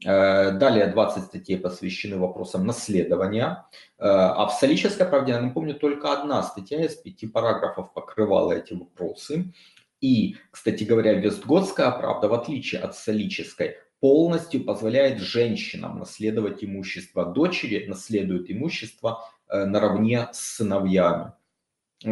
Далее 0.03 0.87
20 0.87 1.23
статей 1.25 1.57
посвящены 1.57 2.17
вопросам 2.17 2.65
наследования. 2.65 3.65
А 3.99 4.45
в 4.47 4.53
солической 4.53 5.05
правде, 5.05 5.33
я 5.33 5.41
напомню, 5.41 5.75
только 5.75 6.11
одна 6.11 6.41
статья 6.41 6.83
из 6.83 6.95
пяти 6.95 7.27
параграфов 7.27 7.93
покрывала 7.93 8.53
эти 8.53 8.73
вопросы. 8.73 9.53
И, 9.99 10.37
кстати 10.49 10.83
говоря, 10.83 11.13
Вестготская 11.13 11.91
правда, 11.91 12.27
в 12.27 12.33
отличие 12.33 12.81
от 12.81 12.95
солической, 12.95 13.75
полностью 14.01 14.65
позволяет 14.65 15.19
женщинам 15.19 15.99
наследовать 15.99 16.63
имущество. 16.63 17.23
Дочери 17.23 17.85
наследуют 17.85 18.49
имущество 18.49 19.23
э, 19.47 19.63
наравне 19.65 20.27
с 20.33 20.57
сыновьями. 20.57 21.33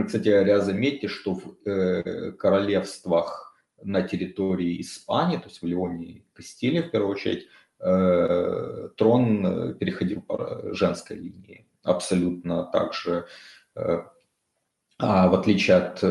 Кстати 0.05 0.29
говоря, 0.29 0.59
заметьте, 0.59 1.07
что 1.07 1.33
в 1.33 1.57
э, 1.65 2.31
королевствах 2.33 3.57
на 3.81 4.03
территории 4.03 4.79
Испании, 4.79 5.37
то 5.37 5.47
есть 5.47 5.63
в 5.63 5.65
Леоне 5.65 6.05
и 6.05 6.25
Кастилии 6.33 6.81
в 6.81 6.91
первую 6.91 7.11
очередь, 7.11 7.47
э, 7.79 8.89
трон 8.95 9.75
переходил 9.79 10.21
по 10.21 10.61
женской 10.73 11.17
линии. 11.17 11.65
Абсолютно 11.81 12.65
так 12.65 12.93
же, 12.93 13.25
а 13.73 15.29
в 15.29 15.33
отличие 15.33 15.77
от 15.77 16.03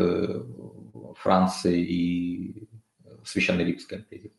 Франции 1.18 1.84
и 1.84 2.68
Священной 3.22 3.64
Римской 3.64 3.98
империи. 3.98 4.32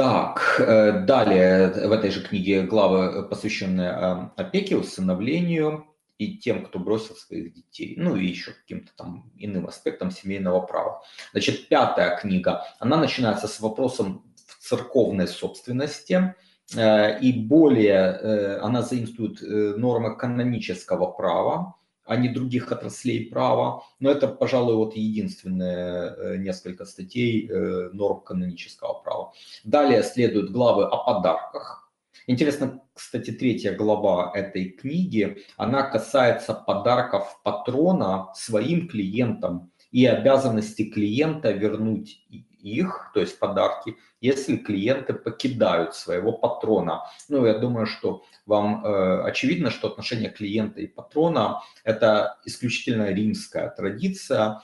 Так, 0.00 0.58
э, 0.58 1.04
далее 1.04 1.68
в 1.68 1.92
этой 1.92 2.10
же 2.10 2.22
книге 2.22 2.62
главы, 2.62 3.28
посвященные 3.28 3.90
э, 3.90 4.40
опеке, 4.40 4.78
усыновлению 4.78 5.84
и 6.16 6.38
тем, 6.38 6.64
кто 6.64 6.78
бросил 6.78 7.14
своих 7.16 7.52
детей, 7.52 7.96
ну 7.98 8.16
и 8.16 8.24
еще 8.24 8.52
каким-то 8.52 8.92
там 8.96 9.30
иным 9.36 9.66
аспектам 9.66 10.10
семейного 10.10 10.60
права. 10.60 11.02
Значит, 11.32 11.68
пятая 11.68 12.16
книга, 12.16 12.64
она 12.78 12.96
начинается 12.96 13.46
с 13.46 13.60
вопросом 13.60 14.24
церковной 14.58 15.28
собственности, 15.28 16.34
э, 16.74 17.20
и 17.20 17.32
более 17.38 18.56
она 18.60 18.80
заимствует 18.80 19.42
нормы 19.42 20.16
канонического 20.16 21.10
права, 21.10 21.74
а 22.04 22.16
не 22.16 22.28
других 22.28 22.72
отраслей 22.72 23.26
права. 23.30 23.82
Но 24.00 24.10
это, 24.10 24.28
пожалуй, 24.28 24.74
вот 24.74 24.96
единственные 24.96 26.14
э, 26.16 26.36
несколько 26.38 26.84
статей 26.84 27.48
э, 27.48 27.90
норм 27.92 28.20
канонического 28.20 28.94
права. 28.94 29.32
Далее 29.64 30.02
следуют 30.02 30.50
главы 30.50 30.84
о 30.84 30.96
подарках. 31.04 31.90
Интересно, 32.26 32.82
кстати, 32.94 33.30
третья 33.30 33.74
глава 33.74 34.30
этой 34.34 34.70
книги, 34.70 35.38
она 35.56 35.82
касается 35.82 36.54
подарков 36.54 37.40
патрона 37.42 38.28
своим 38.34 38.88
клиентам 38.88 39.72
и 39.90 40.06
обязанности 40.06 40.84
клиента 40.90 41.50
вернуть 41.50 42.26
их, 42.62 43.10
то 43.14 43.20
есть 43.20 43.38
подарки, 43.38 43.96
если 44.20 44.56
клиенты 44.56 45.14
покидают 45.14 45.94
своего 45.94 46.32
патрона. 46.32 47.02
Ну, 47.28 47.46
я 47.46 47.58
думаю, 47.58 47.86
что 47.86 48.22
вам 48.46 48.84
э, 48.84 49.22
очевидно, 49.22 49.70
что 49.70 49.88
отношение 49.88 50.30
клиента 50.30 50.80
и 50.80 50.86
патрона– 50.86 51.60
это 51.84 52.38
исключительно 52.44 53.10
римская 53.10 53.70
традиция, 53.70 54.62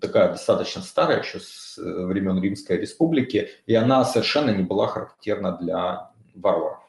такая 0.00 0.28
достаточно 0.28 0.82
старая, 0.82 1.22
еще 1.22 1.40
с 1.40 1.78
э, 1.78 1.82
времен 1.82 2.40
Римской 2.40 2.78
Республики, 2.78 3.48
и 3.66 3.74
она 3.74 4.04
совершенно 4.04 4.50
не 4.50 4.62
была 4.62 4.86
характерна 4.86 5.56
для 5.58 6.10
варваров. 6.34 6.81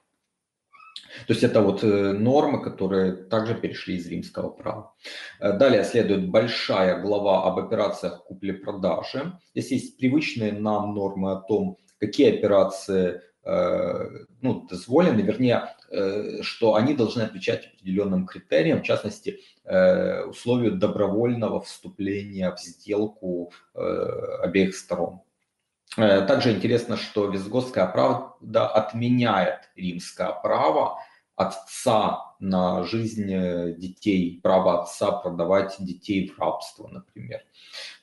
То 1.27 1.33
есть 1.33 1.43
это 1.43 1.61
вот 1.61 1.83
э, 1.83 2.13
нормы, 2.13 2.61
которые 2.61 3.13
также 3.13 3.55
перешли 3.55 3.95
из 3.95 4.07
римского 4.07 4.49
права. 4.49 4.93
Э, 5.39 5.57
далее 5.57 5.83
следует 5.83 6.29
большая 6.29 7.01
глава 7.01 7.45
об 7.45 7.59
операциях 7.59 8.23
купли-продажи. 8.25 9.33
Здесь 9.53 9.71
есть 9.71 9.97
привычные 9.97 10.51
нам 10.51 10.93
нормы 10.95 11.31
о 11.31 11.41
том, 11.41 11.77
какие 11.99 12.37
операции 12.37 13.21
э, 13.43 14.09
ну, 14.41 14.67
дозволены, 14.67 15.21
вернее, 15.21 15.69
что 16.41 16.73
они 16.73 16.95
должны 16.95 17.21
отвечать 17.21 17.67
определенным 17.67 18.25
критериям, 18.25 18.81
в 18.81 18.83
частности, 18.83 19.41
условию 19.63 20.71
добровольного 20.71 21.61
вступления 21.61 22.51
в 22.51 22.59
сделку 22.59 23.53
обеих 23.75 24.75
сторон. 24.75 25.21
Также 25.95 26.53
интересно, 26.53 26.97
что 26.97 27.27
Визготская 27.27 27.85
правда 27.85 28.67
отменяет 28.67 29.69
римское 29.75 30.31
право, 30.31 30.99
отца 31.35 32.35
на 32.39 32.83
жизнь 32.83 33.31
э, 33.31 33.73
детей, 33.73 34.39
право 34.43 34.81
отца 34.81 35.11
продавать 35.11 35.75
детей 35.79 36.29
в 36.29 36.39
рабство, 36.39 36.87
например. 36.87 37.41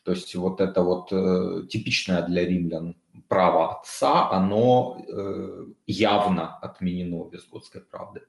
То 0.04 0.12
есть 0.12 0.34
вот 0.34 0.60
это 0.60 0.82
вот 0.82 1.12
э, 1.12 1.66
типичное 1.68 2.22
для 2.22 2.44
римлян 2.44 2.96
право 3.28 3.78
отца, 3.78 4.30
оно 4.30 5.04
э, 5.06 5.66
явно 5.86 6.56
отменено 6.58 7.28
Визготской 7.30 7.82
правде. 7.82 8.22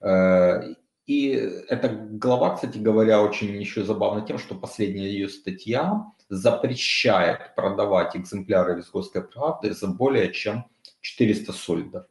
Э, 0.00 0.74
и 1.06 1.28
эта 1.68 1.88
глава, 1.88 2.54
кстати 2.54 2.78
говоря, 2.78 3.22
очень 3.22 3.54
еще 3.56 3.84
забавна 3.84 4.26
тем, 4.26 4.38
что 4.38 4.54
последняя 4.54 5.06
ее 5.06 5.28
статья 5.28 6.06
запрещает 6.30 7.54
продавать 7.54 8.16
экземпляры 8.16 8.76
Визготской 8.76 9.22
правды 9.22 9.74
за 9.74 9.88
более 9.88 10.32
чем 10.32 10.66
400 11.00 11.52
сольдов. 11.52 12.06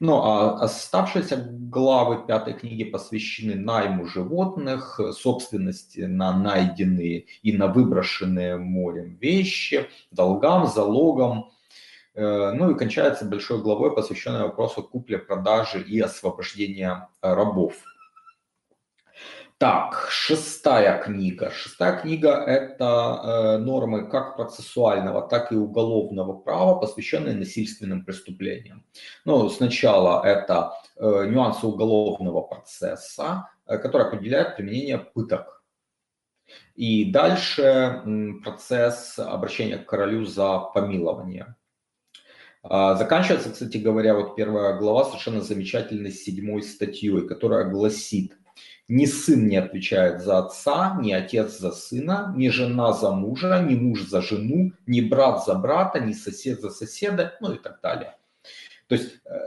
Ну 0.00 0.22
а 0.22 0.60
оставшиеся 0.60 1.48
главы 1.50 2.26
пятой 2.26 2.54
книги 2.54 2.84
посвящены 2.84 3.54
найму 3.54 4.06
животных, 4.06 5.00
собственности 5.12 6.00
на 6.00 6.36
найденные 6.36 7.26
и 7.42 7.56
на 7.56 7.68
выброшенные 7.68 8.56
морем 8.56 9.16
вещи, 9.20 9.88
долгам, 10.10 10.66
залогам. 10.66 11.50
Э, 12.14 12.52
ну 12.52 12.70
и 12.70 12.78
кончается 12.78 13.24
большой 13.24 13.62
главой, 13.62 13.94
посвященной 13.94 14.42
вопросу 14.42 14.82
купли-продажи 14.82 15.82
и 15.82 16.00
освобождения 16.00 17.08
рабов. 17.20 17.74
Так, 19.58 20.08
шестая 20.10 21.00
книга. 21.00 21.50
Шестая 21.50 22.00
книга– 22.00 22.30
это 22.46 22.84
э, 22.84 23.58
нормы 23.58 24.10
как 24.10 24.36
процессуального, 24.36 25.26
так 25.28 25.52
и 25.52 25.56
уголовного 25.56 26.32
права, 26.34 26.80
посвященные 26.80 27.36
насильственным 27.36 28.04
преступлениям. 28.04 28.84
Ну, 29.24 29.48
сначала 29.48 30.26
это 30.26 30.72
э, 30.96 31.26
нюансы 31.28 31.66
уголовного 31.66 32.42
процесса, 32.42 33.48
э, 33.66 33.78
который 33.78 34.08
определяет 34.08 34.56
применение 34.56 34.98
пыток. 34.98 35.64
И 36.74 37.12
дальше 37.12 37.62
э, 37.62 38.32
процесс 38.42 39.20
обращения 39.20 39.78
к 39.78 39.86
королю 39.86 40.24
за 40.24 40.58
помилование. 40.58 41.54
А, 42.64 42.96
заканчивается, 42.96 43.50
кстати 43.50 43.76
говоря, 43.76 44.14
вот 44.14 44.34
первая 44.36 44.76
глава 44.78 45.04
совершенно 45.04 45.42
замечательной 45.42 46.10
седьмой 46.10 46.62
статьей, 46.62 47.26
которая 47.28 47.70
гласит– 47.70 48.36
ни 48.88 49.06
сын 49.06 49.48
не 49.48 49.56
отвечает 49.56 50.22
за 50.22 50.38
отца, 50.38 50.98
ни 51.00 51.12
отец 51.12 51.58
за 51.58 51.70
сына, 51.70 52.32
ни 52.36 52.48
жена 52.48 52.92
за 52.92 53.10
мужа, 53.10 53.62
ни 53.62 53.74
муж 53.74 54.02
за 54.02 54.20
жену, 54.20 54.72
ни 54.86 55.00
брат 55.00 55.44
за 55.44 55.54
брата, 55.54 56.00
ни 56.00 56.12
сосед 56.12 56.60
за 56.60 56.70
соседа, 56.70 57.36
ну 57.40 57.52
и 57.52 57.58
так 57.58 57.80
далее. 57.82 58.16
То 58.88 58.94
есть 58.94 59.20
э, 59.24 59.38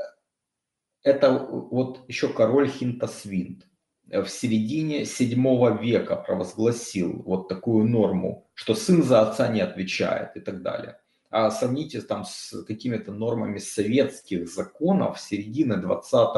это 1.04 1.32
вот 1.32 2.04
еще 2.08 2.30
король 2.30 2.70
Хинтасвинт 2.70 3.68
в 4.06 4.28
середине 4.28 5.06
седьмого 5.06 5.82
века 5.82 6.16
провозгласил 6.16 7.22
вот 7.24 7.50
такую 7.50 7.86
норму, 7.88 8.50
что 8.54 8.74
сын 8.74 9.04
за 9.04 9.22
отца 9.22 9.48
не 9.50 9.62
отвечает 9.62 10.36
и 10.36 10.40
так 10.40 10.62
далее 10.62 10.98
а 11.30 11.52
сравните 11.52 12.02
там 12.02 12.26
с 12.26 12.64
какими-то 12.64 13.12
нормами 13.12 13.60
советских 13.60 14.48
законов 14.50 15.20
середины 15.20 15.78
20 15.78 16.30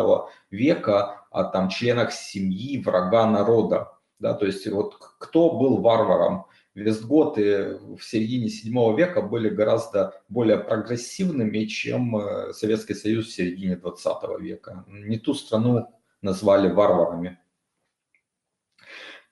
века 0.49 1.25
о 1.31 1.43
там 1.43 1.69
членах 1.69 2.11
семьи 2.11 2.81
врага 2.81 3.29
народа. 3.29 3.93
Да, 4.19 4.33
то 4.33 4.45
есть 4.45 4.67
вот 4.67 4.95
кто 5.19 5.51
был 5.57 5.77
варваром? 5.77 6.45
Вестготы 6.75 7.79
в 7.97 8.01
середине 8.01 8.49
7 8.49 8.95
века 8.95 9.21
были 9.21 9.49
гораздо 9.49 10.21
более 10.29 10.57
прогрессивными, 10.57 11.65
чем 11.65 12.15
э, 12.17 12.53
Советский 12.53 12.93
Союз 12.93 13.27
в 13.27 13.31
середине 13.31 13.75
20 13.75 14.39
века. 14.39 14.85
Не 14.87 15.17
ту 15.17 15.33
страну 15.33 15.87
назвали 16.21 16.69
варварами. 16.69 17.39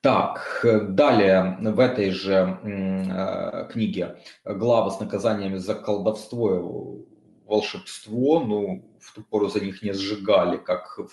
Так, 0.08 0.62
далее 0.64 1.58
в 1.60 1.80
этой 1.82 2.12
же 2.12 2.58
э, 2.64 3.68
книге 3.70 4.16
глава 4.46 4.90
с 4.90 5.02
наказаниями 5.02 5.58
за 5.58 5.76
колдовство 5.76 6.56
и 6.56 7.46
волшебство, 7.46 8.40
ну, 8.40 8.98
в 9.02 9.14
ту 9.14 9.24
пору 9.24 9.50
за 9.50 9.60
них 9.60 9.84
не 9.84 9.92
сжигали, 9.92 10.56
как 10.56 10.98
в 10.98 11.12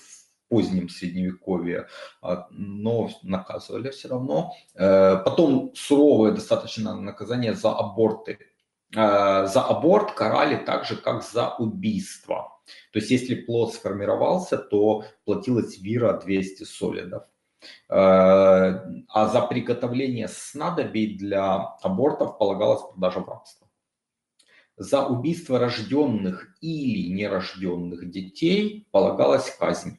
позднем 0.49 0.89
средневековье, 0.89 1.89
а, 2.23 2.47
но 2.53 3.11
наказывали 3.25 3.91
все 3.91 4.11
равно. 4.11 4.53
Э, 4.77 5.17
потом 5.25 5.73
суровое 5.75 6.31
достаточно 6.31 6.95
наказание 6.95 7.55
за 7.55 7.73
аборты. 7.73 8.39
Э, 8.95 9.49
за 9.49 9.61
аборт 9.63 10.13
карали 10.13 10.55
так 10.65 10.85
же, 10.85 10.95
как 10.95 11.25
за 11.25 11.57
убийство. 11.57 12.61
То 12.93 13.01
есть, 13.01 13.11
если 13.11 13.35
плод 13.35 13.75
сформировался, 13.75 14.57
то 14.57 15.03
платилась 15.25 15.79
вира 15.79 16.13
200 16.13 16.63
солидов. 16.63 17.25
Э, 17.89 18.81
а 19.09 19.29
за 19.29 19.41
приготовление 19.43 20.29
снадобий 20.29 21.17
для 21.17 21.75
абортов 21.83 22.39
полагалась 22.39 22.83
продажа 22.83 23.21
в 23.21 23.29
рабство. 23.29 23.69
За 24.77 25.07
убийство 25.07 25.59
рожденных 25.59 26.57
или 26.61 27.13
нерожденных 27.13 28.11
детей 28.11 28.89
полагалась 28.91 29.51
казнь. 29.51 29.99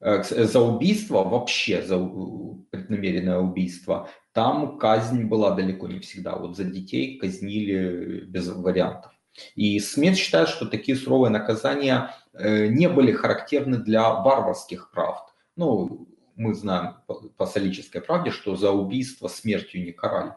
Э, 0.00 0.22
за 0.22 0.60
убийство, 0.60 1.24
вообще 1.24 1.82
за 1.82 1.98
преднамеренное 2.70 3.38
убийство, 3.38 4.08
там 4.32 4.78
казнь 4.78 5.24
была 5.24 5.52
далеко 5.52 5.88
не 5.88 6.00
всегда. 6.00 6.36
Вот 6.36 6.56
за 6.56 6.64
детей 6.64 7.18
казнили 7.18 8.24
без 8.26 8.48
вариантов. 8.48 9.12
И 9.54 9.80
Смит 9.80 10.16
считает, 10.16 10.48
что 10.48 10.66
такие 10.66 10.96
суровые 10.96 11.30
наказания 11.30 12.14
э, 12.32 12.66
не 12.66 12.88
были 12.88 13.12
характерны 13.12 13.78
для 13.78 14.12
варварских 14.12 14.90
правд. 14.90 15.33
Ну, 15.56 16.08
мы 16.36 16.54
знаем 16.54 16.96
по, 17.06 17.46
солической 17.46 18.00
правде, 18.00 18.30
что 18.30 18.56
за 18.56 18.72
убийство 18.72 19.28
смертью 19.28 19.84
не 19.84 19.92
карали. 19.92 20.32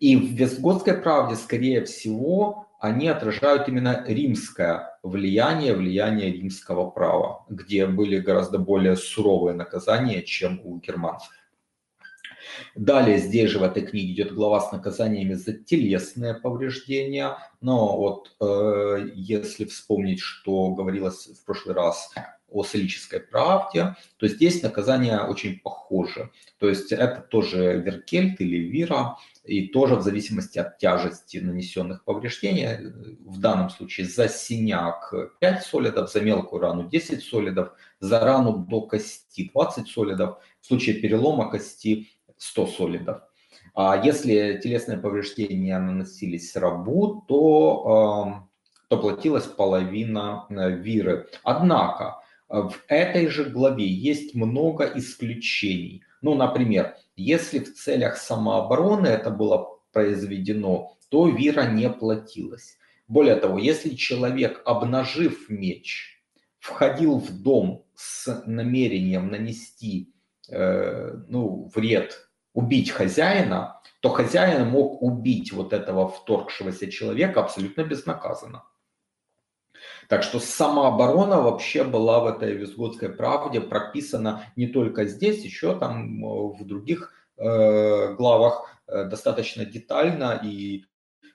И 0.00 0.16
в 0.16 0.32
Вестготской 0.32 0.94
правде, 0.94 1.34
скорее 1.34 1.84
всего, 1.84 2.68
они 2.78 3.08
отражают 3.08 3.68
именно 3.68 4.04
римское 4.06 4.98
влияние, 5.02 5.74
влияние 5.74 6.32
римского 6.32 6.90
права, 6.90 7.44
где 7.48 7.86
были 7.86 8.18
гораздо 8.18 8.58
более 8.58 8.96
суровые 8.96 9.54
наказания, 9.54 10.22
чем 10.22 10.60
у 10.62 10.78
германцев. 10.78 11.30
Далее 12.74 13.18
здесь 13.18 13.50
же 13.50 13.58
в 13.58 13.62
этой 13.62 13.84
книге 13.84 14.12
идет 14.12 14.34
глава 14.34 14.60
с 14.60 14.72
наказаниями 14.72 15.34
за 15.34 15.52
телесные 15.52 16.34
повреждения. 16.34 17.36
Но 17.60 17.96
вот 17.96 18.34
э, 18.40 19.10
если 19.14 19.64
вспомнить, 19.64 20.20
что 20.20 20.70
говорилось 20.72 21.26
в 21.26 21.44
прошлый 21.44 21.74
раз 21.74 22.12
о 22.56 22.64
солической 22.64 23.20
правде, 23.20 23.96
то 24.16 24.26
здесь 24.26 24.62
наказания 24.62 25.20
очень 25.20 25.60
похожи. 25.60 26.30
То 26.58 26.68
есть 26.68 26.90
это 26.90 27.20
тоже 27.20 27.82
веркельт 27.84 28.40
или 28.40 28.56
вира, 28.56 29.16
и 29.44 29.68
тоже 29.68 29.96
в 29.96 30.02
зависимости 30.02 30.58
от 30.58 30.78
тяжести 30.78 31.38
нанесенных 31.38 32.04
повреждений, 32.04 32.92
в 33.24 33.38
данном 33.38 33.70
случае 33.70 34.06
за 34.06 34.28
синяк 34.28 35.12
5 35.40 35.62
солидов, 35.62 36.10
за 36.10 36.20
мелкую 36.20 36.62
рану 36.62 36.88
10 36.88 37.22
солидов, 37.22 37.72
за 38.00 38.20
рану 38.20 38.56
до 38.56 38.80
кости 38.80 39.50
20 39.52 39.88
солидов, 39.88 40.38
в 40.60 40.66
случае 40.66 40.96
перелома 40.96 41.50
кости 41.50 42.08
100 42.38 42.66
солидов. 42.66 43.22
А 43.74 44.00
если 44.02 44.58
телесные 44.62 44.98
повреждения 44.98 45.78
наносились 45.78 46.56
рабу, 46.56 47.24
то, 47.28 48.48
то 48.88 48.96
платилась 48.96 49.44
половина 49.44 50.46
э, 50.48 50.70
виры. 50.70 51.28
Однако 51.42 52.22
в 52.48 52.74
этой 52.88 53.28
же 53.28 53.44
главе 53.44 53.86
есть 53.86 54.34
много 54.34 54.84
исключений. 54.94 56.02
Ну, 56.22 56.34
например, 56.34 56.96
если 57.16 57.58
в 57.58 57.74
целях 57.74 58.16
самообороны 58.16 59.08
это 59.08 59.30
было 59.30 59.78
произведено, 59.92 60.96
то 61.08 61.28
вира 61.28 61.62
не 61.62 61.88
платилась. 61.90 62.76
Более 63.08 63.36
того, 63.36 63.58
если 63.58 63.90
человек, 63.90 64.62
обнажив 64.64 65.48
меч, 65.48 66.22
входил 66.58 67.18
в 67.18 67.30
дом 67.42 67.84
с 67.94 68.42
намерением 68.46 69.30
нанести 69.30 70.12
э, 70.48 71.14
ну, 71.28 71.70
вред, 71.74 72.28
убить 72.52 72.90
хозяина, 72.90 73.80
то 74.00 74.10
хозяин 74.10 74.68
мог 74.68 75.02
убить 75.02 75.52
вот 75.52 75.72
этого 75.72 76.08
вторгшегося 76.08 76.90
человека 76.90 77.40
абсолютно 77.40 77.84
безнаказанно. 77.84 78.64
Так 80.08 80.22
что 80.22 80.38
самооборона 80.38 81.40
вообще 81.40 81.84
была 81.84 82.20
в 82.20 82.26
этой 82.26 82.54
Визгодской 82.54 83.08
правде 83.08 83.60
прописана 83.60 84.44
не 84.56 84.68
только 84.68 85.06
здесь, 85.06 85.44
еще 85.44 85.78
там 85.78 86.22
в 86.22 86.64
других 86.64 87.12
э, 87.36 88.14
главах 88.14 88.70
э, 88.86 89.04
достаточно 89.04 89.64
детально. 89.64 90.40
И 90.44 90.84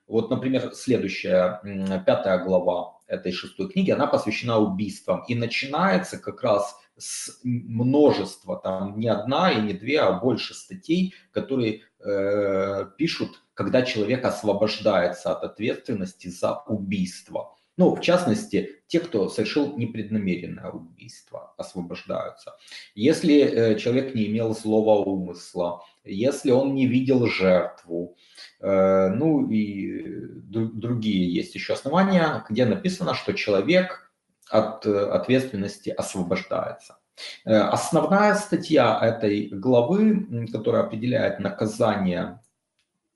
вот, 0.07 0.29
например, 0.29 0.71
следующая, 0.73 1.61
пятая 2.05 2.43
глава 2.43 2.99
этой 3.07 3.31
шестой 3.31 3.69
книги, 3.69 3.91
она 3.91 4.07
посвящена 4.07 4.57
убийствам. 4.57 5.23
И 5.27 5.35
начинается 5.35 6.17
как 6.17 6.43
раз 6.43 6.77
с 6.97 7.39
множества, 7.43 8.57
там 8.57 8.99
не 8.99 9.07
одна 9.07 9.51
и 9.51 9.61
не 9.61 9.73
две, 9.73 10.01
а 10.01 10.13
больше 10.13 10.53
статей, 10.53 11.13
которые 11.31 11.81
э, 11.99 12.85
пишут, 12.97 13.41
когда 13.53 13.81
человек 13.81 14.23
освобождается 14.25 15.31
от 15.31 15.43
ответственности 15.43 16.27
за 16.27 16.55
убийство. 16.67 17.50
Ну, 17.77 17.95
в 17.95 18.01
частности, 18.01 18.81
те, 18.87 18.99
кто 18.99 19.29
совершил 19.29 19.77
непреднамеренное 19.77 20.69
убийство, 20.69 21.53
освобождаются. 21.57 22.57
Если 22.93 23.39
э, 23.39 23.79
человек 23.79 24.13
не 24.13 24.27
имел 24.27 24.53
злого 24.53 25.03
умысла, 25.05 25.81
если 26.03 26.51
он 26.51 26.75
не 26.75 26.87
видел 26.87 27.27
жертву, 27.27 28.17
э, 28.59 29.07
ну 29.09 29.49
и 29.49 30.27
другие 30.43 31.33
есть 31.33 31.55
еще 31.55 31.73
основания, 31.73 32.45
где 32.49 32.65
написано, 32.65 33.13
что 33.13 33.33
человек 33.33 34.11
от 34.49 34.85
э, 34.85 35.05
ответственности 35.09 35.89
освобождается. 35.89 36.97
Основная 37.45 38.33
статья 38.35 38.99
этой 38.99 39.47
главы, 39.49 40.47
которая 40.51 40.83
определяет 40.83 41.39
наказание 41.39 42.41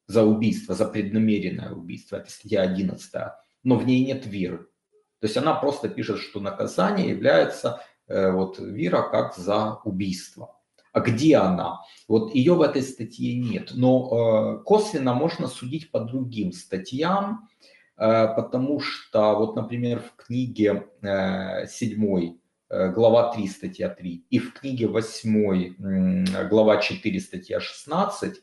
за 0.05 0.23
убийство, 0.23 0.75
за 0.75 0.85
преднамеренное 0.85 1.71
убийство, 1.71 2.17
это 2.17 2.29
статья 2.29 2.61
11 2.61 3.11
но 3.65 3.75
в 3.75 3.85
ней 3.85 4.05
нет 4.05 4.25
виры. 4.25 4.59
То 5.19 5.27
есть 5.27 5.35
она 5.35 5.55
просто 5.55 5.89
пишет, 5.89 6.19
что 6.19 6.39
наказание 6.39 7.09
является 7.09 7.81
э, 8.07 8.31
вот 8.31 8.59
вира 8.59 9.01
как 9.01 9.35
за 9.35 9.79
убийство. 9.83 10.55
А 10.93 11.01
где 11.01 11.35
она? 11.37 11.81
Вот 12.07 12.33
ее 12.33 12.53
в 12.53 12.61
этой 12.61 12.83
статье 12.83 13.35
нет. 13.35 13.71
Но 13.73 14.59
э, 14.59 14.63
косвенно 14.63 15.13
можно 15.13 15.47
судить 15.47 15.91
по 15.91 15.99
другим 15.99 16.53
статьям, 16.53 17.49
э, 17.97 18.27
потому 18.35 18.79
что 18.79 19.35
вот, 19.35 19.55
например, 19.55 19.99
в 19.99 20.15
книге 20.15 20.87
э, 21.01 21.67
7 21.67 22.37
э, 22.69 22.91
глава 22.91 23.33
3, 23.33 23.47
статья 23.47 23.89
3, 23.89 24.25
и 24.29 24.39
в 24.39 24.53
книге 24.53 24.87
8, 24.87 26.47
глава 26.49 26.77
4, 26.77 27.19
статья 27.19 27.59
16, 27.59 28.41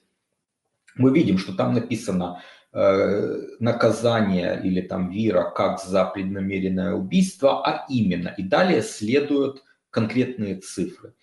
мы 0.97 1.11
видим, 1.15 1.39
что 1.39 1.55
там 1.55 1.75
написано, 1.75 2.43
наказание 2.73 4.61
или 4.65 4.81
там 4.81 5.11
вира 5.11 5.51
как 5.51 5.79
за 5.79 6.07
преднамеренное 6.07 6.95
убийство, 6.95 7.63
а 7.67 7.85
именно. 7.91 8.35
И 8.39 8.43
далее 8.43 8.83
следуют 8.83 9.63
конкретные 9.93 10.57
цифры. 10.57 11.15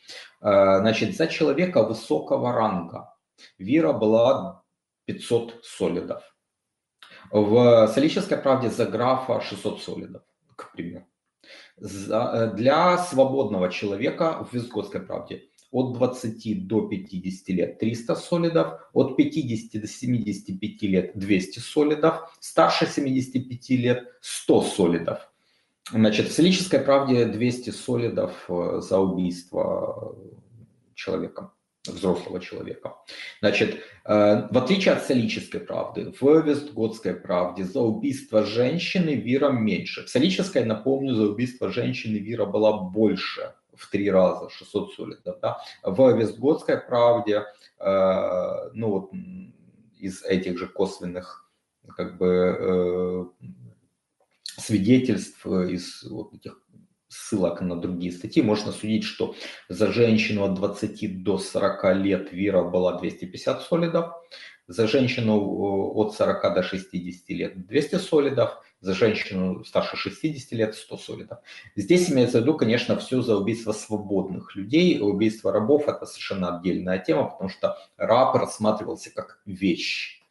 Э, 0.41 0.79
значит, 0.79 1.17
за 1.17 1.27
человека 1.27 1.83
высокого 1.83 2.53
ранга 2.53 3.13
вира 3.57 3.91
была 3.91 4.63
500 5.05 5.65
солидов. 5.65 6.23
В 7.31 7.87
солической 7.87 8.37
правде 8.37 8.69
за 8.69 8.85
графа 8.85 9.41
600 9.41 9.81
солидов, 9.81 10.21
к 10.55 10.71
примеру. 10.71 11.05
За, 11.77 12.31
э, 12.33 12.55
для 12.55 12.97
свободного 12.97 13.69
человека 13.69 14.45
в 14.45 14.53
Визготской 14.53 15.01
правде 15.01 15.49
от 15.71 15.93
20 15.93 16.67
до 16.67 16.81
50 16.81 17.49
лет 17.49 17.79
300 17.79 18.15
солидов, 18.15 18.89
от 18.93 19.15
50 19.15 19.81
до 19.81 19.87
75 19.87 20.81
лет 20.83 21.11
200 21.15 21.59
солидов, 21.59 22.37
старше 22.39 22.87
75 22.87 23.69
лет 23.71 24.07
100 24.21 24.61
солидов. 24.61 25.31
Значит, 25.91 26.27
в 26.27 26.31
солической 26.31 26.79
правде 26.79 27.25
200 27.25 27.71
солидов 27.71 28.31
э, 28.47 28.79
за 28.81 28.99
убийство 28.99 30.15
человека, 30.93 31.51
взрослого 31.85 32.39
человека. 32.39 32.93
Значит, 33.41 33.79
э, 34.05 34.47
в 34.51 34.57
отличие 34.57 34.93
от 34.93 35.03
солической 35.03 35.61
правды, 35.61 36.13
в 36.19 36.41
Вестготской 36.41 37.15
правде 37.15 37.63
за 37.63 37.79
убийство 37.79 38.43
женщины 38.43 39.15
вира 39.15 39.49
меньше. 39.49 40.05
В 40.05 40.09
солической, 40.09 40.63
напомню, 40.63 41.15
за 41.15 41.29
убийство 41.29 41.71
женщины 41.71 42.17
вира 42.17 42.45
была 42.45 42.77
больше– 42.77 43.53
в 43.79 43.89
три 43.89 44.11
раза, 44.11 44.49
600 44.49 44.93
солидов. 44.93 45.39
Да? 45.41 45.57
В 45.83 46.17
Вестготской 46.17 46.77
правде, 46.77 47.45
э, 47.79 48.69
ну 48.73 48.89
вот 48.89 49.11
из 49.97 50.23
этих 50.23 50.57
же 50.57 50.67
косвенных 50.67 51.49
как 51.95 52.17
бы 52.17 52.27
э, 52.59 53.25
свидетельств, 54.57 55.45
из 55.45 56.03
вот 56.03 56.33
этих 56.33 56.61
ссылок 57.07 57.61
на 57.61 57.75
другие 57.75 58.11
статьи, 58.11 58.41
можно 58.41 58.71
судить, 58.71 59.03
что 59.03 59.35
за 59.67 59.91
женщину 59.91 60.43
от 60.43 60.53
20 60.53 61.23
до 61.23 61.37
40 61.37 61.95
лет 61.95 62.31
вира 62.31 62.63
была 62.63 62.99
250 62.99 63.63
солидов, 63.63 64.13
за 64.69 64.87
женщину 64.87 65.33
э, 65.33 65.91
от 65.95 66.13
40 66.13 66.53
до 66.53 66.63
60 66.63 67.29
лет 67.29 67.65
200 67.65 67.95
солидов, 67.95 68.61
за 68.81 68.93
женщину 68.93 69.65
старше 69.65 69.97
60 69.97 70.51
лет 70.51 70.75
100 70.75 70.97
солидов. 70.97 71.39
Здесь 71.75 72.11
имеется 72.11 72.37
в 72.37 72.41
виду, 72.41 72.55
конечно, 72.55 72.95
все 72.97 73.21
за 73.21 73.35
убийство 73.35 73.73
свободных 73.73 74.55
людей. 74.55 75.01
Убийство 75.01 75.51
рабов– 75.51 75.85
это 75.87 76.05
совершенно 76.05 76.57
отдельная 76.57 76.99
тема, 76.99 77.25
потому 77.25 77.49
что 77.49 77.77
раб 77.97 78.35
рассматривался 78.35 79.11
как 79.13 79.41
вещь, 79.45 80.21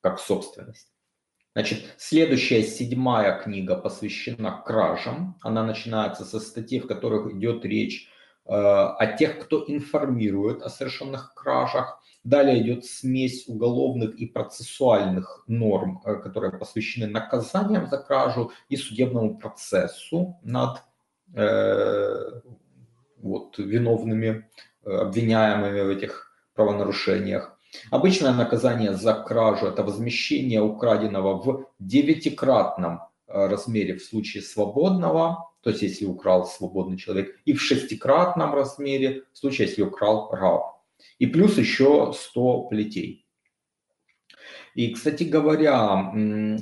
как 0.00 0.20
собственность. 0.20 0.88
Значит, 1.54 1.82
следующая 1.98 2.62
седьмая 2.62 3.38
книга 3.42 3.76
посвящена 3.76 4.62
кражам. 4.64 5.36
Она 5.42 5.66
начинается 5.66 6.24
со 6.24 6.38
статей, 6.38 6.78
в 6.78 6.86
которых 6.86 7.34
идет 7.34 7.64
речь 7.64 8.08
о 8.44 9.06
тех, 9.18 9.38
кто 9.38 9.64
информирует 9.66 10.62
о 10.62 10.68
совершенных 10.68 11.32
кражах, 11.34 12.02
Далее 12.24 12.62
идет 12.62 12.84
смесь 12.84 13.48
уголовных 13.48 14.14
и 14.14 14.26
процессуальных 14.26 15.42
норм, 15.48 16.00
э, 16.04 16.14
которые 16.16 16.52
посвящены 16.52 17.08
наказаниям 17.08 17.88
за 17.88 17.98
кражу 17.98 18.52
и 18.68 18.76
судебному 18.76 19.38
процессу 19.38 20.38
над 20.42 20.82
э, 21.34 22.40
вот, 23.16 23.58
виновными, 23.58 24.48
э, 24.84 24.90
обвиняемыми 24.90 25.80
в 25.80 25.88
этих 25.88 26.32
правонарушениях. 26.54 27.58
Обычное 27.90 28.32
наказание 28.32 28.92
за 28.92 29.14
кражу– 29.14 29.66
это 29.68 29.82
возмещение 29.82 30.62
украденного 30.62 31.42
в 31.42 31.66
девятикратном 31.80 33.00
э, 33.26 33.48
размере 33.48 33.96
в 33.96 34.04
случае 34.04 34.44
свободного, 34.44 35.50
то 35.62 35.70
есть 35.70 35.82
если 35.82 36.04
украл 36.04 36.44
свободный 36.46 36.96
человек, 36.98 37.38
и 37.44 37.52
в 37.52 37.62
шестикратном 37.62 38.54
размере 38.54 39.24
в 39.32 39.38
случае, 39.38 39.68
если 39.68 39.82
украл 39.82 40.30
раб 40.32 40.82
и 41.18 41.26
плюс 41.26 41.58
еще 41.58 42.12
100 42.12 42.62
плетей. 42.64 43.26
И, 44.74 44.92
кстати 44.94 45.24
говоря, 45.24 46.12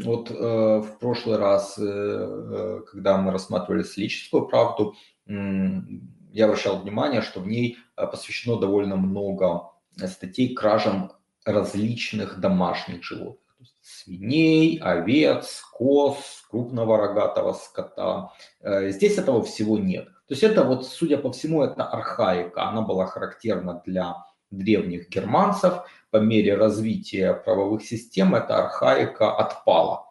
вот 0.02 0.30
э, 0.30 0.34
в 0.34 0.98
прошлый 0.98 1.38
раз, 1.38 1.78
э, 1.78 1.82
э, 1.82 2.80
когда 2.90 3.18
мы 3.18 3.30
рассматривали 3.30 3.84
слическую 3.84 4.46
правду, 4.46 4.94
я 5.26 6.44
обращал 6.44 6.80
внимание, 6.80 7.22
что 7.22 7.40
в 7.40 7.46
ней 7.46 7.78
посвящено 7.94 8.56
довольно 8.56 8.96
много 8.96 9.70
статей 10.06 10.54
кражам 10.54 11.12
различных 11.44 12.40
домашних 12.40 13.04
животных. 13.04 13.49
Свиней, 13.82 14.78
овец, 14.78 15.62
коз, 15.72 16.16
крупного 16.50 16.96
рогатого 16.96 17.52
скота. 17.52 18.32
Э, 18.60 18.90
здесь 18.90 19.18
этого 19.18 19.42
всего 19.42 19.78
нет. 19.78 20.06
То 20.26 20.34
есть 20.34 20.42
это 20.42 20.64
вот, 20.64 20.86
судя 20.86 21.18
по 21.18 21.32
всему, 21.32 21.62
это 21.62 21.84
архаика. 21.84 22.68
Она 22.68 22.82
была 22.82 23.06
характерна 23.06 23.82
для 23.84 24.16
древних 24.50 25.08
германцев. 25.08 25.82
По 26.10 26.18
мере 26.18 26.54
развития 26.54 27.34
правовых 27.34 27.84
систем 27.84 28.34
эта 28.34 28.56
архаика 28.56 29.36
отпала. 29.36 30.06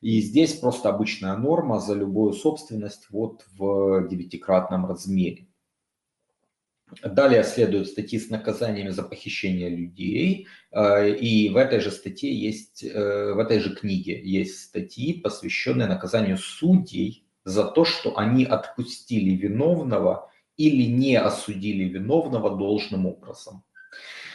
И 0.00 0.20
здесь 0.20 0.54
просто 0.54 0.88
обычная 0.88 1.36
норма 1.36 1.78
за 1.78 1.94
любую 1.94 2.32
собственность 2.32 3.06
вот 3.10 3.44
в 3.56 4.08
девятикратном 4.08 4.86
размере. 4.86 5.46
Далее 7.02 7.42
следуют 7.42 7.88
статьи 7.88 8.18
с 8.18 8.28
наказаниями 8.28 8.90
за 8.90 9.02
похищение 9.02 9.70
людей. 9.70 10.46
Э, 10.70 11.08
и 11.08 11.48
в 11.48 11.56
этой 11.56 11.80
же 11.80 11.90
статье 11.90 12.34
есть, 12.34 12.84
э, 12.84 13.32
в 13.32 13.38
этой 13.38 13.60
же 13.60 13.74
книге 13.74 14.20
есть 14.22 14.64
статьи, 14.64 15.20
посвященные 15.20 15.88
наказанию 15.88 16.36
судей 16.36 17.26
за 17.44 17.64
то, 17.64 17.84
что 17.84 18.18
они 18.18 18.44
отпустили 18.44 19.30
виновного 19.30 20.30
или 20.56 20.82
не 20.82 21.16
осудили 21.16 21.84
виновного 21.84 22.56
должным 22.56 23.06
образом. 23.06 23.64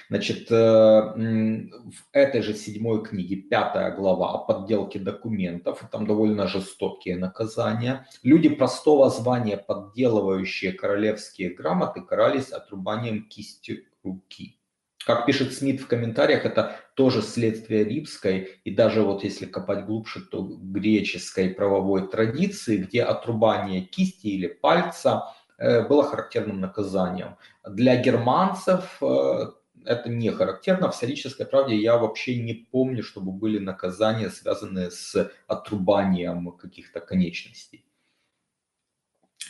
Значит, 0.09 0.49
э, 0.51 0.55
в 0.55 2.07
этой 2.13 2.41
же 2.41 2.53
седьмой 2.53 3.03
книге, 3.03 3.35
пятая 3.35 3.93
глава 3.95 4.33
о 4.33 4.37
подделке 4.37 4.99
документов, 4.99 5.83
там 5.91 6.07
довольно 6.07 6.47
жестокие 6.47 7.17
наказания. 7.17 8.07
Люди 8.23 8.49
простого 8.49 9.09
звания, 9.09 9.57
подделывающие 9.57 10.71
королевские 10.71 11.53
грамоты, 11.53 12.01
карались 12.01 12.51
отрубанием 12.51 13.27
кисти 13.27 13.85
руки. 14.03 14.57
Как 15.05 15.25
пишет 15.25 15.53
Смит 15.53 15.79
в 15.79 15.87
комментариях, 15.87 16.45
это 16.45 16.75
тоже 16.95 17.21
следствие 17.21 17.85
римской 17.85 18.59
и 18.65 18.71
даже 18.71 19.03
вот 19.03 19.23
если 19.23 19.45
копать 19.45 19.85
глубже, 19.85 20.19
то 20.19 20.41
греческой 20.43 21.51
правовой 21.51 22.09
традиции, 22.09 22.77
где 22.77 23.03
отрубание 23.03 23.81
кисти 23.81 24.27
или 24.27 24.47
пальца 24.47 25.23
э, 25.57 25.87
было 25.87 26.03
характерным 26.03 26.59
наказанием. 26.59 27.37
Для 27.65 27.95
германцев 28.01 28.97
э, 29.01 29.45
это 29.87 30.09
не 30.09 30.29
характерно. 30.31 30.91
В 30.91 30.95
исторической 30.95 31.45
правде 31.45 31.75
я 31.75 31.97
вообще 31.97 32.41
не 32.41 32.53
помню, 32.53 33.03
чтобы 33.03 33.31
были 33.31 33.59
наказания, 33.59 34.29
связанные 34.29 34.91
с 34.91 35.31
отрубанием 35.47 36.51
каких-то 36.51 36.99
конечностей. 36.99 37.85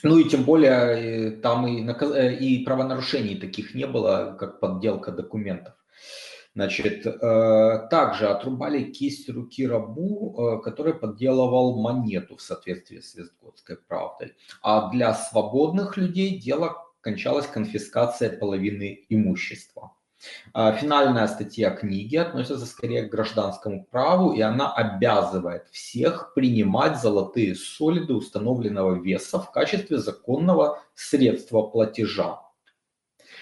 Ну 0.04 0.20
и 0.20 0.30
тем 0.30 0.44
более 0.44 1.32
там 1.42 1.68
и, 1.68 1.82
наказ... 1.82 2.12
Э, 2.14 2.36
и 2.36 2.64
правонарушений 2.64 3.40
таких 3.40 3.74
не 3.74 3.88
было, 3.88 4.36
как 4.40 4.60
подделка 4.60 5.12
документов. 5.12 5.74
Значит, 6.54 7.06
э, 7.06 7.88
также 7.90 8.28
отрубали 8.28 8.92
кисть 8.92 9.30
руки 9.30 9.68
рабу, 9.68 10.36
э, 10.38 10.62
который 10.64 10.94
подделывал 10.94 11.80
монету 11.80 12.36
в 12.36 12.42
соответствии 12.42 13.00
с 13.00 13.16
Вестготской 13.16 13.78
правдой. 13.78 14.36
А 14.62 14.90
для 14.90 15.14
свободных 15.14 15.98
людей 15.98 16.40
дело 16.40 16.76
кончалось 17.02 17.48
конфискацией 17.48 18.38
половины 18.38 19.06
имущества. 19.10 19.97
А, 20.54 20.72
финальная 20.74 21.28
статья 21.28 21.70
книги 21.70 22.16
относится 22.16 22.66
скорее 22.66 23.04
к 23.04 23.12
гражданскому 23.12 23.86
праву, 23.86 24.34
и 24.34 24.42
она 24.42 24.74
обязывает 24.74 25.68
всех 25.72 26.34
принимать 26.34 27.00
золотые 27.00 27.56
солиды 27.56 28.14
установленного 28.14 29.02
веса 29.02 29.40
в 29.40 29.52
качестве 29.52 29.98
законного 29.98 30.82
средства 30.96 31.62
платежа. 31.62 32.42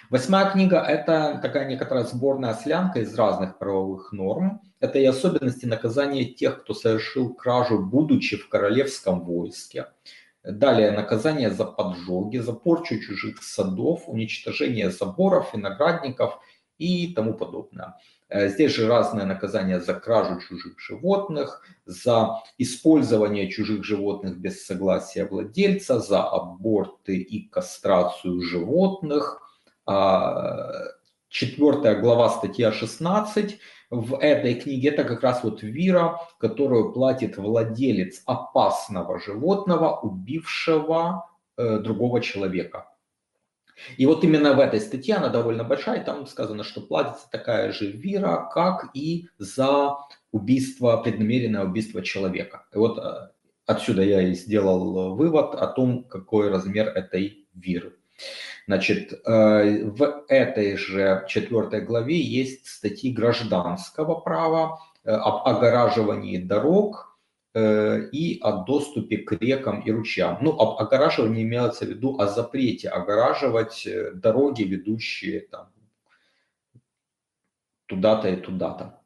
Восьмая 0.09 0.51
книга– 0.51 0.81
это 0.87 1.39
такая 1.41 1.67
некоторая 1.67 2.03
сборная 2.03 2.53
слянка 2.53 2.99
из 2.99 3.15
разных 3.15 3.57
правовых 3.57 4.11
норм. 4.11 4.61
Это 4.79 4.99
и 4.99 5.05
особенности 5.05 5.65
наказания 5.65 6.25
тех, 6.25 6.61
кто 6.61 6.73
совершил 6.73 7.33
кражу, 7.33 7.79
будучи 7.79 8.37
в 8.37 8.49
королевском 8.49 9.21
войске. 9.21 9.87
Далее 10.43 10.91
наказание 10.91 11.49
за 11.49 11.65
поджоги, 11.65 12.37
за 12.37 12.53
порчу 12.53 12.99
чужих 12.99 13.41
садов, 13.41 14.03
уничтожение 14.07 14.91
заборов, 14.91 15.53
виноградников– 15.53 16.39
и 16.77 17.13
тому 17.13 17.33
подобное. 17.33 17.95
Э, 18.29 18.49
здесь 18.49 18.73
же 18.73 18.87
разные 18.87 19.25
наказания 19.25 19.79
за 19.79 19.93
кражу 19.93 20.39
чужих 20.41 20.79
животных, 20.79 21.61
за 21.85 22.41
использование 22.57 23.49
чужих 23.49 23.83
животных 23.83 24.37
без 24.37 24.65
согласия 24.65 25.25
владельца, 25.25 25.99
за 25.99 26.23
аборты 26.23 27.17
и 27.17 27.47
кастрацию 27.47 28.41
животных. 28.41 29.41
А, 29.85 30.71
четвертая 31.29 32.01
глава, 32.01 32.29
статья 32.29 32.71
16 32.71 33.59
в 33.91 34.17
этой 34.19 34.55
книге, 34.55 34.89
это 34.89 35.03
как 35.03 35.21
раз 35.21 35.43
вот 35.43 35.61
вира, 35.61 36.19
которую 36.39 36.93
платит 36.93 37.37
владелец 37.37 38.23
опасного 38.25 39.19
животного, 39.19 39.99
убившего 39.99 41.29
э, 41.57 41.77
другого 41.79 42.21
человека. 42.21 42.89
И 43.97 44.05
вот 44.05 44.23
именно 44.23 44.53
в 44.53 44.59
этой 44.59 44.79
статье, 44.79 45.15
она 45.15 45.29
довольно 45.29 45.63
большая, 45.63 46.03
там 46.03 46.27
сказано, 46.27 46.63
что 46.63 46.81
платится 46.81 47.29
такая 47.29 47.71
же 47.71 47.91
вира, 47.91 48.49
как 48.53 48.89
и 48.93 49.27
за 49.37 49.97
убийство, 50.31 50.97
преднамеренное 50.97 51.63
убийство 51.63 52.01
человека. 52.01 52.65
И 52.73 52.77
вот 52.77 52.97
э, 52.97 53.29
отсюда 53.65 54.03
я 54.03 54.21
и 54.21 54.33
сделал 54.33 55.15
вывод 55.15 55.55
о 55.55 55.67
том, 55.67 56.03
какой 56.03 56.49
размер 56.49 56.87
этой 56.87 57.47
виры. 57.53 57.93
Значит, 58.67 59.13
э, 59.13 59.83
в 59.85 60.25
этой 60.27 60.77
же 60.77 61.25
четвертой 61.27 61.81
главе 61.81 62.19
есть 62.19 62.67
статьи 62.67 63.11
гражданского 63.11 64.15
права 64.15 64.79
э, 65.03 65.11
об 65.11 65.47
огораживании 65.47 66.37
дорог, 66.37 67.04
и 67.55 68.39
о 68.41 68.63
доступе 68.65 69.19
к 69.19 69.31
рекам 69.31 69.81
и 69.81 69.91
ручьям. 69.91 70.39
Ну, 70.41 70.51
об 70.59 70.81
огораживании 70.81 71.43
имеется 71.43 71.85
в 71.85 71.89
виду 71.89 72.19
о 72.19 72.27
запрете 72.27 72.89
огораживать 72.89 73.87
э, 73.87 74.11
дороги, 74.13 74.63
ведущие 74.63 75.41
там, 75.41 75.71
туда-то 77.85 78.29
и 78.29 78.35
туда-то. 78.35 78.99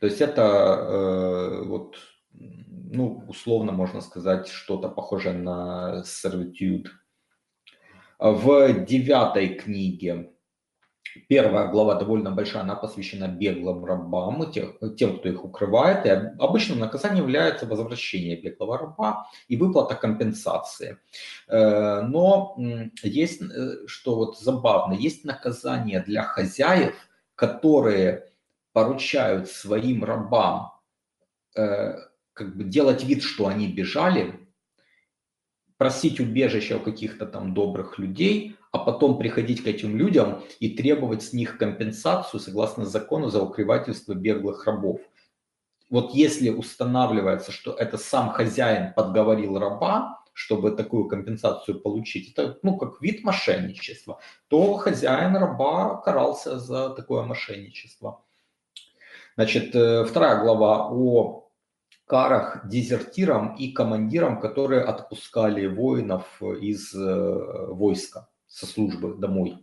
То 0.00 0.06
есть 0.06 0.20
это 0.20 0.42
э, 0.42 1.64
вот, 1.64 1.96
ну, 2.32 3.24
условно 3.28 3.72
можно 3.72 4.00
сказать, 4.02 4.48
что-то 4.48 4.88
похожее 4.88 5.34
на 5.34 6.02
servitude. 6.04 6.88
В 8.18 8.84
девятой 8.84 9.54
книге 9.54 10.35
Первая 11.28 11.68
глава 11.68 11.94
довольно 11.94 12.30
большая, 12.30 12.62
она 12.62 12.74
посвящена 12.74 13.28
беглым 13.28 13.84
рабам, 13.84 14.50
тех, 14.52 14.74
тем, 14.96 15.18
кто 15.18 15.28
их 15.28 15.44
укрывает. 15.44 16.06
И 16.06 16.08
обычным 16.08 16.78
наказанием 16.78 17.24
является 17.24 17.66
возвращение 17.66 18.40
беглого 18.40 18.78
раба 18.78 19.28
и 19.48 19.56
выплата 19.56 19.94
компенсации. 19.94 20.98
Э, 21.48 22.02
но 22.02 22.56
есть, 23.02 23.42
э, 23.42 23.86
что 23.86 24.16
вот 24.16 24.38
забавно, 24.38 24.94
есть 24.94 25.24
наказание 25.24 26.00
для 26.00 26.22
хозяев, 26.22 26.94
которые 27.34 28.32
поручают 28.72 29.48
своим 29.48 30.04
рабам 30.04 30.72
э, 31.56 31.94
как 32.32 32.56
бы 32.56 32.64
делать 32.64 33.04
вид, 33.04 33.22
что 33.22 33.46
они 33.46 33.68
бежали, 33.68 34.46
просить 35.76 36.20
убежища 36.20 36.76
у 36.76 36.80
каких-то 36.80 37.26
там 37.26 37.54
добрых 37.54 37.98
людей, 37.98 38.55
а 38.72 38.78
потом 38.78 39.18
приходить 39.18 39.62
к 39.62 39.66
этим 39.66 39.96
людям 39.96 40.42
и 40.60 40.70
требовать 40.70 41.22
с 41.22 41.32
них 41.32 41.58
компенсацию 41.58 42.40
согласно 42.40 42.84
закону 42.84 43.28
за 43.28 43.42
укрывательство 43.42 44.14
беглых 44.14 44.66
рабов. 44.66 45.00
Вот 45.88 46.14
если 46.14 46.50
устанавливается, 46.50 47.52
что 47.52 47.72
это 47.72 47.96
сам 47.96 48.30
хозяин 48.30 48.92
подговорил 48.92 49.58
раба, 49.58 50.20
чтобы 50.32 50.72
такую 50.72 51.08
компенсацию 51.08 51.80
получить, 51.80 52.32
это 52.32 52.58
ну, 52.62 52.76
как 52.76 53.00
вид 53.00 53.24
мошенничества, 53.24 54.20
то 54.48 54.76
хозяин 54.76 55.36
раба 55.36 55.96
карался 56.02 56.58
за 56.58 56.90
такое 56.90 57.22
мошенничество. 57.22 58.22
Значит, 59.36 59.74
э, 59.74 60.04
вторая 60.04 60.42
глава 60.42 60.88
о 60.90 61.50
карах 62.06 62.68
дезертирам 62.68 63.54
и 63.54 63.72
командирам, 63.72 64.40
которые 64.40 64.82
отпускали 64.82 65.66
воинов 65.66 66.42
из 66.42 66.94
э, 66.94 67.66
войска 67.68 68.28
со 68.56 68.66
службы 68.66 69.14
домой. 69.14 69.58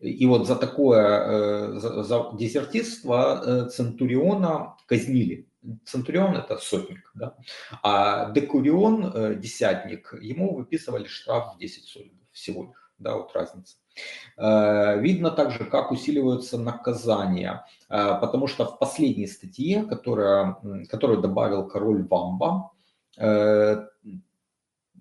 И 0.00 0.26
вот 0.26 0.46
за 0.46 0.56
такое, 0.56 1.76
э, 1.76 1.78
за, 1.78 2.02
за 2.02 2.30
дезертирство 2.34 3.42
э, 3.44 3.68
Центуриона 3.70 4.76
казнили. 4.86 5.48
Центурион 5.84 6.36
это 6.36 6.58
сотник, 6.58 7.10
да? 7.14 7.36
а 7.82 8.30
Декурион, 8.32 9.12
э, 9.14 9.34
десятник, 9.36 10.12
ему 10.20 10.56
выписывали 10.56 11.06
штраф 11.06 11.54
в 11.54 11.58
10 11.58 11.84
солидов 11.84 12.28
всего 12.32 12.64
лишь, 12.64 12.92
да, 12.98 13.16
вот 13.16 13.32
разница. 13.34 13.76
Видно 14.36 15.30
также, 15.30 15.64
как 15.64 15.92
усиливаются 15.92 16.58
наказания, 16.58 17.64
потому 17.88 18.48
что 18.48 18.64
в 18.64 18.80
последней 18.80 19.28
статье, 19.28 19.84
которая, 19.84 20.56
которую 20.90 21.20
добавил 21.20 21.68
король 21.68 22.02
Вамба, 22.02 22.72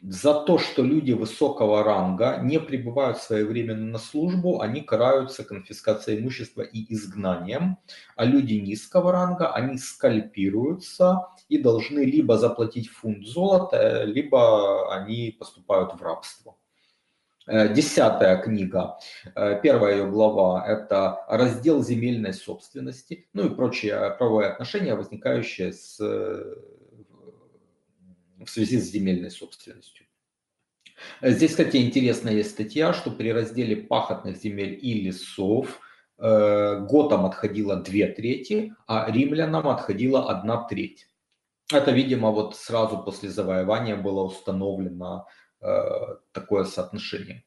за 0.06 0.34
то, 0.34 0.58
что 0.58 0.84
люди 0.84 1.14
высокого 1.14 1.84
ранга 1.84 2.39
не 2.41 2.60
прибывают 2.60 3.20
своевременно 3.20 3.86
на 3.86 3.97
службу, 3.97 4.60
они 4.60 4.82
караются 4.82 5.45
конфискацией 5.45 6.20
имущества 6.20 6.62
и 6.62 6.93
изгнанием, 6.93 7.78
а 8.18 8.26
люди 8.26 8.56
низкого 8.56 9.14
ранга, 9.14 9.54
они 9.54 9.78
скальпируются 9.78 11.28
и 11.47 11.58
должны 11.58 11.99
либо 11.99 12.38
заплатить 12.38 12.89
фунт 12.89 13.26
золота, 13.26 14.04
либо 14.04 14.93
они 14.93 15.36
поступают 15.39 15.93
в 15.93 16.04
рабство. 16.04 16.58
Э, 17.47 17.74
десятая 17.74 18.41
книга, 18.41 18.97
э, 19.36 19.60
первая 19.62 19.97
ее 19.97 20.08
глава– 20.08 20.66
это 20.68 21.26
раздел 21.30 21.82
земельной 21.82 22.34
собственности, 22.34 23.28
ну 23.34 23.47
и 23.47 23.56
прочие 23.56 24.16
правовые 24.18 24.49
отношения, 24.49 24.95
возникающие 24.95 25.72
с 25.72 25.99
в 28.45 28.49
связи 28.49 28.79
с 28.79 28.91
земельной 28.91 29.31
собственностью. 29.31 30.05
Здесь, 31.21 31.51
кстати, 31.51 31.77
интересная 31.77 32.33
есть 32.33 32.51
статья, 32.51 32.93
что 32.93 33.11
при 33.11 33.31
разделе 33.31 33.75
пахотных 33.75 34.37
земель 34.37 34.77
и 34.81 34.93
лесов 35.01 35.79
э, 36.17 36.79
готам 36.89 37.25
отходило 37.25 37.77
две 37.77 38.07
трети, 38.07 38.75
а 38.87 39.09
римлянам 39.09 39.67
отходила 39.67 40.29
одна 40.29 40.63
треть. 40.63 41.07
Это, 41.71 41.91
видимо, 41.91 42.31
вот 42.31 42.55
сразу 42.55 42.99
после 42.99 43.29
завоевания 43.29 43.95
было 43.95 44.23
установлено 44.23 45.27
э, 45.61 45.77
такое 46.31 46.65
соотношение. 46.65 47.43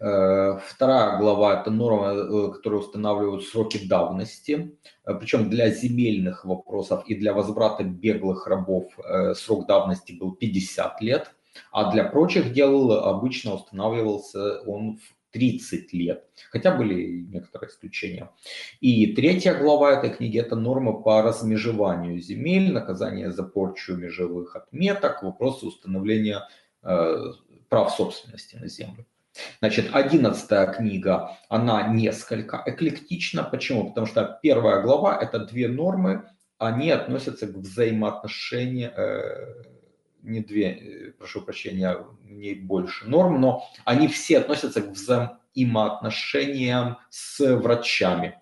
Э, 0.00 0.58
вторая 0.66 1.18
глава– 1.18 1.60
это 1.60 1.70
норма, 1.70 2.12
э, 2.12 2.52
которая 2.52 2.80
устанавливают 2.80 3.44
сроки 3.44 3.86
давности. 3.86 4.76
Э, 5.04 5.14
Причем 5.14 5.50
для 5.50 5.70
земельных 5.70 6.44
вопросов 6.44 7.04
и 7.06 7.14
для 7.14 7.32
возврата 7.32 7.84
беглых 7.84 8.46
рабов 8.46 8.92
срок 9.34 9.66
давности 9.66 10.12
был 10.12 10.34
50 10.34 11.00
лет, 11.02 11.30
а 11.72 11.90
для 11.92 12.04
прочих 12.04 12.52
дел 12.52 12.92
обычно 12.92 13.54
устанавливался 13.54 14.60
он 14.62 14.96
в 14.98 15.32
30 15.32 15.92
лет, 15.92 16.24
хотя 16.50 16.74
были 16.74 17.20
некоторые 17.20 17.70
исключения. 17.70 18.30
И 18.80 19.14
третья 19.14 19.54
глава 19.54 19.92
этой 19.92 20.10
книги– 20.10 20.38
это 20.40 20.56
норма 20.56 20.92
по 20.92 21.22
размежеванию 21.22 22.20
земель, 22.20 22.72
наказание 22.72 23.30
за 23.30 23.44
порчу 23.44 23.96
межевых 23.96 24.56
отметок, 24.56 25.22
вопросы 25.22 25.66
установления 25.66 26.48
прав 26.82 27.92
собственности 27.94 28.56
на 28.56 28.68
землю. 28.68 29.06
Значит, 29.60 29.90
одиннадцатая 29.92 30.66
книга, 30.66 31.36
она 31.48 31.88
несколько 31.88 32.62
эклектична. 32.66 33.44
Почему? 33.44 33.88
Потому 33.88 34.06
что 34.06 34.38
первая 34.42 34.82
глава– 34.82 35.18
это 35.20 35.38
две 35.40 35.68
нормы, 35.68 36.28
они 36.58 36.90
относятся 36.90 37.46
к 37.46 37.56
взаимоотношению, 37.56 38.92
э, 38.94 39.62
не 40.22 40.40
две, 40.40 40.72
э, 40.72 41.12
прошу 41.12 41.42
прощения, 41.42 42.04
не 42.22 42.54
больше 42.54 43.06
норм, 43.06 43.40
но 43.40 43.64
они 43.84 44.08
все 44.08 44.38
относятся 44.38 44.82
к 44.82 44.90
взаимоотношениям 44.90 46.98
с 47.08 47.56
врачами. 47.56 48.39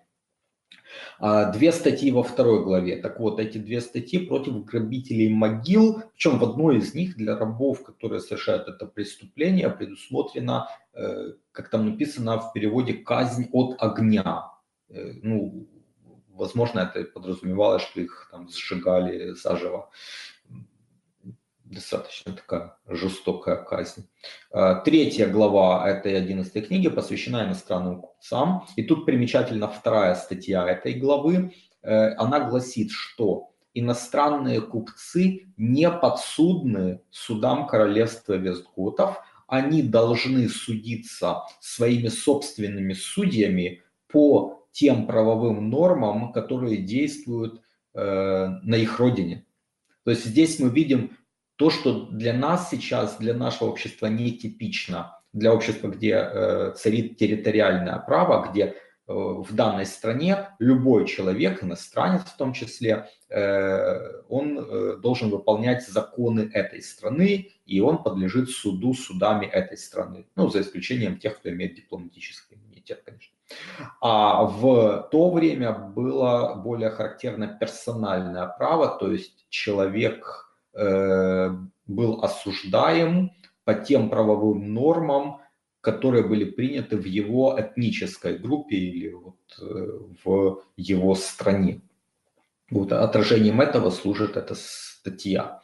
А, 1.19 1.51
две 1.51 1.71
статьи 1.71 2.11
во 2.11 2.23
второй 2.23 2.63
главе. 2.63 2.97
Так 2.97 3.19
вот, 3.19 3.39
эти 3.39 3.57
две 3.57 3.81
статьи 3.81 4.25
против 4.25 4.65
грабителей 4.65 5.33
могил, 5.33 6.01
причем 6.13 6.39
в 6.39 6.43
одной 6.43 6.77
из 6.77 6.93
них 6.93 7.15
для 7.15 7.37
рабов, 7.37 7.83
которые 7.83 8.19
совершают 8.19 8.67
это 8.67 8.85
преступление, 8.85 9.69
предусмотрена, 9.69 10.67
э, 10.93 11.33
как 11.51 11.69
там 11.69 11.89
написано 11.89 12.39
в 12.39 12.53
переводе, 12.53 12.93
казнь 12.93 13.47
от 13.51 13.75
огня. 13.79 14.51
Э, 14.89 15.11
ну, 15.21 15.67
возможно, 16.29 16.79
это 16.79 17.03
подразумевалось, 17.03 17.83
что 17.83 18.01
их 18.01 18.29
там 18.31 18.49
сжигали 18.49 19.33
заживо 19.33 19.89
достаточно 21.69 22.33
такая 22.33 22.77
жестокая 22.87 23.55
казнь. 23.55 24.09
А, 24.51 24.75
третья 24.75 25.27
глава 25.27 25.87
этой 25.87 26.17
11 26.17 26.67
книги 26.67 26.89
посвящена 26.89 27.45
иностранным 27.45 28.01
купцам. 28.01 28.65
И 28.75 28.83
тут 28.83 29.05
примечательна 29.05 29.67
вторая 29.67 30.15
статья 30.15 30.67
этой 30.67 30.93
главы. 30.93 31.53
Э, 31.81 32.15
она 32.15 32.39
гласит, 32.39 32.91
что 32.91 33.51
иностранные 33.73 34.61
купцы 34.61 35.53
не 35.57 35.89
подсудны 35.89 37.01
судам 37.11 37.67
королевства 37.67 38.33
Вестготов. 38.33 39.17
Они 39.47 39.81
должны 39.83 40.49
судиться 40.49 41.43
своими 41.59 42.07
собственными 42.07 42.93
судьями 42.93 43.83
по 44.07 44.67
тем 44.71 45.07
правовым 45.07 45.69
нормам, 45.69 46.31
которые 46.31 46.77
действуют 46.77 47.61
э, 47.93 48.47
на 48.63 48.75
их 48.75 48.99
родине. 48.99 49.45
То 50.03 50.11
есть 50.11 50.25
здесь 50.25 50.59
мы 50.59 50.69
видим 50.69 51.17
то, 51.59 51.69
что 51.69 52.05
для 52.05 52.31
нас 52.31 52.69
сейчас, 52.69 53.17
для 53.17 53.33
нашего 53.33 53.67
общества 53.67 54.05
нетипично, 54.05 55.19
для 55.33 55.53
общества, 55.53 55.89
где 55.89 56.13
э, 56.13 56.71
царит 56.77 57.17
территориальное 57.17 57.99
право, 57.99 58.49
где 58.49 58.63
э, 58.63 58.73
в 59.07 59.53
данной 59.53 59.85
стране 59.85 60.55
любой 60.59 61.05
человек, 61.05 61.61
иностранец 61.61 62.21
в 62.21 62.37
том 62.37 62.53
числе, 62.53 63.09
э, 63.27 64.21
он 64.29 64.57
э, 64.57 64.95
должен 65.01 65.31
выполнять 65.31 65.85
законы 65.85 66.49
этой 66.53 66.81
страны, 66.81 67.51
и 67.65 67.81
он 67.81 68.03
подлежит 68.03 68.49
суду 68.49 68.93
судами 68.93 69.45
этой 69.45 69.77
страны. 69.77 70.27
Ну, 70.37 70.47
за 70.47 70.61
исключением 70.61 71.19
тех, 71.19 71.39
кто 71.39 71.49
имеет 71.49 71.75
дипломатический 71.75 72.55
иммунитет, 72.55 73.03
конечно. 73.03 73.35
А 73.99 74.45
в 74.45 75.09
то 75.11 75.29
время 75.29 75.73
было 75.73 76.55
более 76.55 76.89
характерно 76.89 77.47
персональное 77.47 78.47
право, 78.47 78.97
то 78.97 79.11
есть 79.11 79.45
человек 79.49 80.48
был 80.73 82.21
осуждаем 82.21 83.31
по 83.65 83.73
тем 83.73 84.09
правовым 84.09 84.73
нормам, 84.73 85.41
которые 85.81 86.23
были 86.23 86.43
приняты 86.43 86.97
в 86.97 87.05
его 87.05 87.55
этнической 87.57 88.37
группе 88.37 88.75
или 88.75 89.11
вот 89.11 89.37
э, 89.61 89.99
в 90.23 90.63
его 90.75 91.15
стране. 91.15 91.81
Вот 92.69 92.91
отражением 92.91 93.61
этого 93.61 93.89
служит 93.89 94.37
эта 94.37 94.55
статья. 94.55 95.61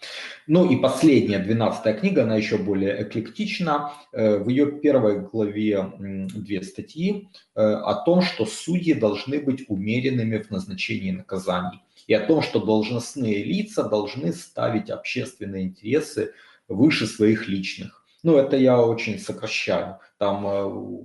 Ну 0.47 0.72
и 0.72 0.78
последняя, 0.78 1.39
двенадцатая 1.39 1.93
книга, 1.93 2.24
она 2.24 2.36
еще 2.36 2.58
более 2.58 3.03
эклектична. 3.03 3.93
Э, 4.12 4.38
в 4.38 4.49
ее 4.49 4.72
первой 4.72 5.20
главе 5.20 5.91
две 5.99 6.62
статьи 6.62 7.30
о 7.53 7.95
том, 8.06 8.22
что 8.22 8.45
судьи 8.45 8.93
должны 8.93 9.39
быть 9.39 9.66
умеренными 9.68 10.38
в 10.38 10.49
назначении 10.49 11.12
наказаний 11.12 11.82
и 12.08 12.14
о 12.14 12.26
том, 12.26 12.41
что 12.41 12.60
должностные 12.60 13.43
лица 13.43 13.84
должны 13.84 14.34
ставить 14.34 14.89
общественные 14.89 15.66
интересы 15.66 16.34
выше 16.68 17.08
своих 17.08 17.47
личных. 17.47 18.06
Ну, 18.24 18.38
это 18.38 18.58
я 18.58 18.82
очень 18.82 19.20
сокращаю. 19.20 19.99
Там 20.18 20.47
э, 20.47 21.03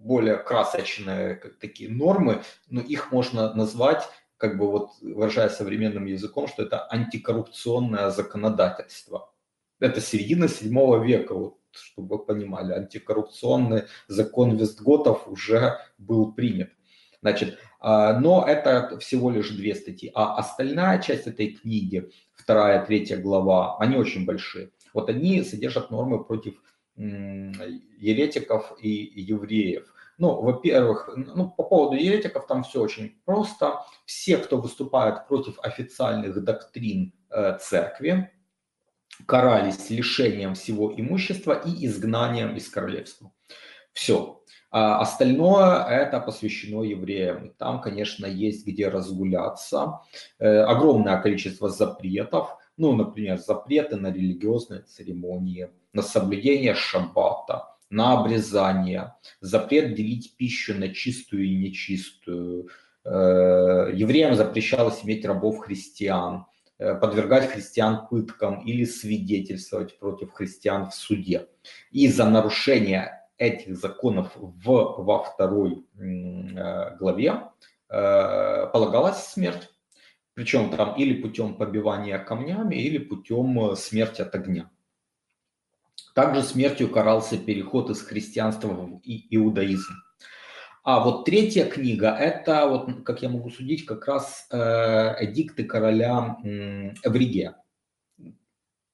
более 0.00 0.36
красочные 0.36 1.36
такие 1.60 1.90
нормы, 1.90 2.42
но 2.68 2.80
их 2.80 3.12
можно 3.12 3.54
назвать, 3.54 4.02
как 4.36 4.58
бы 4.58 4.70
вот 4.70 4.90
выражаясь 5.00 5.52
современным 5.52 6.06
языком, 6.06 6.48
что 6.48 6.64
это 6.64 6.90
антикоррупционное 6.90 8.10
законодательство. 8.10 9.32
Это 9.78 10.00
середина 10.00 10.48
седьмого 10.48 11.04
века, 11.04 11.34
вот, 11.34 11.58
чтобы 11.70 12.16
вы 12.16 12.24
понимали, 12.24 12.72
антикоррупционный 12.72 13.84
закон 14.08 14.56
Вестготов 14.56 15.28
уже 15.28 15.78
был 15.98 16.32
принят. 16.32 16.70
Значит, 17.22 17.58
а, 17.80 18.18
но 18.18 18.44
это 18.46 18.98
всего 18.98 19.30
лишь 19.30 19.50
две 19.50 19.74
статьи. 19.74 20.10
А 20.14 20.34
остальная 20.36 21.00
часть 21.00 21.26
этой 21.26 21.52
книги, 21.52 22.10
вторая, 22.34 22.84
третья 22.84 23.16
глава, 23.16 23.78
они 23.78 23.96
очень 23.96 24.26
большие. 24.26 24.70
Вот 24.92 25.08
они 25.08 25.42
содержат 25.42 25.90
нормы 25.90 26.22
против 26.22 26.54
еретиков 26.96 28.72
и 28.80 28.90
евреев. 28.90 29.92
Ну, 30.18 30.42
во-первых, 30.42 31.08
ну, 31.16 31.48
по 31.50 31.62
поводу 31.62 31.96
еретиков 31.96 32.46
там 32.46 32.64
все 32.64 32.82
очень 32.82 33.16
просто. 33.24 33.80
Все, 34.04 34.36
кто 34.36 34.58
выступает 34.58 35.26
против 35.26 35.58
официальных 35.60 36.44
доктрин 36.44 37.14
э, 37.30 37.56
церкви, 37.58 38.30
карались 39.26 39.88
лишением 39.90 40.54
всего 40.54 40.92
имущества 40.94 41.60
и 41.64 41.86
изгнанием 41.86 42.54
из 42.56 42.68
королевства. 42.68 43.32
Все. 43.94 44.42
А 44.72 45.00
остальное 45.00 45.84
это 45.84 46.18
посвящено 46.18 46.82
евреям. 46.82 47.52
Там, 47.58 47.82
конечно, 47.82 48.24
есть 48.24 48.66
где 48.66 48.88
разгуляться. 48.88 50.00
Э, 50.38 50.60
огромное 50.62 51.20
количество 51.20 51.68
запретов. 51.68 52.56
Ну, 52.78 52.94
например, 52.94 53.38
запреты 53.38 53.96
на 53.96 54.10
религиозные 54.10 54.80
церемонии, 54.80 55.68
на 55.92 56.00
соблюдение 56.00 56.74
шаббата, 56.74 57.68
на 57.90 58.18
обрезание, 58.18 59.14
запрет 59.42 59.94
делить 59.94 60.36
пищу 60.38 60.74
на 60.74 60.88
чистую 60.88 61.44
и 61.44 61.54
нечистую. 61.54 62.68
Э, 63.04 63.90
евреям 63.92 64.34
запрещалось 64.36 65.04
иметь 65.04 65.26
рабов 65.26 65.58
христиан, 65.58 66.46
э, 66.78 66.94
подвергать 66.94 67.50
христиан 67.50 68.06
пыткам 68.08 68.64
или 68.64 68.86
свидетельствовать 68.86 69.98
против 69.98 70.32
христиан 70.32 70.88
в 70.88 70.94
суде. 70.94 71.48
И 71.90 72.08
за 72.08 72.24
нарушение 72.24 73.21
этих 73.42 73.76
законов 73.76 74.32
в, 74.36 74.64
во 74.64 75.22
второй 75.22 75.84
э, 75.98 76.96
главе 76.96 77.42
э, 77.88 78.66
полагалась 78.72 79.26
смерть. 79.26 79.68
Причем 80.34 80.70
там 80.70 80.94
или 80.96 81.20
путем 81.20 81.56
побивания 81.56 82.18
камнями, 82.18 82.76
или 82.76 82.98
путем 82.98 83.72
э, 83.72 83.76
смерти 83.76 84.22
от 84.22 84.34
огня. 84.34 84.70
Также 86.14 86.42
смертью 86.42 86.88
карался 86.88 87.38
переход 87.38 87.90
из 87.90 88.02
христианства 88.02 88.68
в 88.68 89.00
иудаизм. 89.04 89.94
А 90.84 91.00
вот 91.00 91.24
третья 91.24 91.64
книга, 91.64 92.10
это, 92.10 92.66
вот, 92.66 93.04
как 93.04 93.22
я 93.22 93.28
могу 93.28 93.50
судить, 93.50 93.86
как 93.86 94.06
раз 94.06 94.46
э, 94.50 95.24
эдикты 95.24 95.64
короля 95.64 96.36
Эвригия, 97.04 97.61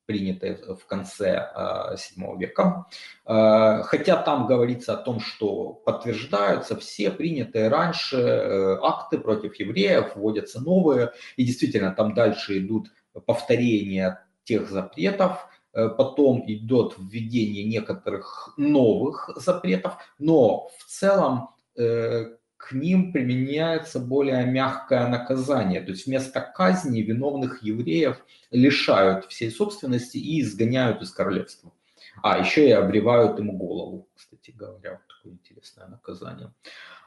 принятые 0.08 0.56
в 0.56 0.86
конце 0.86 1.52
э, 1.54 1.96
века. 2.38 2.86
Э, 3.26 3.82
хотя 3.84 4.16
там 4.16 4.46
говорится 4.46 4.94
о 4.94 4.96
том, 4.96 5.20
что 5.20 5.74
подтверждаются 5.84 6.74
все 6.76 7.10
принятые 7.10 7.68
раньше 7.68 8.16
э, 8.16 8.78
акты 8.82 9.18
против 9.18 9.54
евреев, 9.60 10.16
вводятся 10.16 10.60
новые, 10.60 11.12
и 11.36 11.44
действительно 11.44 11.92
там 11.92 12.14
дальше 12.14 12.58
идут 12.58 12.90
повторения 13.26 14.26
тех 14.44 14.70
запретов, 14.70 15.46
э, 15.74 15.90
потом 15.90 16.42
идет 16.46 16.94
введение 16.98 17.64
некоторых 17.64 18.54
новых 18.56 19.30
запретов, 19.36 19.98
но 20.18 20.70
в 20.78 20.84
целом 20.86 21.50
Э, 21.78 22.24
к 22.58 22.72
ним 22.72 23.12
применяется 23.12 24.00
более 24.00 24.44
мягкое 24.44 25.08
наказание. 25.08 25.80
То 25.80 25.92
есть 25.92 26.06
вместо 26.06 26.40
казни 26.40 27.00
виновных 27.00 27.62
евреев 27.62 28.18
лишают 28.50 29.26
всей 29.26 29.50
собственности 29.50 30.18
и 30.18 30.42
изгоняют 30.42 31.00
из 31.00 31.12
королевства. 31.12 31.72
А, 32.20 32.38
еще 32.38 32.68
и 32.68 32.72
обревают 32.72 33.38
ему 33.38 33.56
голову, 33.56 34.08
кстати 34.14 34.50
говоря. 34.50 34.92
Вот 34.92 35.16
такое 35.16 35.32
интересное 35.32 35.86
наказание. 35.86 36.52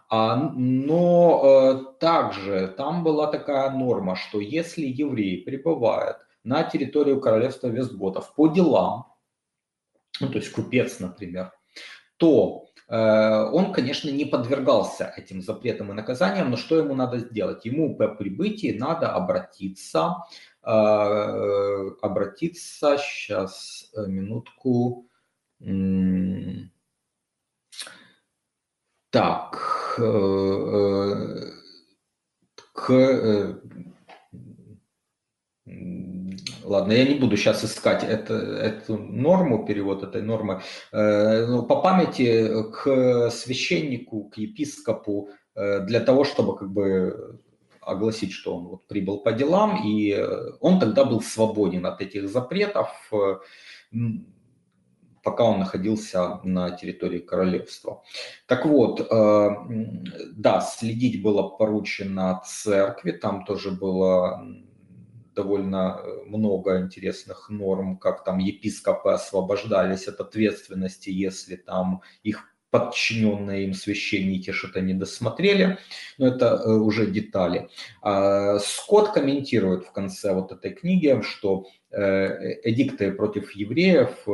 А, 0.10 0.38
но 0.38 1.42
э, 1.44 2.00
также 2.00 2.74
там 2.78 3.04
была 3.04 3.28
такая 3.28 3.72
норма, 3.72 4.16
что 4.16 4.40
если 4.40 4.86
еврей 4.86 5.44
прибывает 5.44 6.18
на 6.46 6.64
территорию 6.64 7.20
королевства 7.20 7.68
Вестготов 7.68 8.34
по 8.36 8.48
делам, 8.48 9.14
ну, 10.22 10.30
то 10.30 10.38
есть 10.38 10.52
купец, 10.52 11.00
например, 11.00 11.52
то 12.18 12.71
он, 12.94 13.72
конечно, 13.72 14.10
не 14.10 14.26
подвергался 14.26 15.14
этим 15.16 15.42
запретам 15.42 15.92
и 15.92 15.94
наказаниям, 15.94 16.50
но 16.50 16.58
что 16.58 16.78
ему 16.78 16.94
надо 16.94 17.20
сделать? 17.20 17.64
Ему 17.64 17.96
по 17.96 18.10
прибытии 18.10 18.78
надо 18.78 19.14
обратиться, 19.14 20.18
э, 20.64 21.90
обратиться, 22.02 22.98
сейчас, 22.98 23.90
э, 23.96 24.06
минутку, 24.08 25.08
так, 29.10 29.96
к 32.74 33.62
Ладно, 36.72 36.94
я 36.94 37.06
не 37.06 37.16
буду 37.16 37.36
сейчас 37.36 37.66
искать 37.66 38.02
это, 38.02 38.34
эту 38.34 38.98
норму, 38.98 39.66
перевод 39.66 40.04
этой 40.04 40.22
нормы. 40.22 40.62
Э, 40.94 41.46
ну, 41.46 41.64
по 41.64 41.82
памяти 41.82 42.64
к 42.72 43.30
священнику, 43.30 44.30
к 44.30 44.38
епископу, 44.38 45.32
э, 45.54 45.82
для 45.82 46.00
того, 46.00 46.24
чтобы 46.24 46.58
как 46.58 46.72
бы 46.72 47.42
огласить, 47.82 48.32
что 48.32 48.56
он 48.56 48.68
вот 48.68 48.88
прибыл 48.88 49.18
по 49.18 49.34
делам, 49.34 49.84
и 49.86 50.18
он 50.62 50.80
тогда 50.80 51.04
был 51.04 51.22
свободен 51.22 51.86
от 51.86 52.00
этих 52.00 52.30
запретов, 52.30 53.12
пока 55.24 55.44
он 55.44 55.60
находился 55.60 56.40
на 56.46 56.72
территории 56.72 57.20
королевства. 57.20 58.02
Так 58.46 58.66
вот, 58.66 59.02
э, 59.02 59.50
да, 60.38 60.62
следить 60.62 61.22
было 61.22 61.50
поручено 61.50 62.42
церкви, 62.46 63.12
там 63.12 63.44
тоже 63.44 63.72
было 63.72 64.42
довольно 65.34 66.00
э, 66.04 66.24
много 66.26 66.80
интересных 66.80 67.50
норм, 67.50 67.98
как 67.98 68.24
там 68.24 68.40
епископы 68.40 69.12
освобождались 69.12 70.08
от 70.08 70.20
ответственности, 70.20 71.10
если 71.10 71.56
там 71.56 72.02
их 72.24 72.48
подчиненные 72.70 73.66
им 73.66 73.74
священники 73.74 74.52
что-то 74.52 74.80
не 74.80 74.94
досмотрели, 74.94 75.78
но 76.18 76.28
это 76.28 76.46
э, 76.46 76.72
уже 76.72 77.06
детали. 77.08 77.70
А, 78.02 78.60
Скотт 78.60 79.12
комментирует 79.12 79.86
в 79.86 79.92
конце 79.92 80.34
вот 80.34 80.52
этой 80.52 80.72
книги, 80.72 81.22
что 81.22 81.66
э, 81.92 82.62
эдикты 82.64 83.12
против 83.12 83.56
евреев 83.56 84.26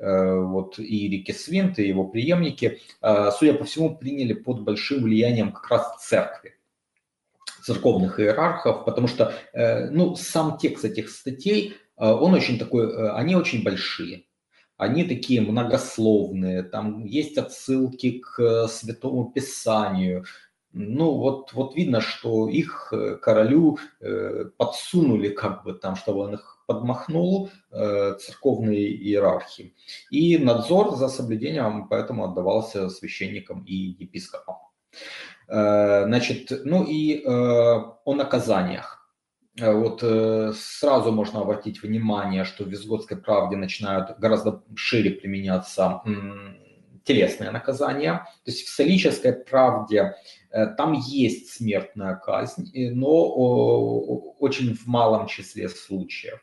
вот 0.00 0.78
и 0.78 1.08
Рики 1.08 1.32
Свинт, 1.32 1.80
и 1.80 1.88
его 1.88 2.04
преемники, 2.04 2.78
судя 3.36 3.54
по 3.54 3.64
всему, 3.64 3.96
приняли 3.96 4.32
под 4.32 4.62
большим 4.62 5.02
влиянием 5.02 5.50
как 5.50 5.68
раз 5.68 6.06
церкви 6.06 6.57
церковных 7.68 8.18
иерархов, 8.18 8.84
потому 8.86 9.08
что 9.08 9.34
э, 9.52 9.90
ну, 9.90 10.16
сам 10.16 10.56
текст 10.56 10.84
этих 10.84 11.10
статей, 11.10 11.74
э, 11.98 12.10
он 12.10 12.34
очень 12.34 12.58
такой, 12.58 12.86
э, 12.86 13.10
они 13.10 13.36
очень 13.36 13.62
большие. 13.62 14.24
Они 14.78 15.04
такие 15.04 15.40
многословные, 15.40 16.62
там 16.62 17.04
есть 17.04 17.36
отсылки 17.36 18.20
к 18.20 18.68
Святому 18.68 19.32
Писанию. 19.32 20.24
Ну, 20.72 21.10
вот, 21.10 21.52
вот 21.52 21.74
видно, 21.76 22.00
что 22.00 22.48
их 22.48 22.92
королю 23.22 23.78
подсунули, 24.56 25.30
как 25.30 25.64
бы 25.64 25.72
там, 25.72 25.96
чтобы 25.96 26.20
он 26.20 26.34
их 26.34 26.62
подмахнул 26.66 27.50
церковные 27.70 28.86
иерархии. 28.86 29.74
И 30.12 30.38
надзор 30.38 30.94
за 30.96 31.08
соблюдением 31.08 31.88
поэтому 31.88 32.24
отдавался 32.24 32.88
священникам 32.88 33.64
и 33.64 33.74
епископам. 33.74 34.56
Э, 35.48 36.04
значит, 36.06 36.52
ну 36.64 36.84
и 36.84 37.22
э, 37.22 37.28
о 37.28 38.14
наказаниях. 38.14 39.10
Э, 39.58 39.72
вот 39.72 40.00
сразу 40.56 41.12
можно 41.12 41.40
обратить 41.40 41.82
внимание, 41.82 42.44
что 42.44 42.64
в 42.64 42.68
Визготской 42.68 43.16
правде 43.16 43.56
начинают 43.56 44.18
гораздо 44.18 44.62
шире 44.76 45.10
применяться 45.10 46.02
телесные 47.04 47.50
наказания. 47.50 48.26
То 48.44 48.50
есть 48.50 48.66
в 48.66 48.68
солической 48.68 49.32
правде 49.32 50.14
там 50.76 50.92
есть 50.92 51.54
смертная 51.54 52.16
казнь, 52.16 52.70
но 52.94 53.08
очень 54.38 54.74
в 54.76 54.86
малом 54.86 55.26
числе 55.26 55.70
случаев. 55.70 56.40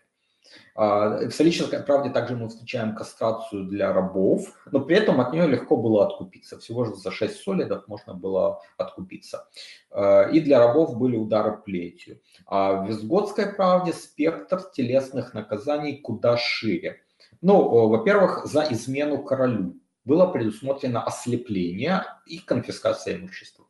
А, 0.76 1.28
в 1.28 1.32
«Солической 1.32 1.82
правде» 1.82 2.10
также 2.10 2.36
мы 2.36 2.50
встречаем 2.50 2.96
кастрацию 2.96 3.64
для 3.64 3.94
рабов, 3.94 4.54
но 4.72 4.82
при 4.82 4.98
этом 4.98 5.22
от 5.22 5.32
нее 5.32 5.48
легко 5.48 5.78
было 5.78 6.06
откупиться. 6.06 6.60
Всего 6.60 6.84
же 6.84 6.96
за 6.96 7.12
6 7.12 7.44
солидов 7.44 7.88
можно 7.88 8.14
было 8.14 8.62
откупиться. 8.78 9.48
А, 9.90 10.24
и 10.24 10.42
для 10.42 10.60
рабов 10.60 10.98
были 10.98 11.16
удары 11.16 11.58
плетью. 11.58 12.22
А 12.46 12.74
в 12.74 12.88
«Визготской 12.88 13.54
правде» 13.54 13.94
спектр 13.94 14.62
телесных 14.74 15.34
наказаний 15.34 15.98
куда 15.98 16.36
шире. 16.36 17.02
Ну, 17.42 17.88
во-первых, 17.88 18.46
за 18.46 18.68
измену 18.70 19.24
королю 19.24 19.76
было 20.04 20.28
предусмотрено 20.28 21.02
ослепление 21.04 22.04
и 22.26 22.40
конфискация 22.40 23.16
имущества. 23.16 23.65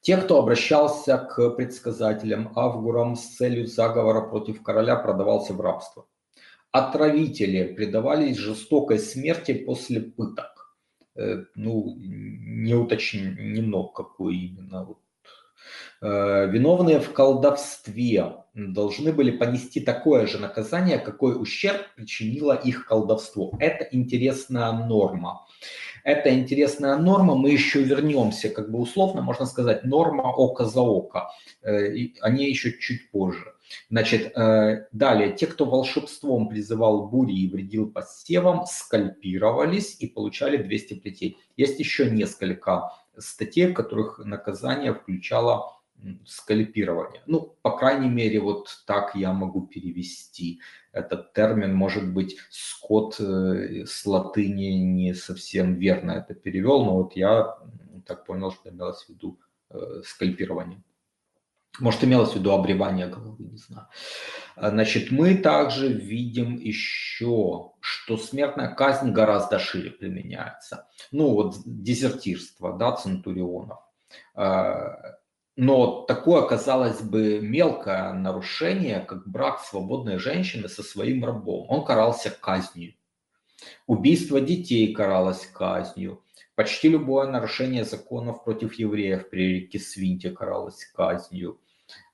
Те, 0.00 0.16
кто 0.16 0.38
обращался 0.38 1.18
к 1.18 1.50
предсказателям, 1.50 2.52
авгурам 2.54 3.16
с 3.16 3.36
целью 3.36 3.66
заговора 3.66 4.22
против 4.22 4.62
короля, 4.62 4.96
продавался 4.96 5.54
в 5.54 5.60
рабство. 5.60 6.06
Отравители 6.70 7.74
предавались 7.74 8.36
жестокой 8.36 8.98
смерти 8.98 9.54
после 9.54 10.00
пыток. 10.00 10.76
Э, 11.16 11.44
ну, 11.56 11.96
не 11.98 12.74
уточнено, 12.74 13.88
какой 13.88 14.36
именно. 14.36 14.84
Вот. 14.84 14.98
Э, 16.00 16.48
виновные 16.48 17.00
в 17.00 17.12
колдовстве 17.12 18.44
должны 18.54 19.12
были 19.12 19.32
понести 19.32 19.80
такое 19.80 20.26
же 20.26 20.38
наказание, 20.38 20.98
какой 20.98 21.40
ущерб 21.40 21.82
причинило 21.96 22.52
их 22.52 22.86
колдовство. 22.86 23.52
Это 23.58 23.88
интересная 23.90 24.72
норма. 24.72 25.46
Это 26.08 26.34
интересная 26.34 26.96
норма, 26.96 27.34
мы 27.34 27.50
еще 27.50 27.82
вернемся, 27.82 28.48
как 28.48 28.70
бы 28.70 28.78
условно 28.78 29.20
можно 29.20 29.44
сказать, 29.44 29.84
норма 29.84 30.22
око 30.22 30.64
за 30.64 30.80
око. 30.80 31.30
Э, 31.60 31.92
о 32.22 32.30
ней 32.30 32.48
еще 32.48 32.78
чуть 32.78 33.10
позже. 33.10 33.52
Значит, 33.90 34.32
э, 34.34 34.86
далее, 34.90 35.32
те, 35.32 35.46
кто 35.46 35.66
волшебством 35.66 36.48
призывал 36.48 37.08
бури 37.08 37.34
и 37.34 37.50
вредил 37.50 37.90
посевам, 37.90 38.64
скальпировались 38.64 39.96
и 40.00 40.06
получали 40.06 40.56
200 40.56 40.94
плетей. 40.94 41.36
Есть 41.58 41.78
еще 41.78 42.10
несколько 42.10 42.90
статей, 43.18 43.66
в 43.66 43.74
которых 43.74 44.18
наказание 44.24 44.94
включало 44.94 45.77
скальпирование. 46.26 47.22
Ну, 47.26 47.56
по 47.62 47.76
крайней 47.76 48.08
мере, 48.08 48.40
вот 48.40 48.68
так 48.86 49.14
я 49.14 49.32
могу 49.32 49.66
перевести 49.66 50.60
этот 50.92 51.32
термин. 51.32 51.74
Может 51.74 52.12
быть, 52.12 52.36
Скотт 52.50 53.20
э, 53.20 53.84
с 53.86 54.06
латыни 54.06 54.72
не 54.72 55.14
совсем 55.14 55.74
верно 55.74 56.12
это 56.12 56.34
перевел, 56.34 56.84
но 56.84 56.96
вот 57.02 57.16
я 57.16 57.58
так 58.06 58.24
понял, 58.24 58.52
что 58.52 58.70
имелось 58.70 59.04
в 59.04 59.08
виду 59.08 59.38
э, 59.70 60.02
скальпирование. 60.04 60.82
Может, 61.80 62.02
имелось 62.02 62.32
в 62.32 62.36
виду 62.36 62.50
обревание 62.52 63.06
головы, 63.06 63.44
не 63.44 63.56
знаю. 63.56 63.86
А, 64.56 64.70
значит, 64.70 65.12
мы 65.12 65.36
также 65.36 65.88
видим 65.88 66.56
еще, 66.56 67.72
что 67.80 68.16
смертная 68.16 68.74
казнь 68.74 69.12
гораздо 69.12 69.58
шире 69.58 69.90
применяется. 69.90 70.88
Ну, 71.12 71.30
вот 71.34 71.54
дезертирство, 71.64 72.76
да, 72.76 72.92
центурионов. 72.92 73.78
Но 75.60 76.02
такое, 76.02 76.42
казалось 76.42 77.02
бы, 77.02 77.40
мелкое 77.40 78.12
нарушение, 78.12 79.00
как 79.00 79.26
брак 79.26 79.58
свободной 79.58 80.18
женщины 80.18 80.68
со 80.68 80.84
своим 80.84 81.24
рабом, 81.24 81.66
он 81.68 81.84
карался 81.84 82.30
казнью. 82.30 82.94
Убийство 83.88 84.40
детей 84.40 84.94
каралось 84.94 85.46
казнью. 85.46 86.22
Почти 86.54 86.88
любое 86.88 87.26
нарушение 87.26 87.82
законов 87.82 88.44
против 88.44 88.74
евреев 88.74 89.30
при 89.30 89.54
реке 89.62 89.80
Свинте 89.80 90.30
каралось 90.30 90.84
казнью. 90.94 91.58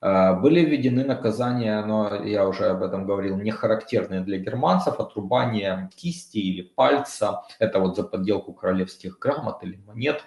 А, 0.01 0.33
были 0.33 0.61
введены 0.65 1.05
наказания, 1.05 1.85
но 1.85 2.25
я 2.25 2.49
уже 2.49 2.71
об 2.71 2.83
этом 2.83 3.05
говорил, 3.05 3.37
не 3.37 3.51
характерные 3.51 4.23
для 4.23 4.39
германцев, 4.39 4.99
отрубание 4.99 5.91
кисти 5.95 6.39
или 6.39 6.63
пальца, 6.63 7.43
это 7.59 7.79
вот 7.79 7.95
за 7.95 8.05
подделку 8.05 8.55
королевских 8.55 9.19
грамот 9.19 9.63
или 9.65 9.77
монет. 9.77 10.25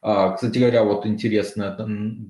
А, 0.00 0.32
кстати 0.32 0.58
говоря, 0.58 0.82
вот 0.82 1.06
интересное 1.06 1.76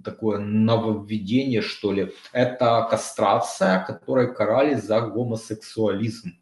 такое 0.04 0.38
нововведение, 0.38 1.62
что 1.62 1.92
ли, 1.92 2.12
это 2.32 2.86
кастрация, 2.90 3.82
которой 3.84 4.34
карали 4.34 4.74
за 4.74 5.00
гомосексуализм. 5.00 6.32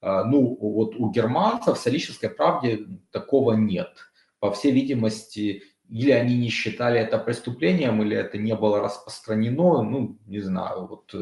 А, 0.00 0.24
ну, 0.24 0.58
вот 0.60 0.96
у 0.96 1.10
германцев 1.10 1.78
в 1.78 1.80
солической 1.80 2.30
правде 2.30 2.86
такого 3.12 3.52
нет. 3.52 3.90
По 4.40 4.50
всей 4.50 4.72
видимости, 4.72 5.62
или 5.88 6.10
они 6.10 6.36
не 6.36 6.48
считали 6.48 6.98
это 6.98 7.18
преступлением, 7.18 8.02
или 8.02 8.16
это 8.16 8.38
не 8.38 8.56
было 8.56 8.80
распространено, 8.80 9.82
ну, 9.82 10.18
не 10.26 10.40
знаю, 10.40 10.86
вот. 10.86 11.14
Э, 11.14 11.18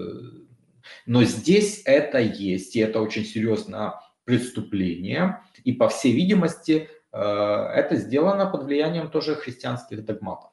но 1.05 1.25
здесь 1.25 1.83
это 1.85 2.19
есть, 2.19 2.77
и 2.77 2.81
это 2.81 3.03
очень 3.03 3.25
серьезное 3.25 3.95
преступление, 4.25 5.41
и 5.65 5.73
по 5.73 5.89
всей 5.89 6.13
видимости 6.13 6.89
это 7.13 7.97
сделано 7.97 8.47
под 8.47 8.65
влиянием 8.65 9.11
тоже 9.11 9.35
христианских 9.35 10.05
догматов. 10.05 10.51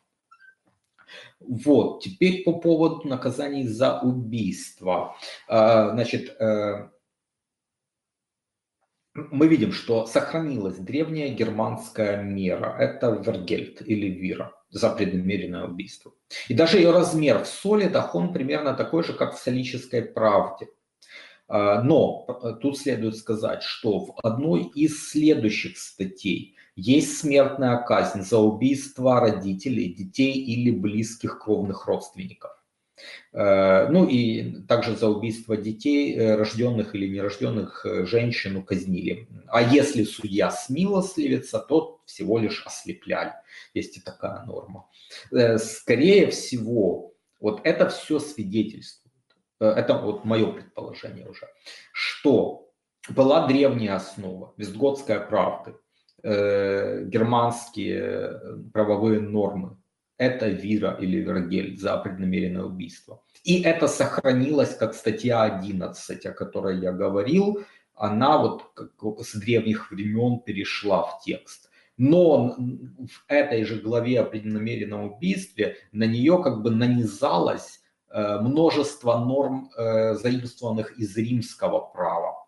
Вот, 1.39 2.03
теперь 2.03 2.43
по 2.43 2.59
поводу 2.59 3.07
наказаний 3.07 3.67
за 3.67 3.99
убийство. 4.01 5.15
Э, 5.47 5.91
значит, 5.91 6.35
мы 9.17 9.47
видим, 9.47 9.71
что 9.71 10.05
сохранилась 10.05 10.77
древняя 10.77 11.29
германская 11.29 12.21
мера. 12.21 12.75
Это 12.79 13.09
вергельт 13.09 13.81
или 13.81 14.07
вира 14.07 14.53
за 14.69 14.89
преднамеренное 14.89 15.65
убийство. 15.65 16.13
И 16.47 16.53
даже 16.53 16.77
ее 16.77 16.91
размер 16.91 17.43
в 17.43 17.47
солидах, 17.47 18.15
он 18.15 18.33
примерно 18.33 18.73
такой 18.73 19.03
же, 19.03 19.13
как 19.13 19.35
в 19.35 19.39
солической 19.39 20.03
правде. 20.03 20.67
А, 21.47 21.81
но 21.81 22.57
тут 22.61 22.77
следует 22.77 23.15
сказать, 23.17 23.63
что 23.63 23.99
в 23.99 24.19
одной 24.23 24.63
из 24.63 25.09
следующих 25.09 25.77
статей 25.77 26.55
есть 26.75 27.17
смертная 27.17 27.77
казнь 27.77 28.21
за 28.21 28.37
убийство 28.37 29.19
родителей, 29.19 29.93
детей 29.93 30.33
или 30.33 30.71
близких 30.71 31.39
кровных 31.39 31.87
родственников. 31.87 32.51
Э, 33.33 33.87
ну 33.89 34.07
и 34.07 34.61
также 34.63 34.95
за 34.95 35.09
убийство 35.09 35.55
детей, 35.57 36.15
э, 36.15 36.35
рожденных 36.35 36.95
или 36.95 37.07
нерожденных 37.07 37.85
э, 37.85 38.05
женщину 38.05 38.63
казнили. 38.63 39.27
А 39.47 39.61
если 39.61 40.03
судья 40.03 40.49
смилостливится, 40.51 41.59
то 41.59 42.01
всего 42.05 42.39
лишь 42.39 42.65
ослепляли. 42.65 43.33
Есть 43.73 43.97
и 43.97 44.01
такая 44.01 44.43
норма. 44.45 44.87
Скорее 45.57 46.27
всего, 46.27 47.13
вот 47.39 47.61
это 47.63 47.89
все 47.89 48.19
свидетельствует, 48.19 49.06
это 49.59 49.97
вот 49.97 50.25
мое 50.25 50.51
предположение 50.51 51.27
уже, 51.27 51.47
что 51.93 52.69
была 53.09 53.47
древняя 53.47 53.95
основа, 53.95 54.53
Вестготская 54.57 55.19
правда, 55.19 55.75
германские 56.23 58.41
правовые 58.73 59.21
нормы, 59.21 59.77
это 60.17 60.49
Вира 60.49 60.97
или 60.99 61.17
Вергель 61.17 61.77
за 61.77 61.97
преднамеренное 61.97 62.63
убийство. 62.63 63.23
И 63.43 63.61
это 63.61 63.87
сохранилось 63.87 64.75
как 64.75 64.93
статья 64.93 65.43
11, 65.43 66.25
о 66.25 66.33
которой 66.33 66.79
я 66.79 66.91
говорил. 66.91 67.63
Она 67.93 68.39
вот 68.39 68.63
как 68.73 68.91
с 69.21 69.35
древних 69.35 69.91
времен 69.91 70.39
перешла 70.39 71.03
в 71.03 71.21
текст. 71.23 71.69
Но 71.97 72.55
в 72.55 73.25
этой 73.27 73.63
же 73.63 73.79
главе 73.79 74.21
о 74.21 74.25
преднамеренном 74.25 75.11
убийстве 75.11 75.77
на 75.91 76.03
нее 76.03 76.41
как 76.43 76.61
бы 76.61 76.69
нанизалось 76.69 77.79
э, 77.79 77.86
множество 78.13 79.17
норм, 79.17 79.69
э, 79.77 80.15
заимствованных 80.15 80.97
из 80.97 81.15
римского 81.17 81.79
права. 81.79 82.47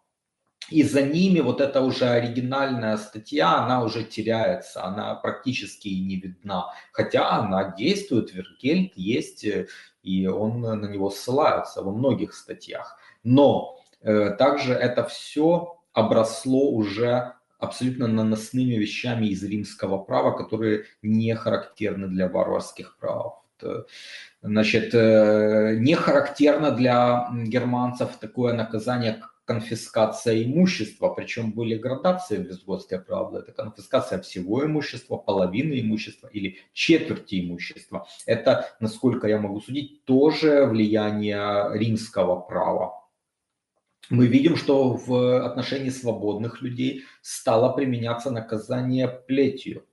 И 0.70 0.84
за 0.84 1.02
ними 1.02 1.40
вот 1.40 1.62
эта 1.62 1.82
уже 1.82 2.06
оригинальная 2.06 2.98
статья, 2.98 3.58
она 3.58 3.84
уже 3.84 4.04
теряется, 4.04 4.84
она 4.84 5.16
практически 5.16 5.88
не 5.88 6.18
видна. 6.18 6.68
Хотя 6.92 7.32
она 7.32 7.76
действует, 7.76 8.34
Вергельд 8.34 8.94
есть, 8.96 9.44
э, 9.44 9.68
и 10.04 10.28
он 10.28 10.62
на 10.62 10.86
него 10.86 11.10
ссылается 11.10 11.82
во 11.82 11.92
многих 11.92 12.34
статьях. 12.34 12.98
Но 13.24 13.80
э, 14.02 14.32
также 14.32 14.74
это 14.74 15.04
все 15.06 15.78
обросло 15.94 16.72
уже 16.72 17.34
абсолютно 17.58 18.08
наносными 18.08 18.76
вещами 18.76 19.28
из 19.28 19.44
римского 19.44 19.98
права, 19.98 20.32
которые 20.32 20.86
не 21.02 21.36
характерны 21.36 22.08
для 22.08 22.30
варварских 22.30 22.98
прав. 22.98 23.44
Значит, 24.42 24.94
э, 24.94 25.76
не 25.80 25.96
характерно 25.96 26.72
для 26.72 27.28
германцев 27.46 28.16
такое 28.20 28.54
наказание, 28.54 29.22
конфискация 29.50 30.44
имущества, 30.44 31.10
причем 31.10 31.52
были 31.52 31.76
градации 31.76 32.38
в 32.38 32.48
Вестготской 32.48 33.00
правде. 33.00 33.40
Это 33.40 33.52
конфискация 33.52 34.22
всего 34.22 34.64
имущества, 34.64 35.18
половины 35.18 35.82
имущества 35.82 36.28
или 36.28 36.58
четверти 36.72 37.42
имущества. 37.42 38.06
Это, 38.28 38.68
насколько 38.80 39.28
я 39.28 39.40
могу 39.40 39.60
судить, 39.60 40.06
тоже 40.06 40.68
влияние 40.68 41.68
римского 41.74 42.40
права. 42.40 42.94
Мы 44.12 44.28
видим, 44.28 44.56
что 44.56 44.94
в 44.94 45.44
отношении 45.44 45.90
свободных 45.90 46.62
людей 46.62 47.04
стало 47.22 47.74
применяться 47.74 48.30
наказание 48.32 49.08
плетью. 49.08 49.84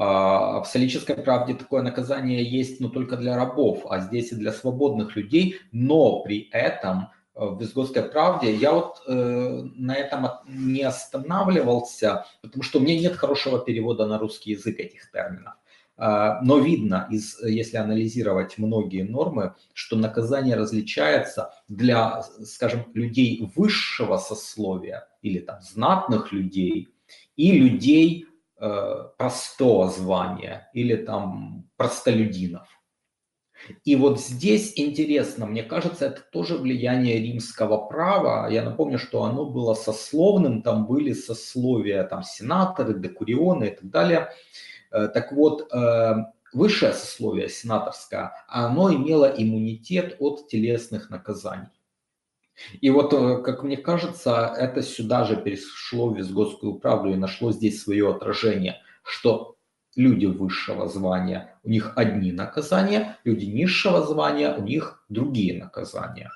А, 0.00 0.60
в 0.60 0.68
солической 0.68 1.16
правде 1.16 1.54
такое 1.54 1.82
наказание 1.82 2.48
есть, 2.48 2.78
но 2.78 2.88
только 2.88 3.16
для 3.16 3.36
рабов, 3.36 3.84
а 3.90 3.98
здесь 3.98 4.30
и 4.30 4.36
для 4.36 4.52
свободных 4.52 5.16
людей, 5.16 5.56
но 5.72 6.22
при 6.22 6.48
этом 6.52 7.08
в 7.34 7.60
Визготской 7.60 8.04
правде, 8.04 8.54
я 8.54 8.72
вот 8.74 9.02
э, 9.08 9.62
на 9.74 9.96
этом 9.96 10.28
не 10.46 10.82
останавливался, 10.82 12.26
потому 12.42 12.62
что 12.62 12.78
у 12.78 12.82
меня 12.82 12.96
нет 12.96 13.16
хорошего 13.16 13.58
перевода 13.58 14.06
на 14.06 14.20
русский 14.20 14.52
язык 14.52 14.78
этих 14.78 15.10
терминов. 15.10 15.54
Э, 15.96 16.34
но 16.42 16.58
видно, 16.58 17.08
из, 17.10 17.40
если 17.42 17.76
анализировать 17.76 18.56
многие 18.56 19.02
нормы, 19.02 19.56
что 19.72 19.96
наказание 19.96 20.54
различается 20.54 21.52
для, 21.66 22.22
скажем, 22.44 22.86
людей 22.94 23.50
высшего 23.56 24.16
сословия 24.16 25.08
или 25.22 25.40
там 25.40 25.60
знатных 25.60 26.30
людей 26.32 26.88
и 27.36 27.52
людей 27.52 28.26
э, 28.26 28.27
простого 28.58 29.88
звания 29.88 30.68
или 30.74 30.96
там 30.96 31.68
простолюдинов. 31.76 32.68
И 33.84 33.96
вот 33.96 34.20
здесь 34.20 34.72
интересно, 34.76 35.46
мне 35.46 35.62
кажется, 35.62 36.06
это 36.06 36.22
тоже 36.32 36.56
влияние 36.56 37.18
римского 37.18 37.78
права. 37.78 38.48
Я 38.48 38.62
напомню, 38.62 38.98
что 38.98 39.24
оно 39.24 39.44
было 39.46 39.74
сословным, 39.74 40.62
там 40.62 40.86
были 40.86 41.12
сословия, 41.12 42.04
там 42.04 42.22
сенаторы, 42.22 42.98
декурионы 42.98 43.64
и 43.64 43.70
так 43.70 43.90
далее. 43.90 44.28
Э, 44.90 45.08
так 45.08 45.32
вот, 45.32 45.72
э, 45.72 46.14
высшее 46.52 46.92
сословие 46.92 47.48
сенаторское, 47.48 48.32
оно 48.48 48.92
имело 48.92 49.26
иммунитет 49.26 50.16
от 50.18 50.48
телесных 50.48 51.10
наказаний. 51.10 51.77
И 52.80 52.90
вот, 52.90 53.12
э, 53.12 53.42
как 53.42 53.62
мне 53.62 53.76
кажется, 53.76 54.54
это 54.56 54.82
сюда 54.82 55.24
же 55.24 55.36
перешло 55.36 56.10
в 56.10 56.16
Визготскую 56.16 56.74
правду 56.74 57.10
и 57.10 57.16
нашло 57.16 57.52
здесь 57.52 57.82
свое 57.82 58.10
отражение, 58.10 58.80
что 59.02 59.56
люди 59.96 60.26
высшего 60.26 60.88
звания, 60.88 61.58
у 61.64 61.70
них 61.70 61.92
одни 61.96 62.32
наказания, 62.32 63.18
люди 63.24 63.46
низшего 63.46 64.02
звания, 64.02 64.54
у 64.54 64.62
них 64.62 65.04
другие 65.08 65.58
наказания. 65.58 66.30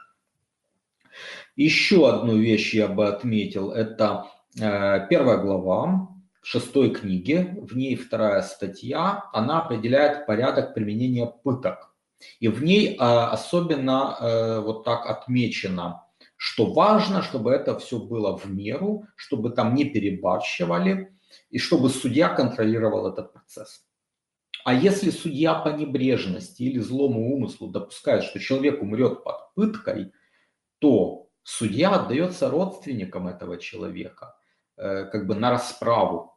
Еще 1.56 2.08
одну 2.08 2.36
вещь 2.36 2.74
я 2.74 2.88
бы 2.88 3.08
отметил, 3.08 3.72
это 3.72 4.26
э, 4.58 5.06
первая 5.08 5.38
глава 5.38 6.08
шестой 6.40 6.90
книги, 6.90 7.54
в 7.60 7.76
ней 7.76 7.94
вторая 7.94 8.42
статья, 8.42 9.24
она 9.32 9.60
определяет 9.60 10.26
порядок 10.26 10.74
применения 10.74 11.26
пыток. 11.26 11.94
И 12.40 12.48
в 12.48 12.62
ней 12.64 12.94
э, 12.94 12.98
особенно 12.98 14.60
вот 14.64 14.84
так 14.84 15.06
отмечено, 15.06 16.02
что 16.44 16.72
важно, 16.72 17.22
чтобы 17.22 17.52
это 17.52 17.78
все 17.78 18.00
было 18.00 18.36
в 18.36 18.50
меру, 18.50 19.06
чтобы 19.14 19.50
там 19.50 19.76
не 19.76 19.84
перебарщивали, 19.84 21.16
и 21.50 21.60
чтобы 21.60 21.88
судья 21.88 22.28
контролировал 22.30 23.06
этот 23.06 23.32
процесс. 23.32 23.86
А 24.64 24.74
если 24.74 25.10
судья 25.10 25.54
по 25.54 25.68
небрежности 25.68 26.64
или 26.64 26.80
злому 26.80 27.32
умыслу 27.32 27.68
допускает, 27.68 28.24
что 28.24 28.40
человек 28.40 28.82
умрет 28.82 29.22
под 29.22 29.54
пыткой, 29.54 30.12
то 30.80 31.28
судья 31.44 31.90
отдается 31.90 32.50
родственникам 32.50 33.28
этого 33.28 33.56
человека 33.56 34.34
э, 34.76 35.04
как 35.04 35.28
бы 35.28 35.36
на 35.36 35.52
расправу. 35.52 36.36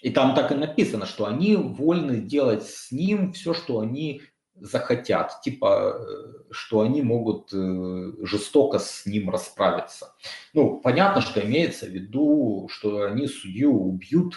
И 0.00 0.08
там 0.08 0.34
так 0.34 0.52
и 0.52 0.54
написано, 0.54 1.04
что 1.04 1.26
они 1.26 1.54
вольны 1.56 2.22
делать 2.22 2.64
с 2.64 2.90
ним 2.90 3.34
все, 3.34 3.52
что 3.52 3.80
они 3.80 4.22
захотят, 4.62 5.40
типа, 5.42 5.96
э, 5.98 6.52
что 6.52 6.80
они 6.80 7.02
могут 7.02 7.52
э, 7.52 8.12
жестоко 8.22 8.78
с 8.78 9.06
ним 9.06 9.30
расправиться. 9.30 10.14
Ну, 10.54 10.80
понятно, 10.80 11.20
что 11.20 11.40
имеется 11.40 11.86
в 11.86 11.90
виду, 11.90 12.68
что 12.70 13.04
они 13.04 13.26
судью 13.26 13.72
убьют, 13.72 14.34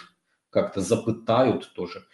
как-то 0.50 0.80
запытают 0.80 1.72
тоже. 1.74 2.04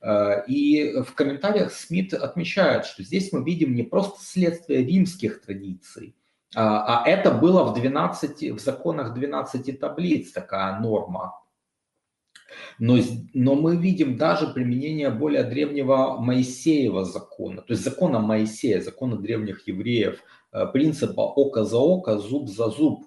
Э, 0.00 0.44
и 0.46 1.02
в 1.02 1.14
комментариях 1.14 1.72
Смит 1.72 2.14
отмечает, 2.14 2.86
что 2.86 3.02
здесь 3.02 3.32
мы 3.32 3.44
видим 3.44 3.74
не 3.74 3.82
просто 3.82 4.24
следствие 4.24 4.84
римских 4.84 5.42
традиций, 5.42 6.14
а, 6.54 7.02
а 7.02 7.08
это 7.08 7.30
было 7.30 7.62
в, 7.64 7.74
12, 7.74 8.52
в 8.52 8.58
законах 8.58 9.12
12 9.12 9.78
таблиц 9.78 10.32
такая 10.32 10.80
норма 10.80 11.34
но, 12.78 12.98
но 13.34 13.54
мы 13.54 13.76
видим 13.76 14.16
даже 14.16 14.46
применение 14.48 15.10
более 15.10 15.44
древнего 15.44 16.16
Моисеева 16.18 17.04
закона, 17.04 17.62
то 17.62 17.72
есть 17.72 17.84
закона 17.84 18.18
Моисея, 18.18 18.80
закона 18.80 19.16
древних 19.16 19.66
евреев, 19.66 20.22
э, 20.52 20.66
принципа 20.72 21.20
око 21.20 21.64
за 21.64 21.78
око, 21.78 22.18
зуб 22.18 22.48
за 22.48 22.68
зуб. 22.68 23.04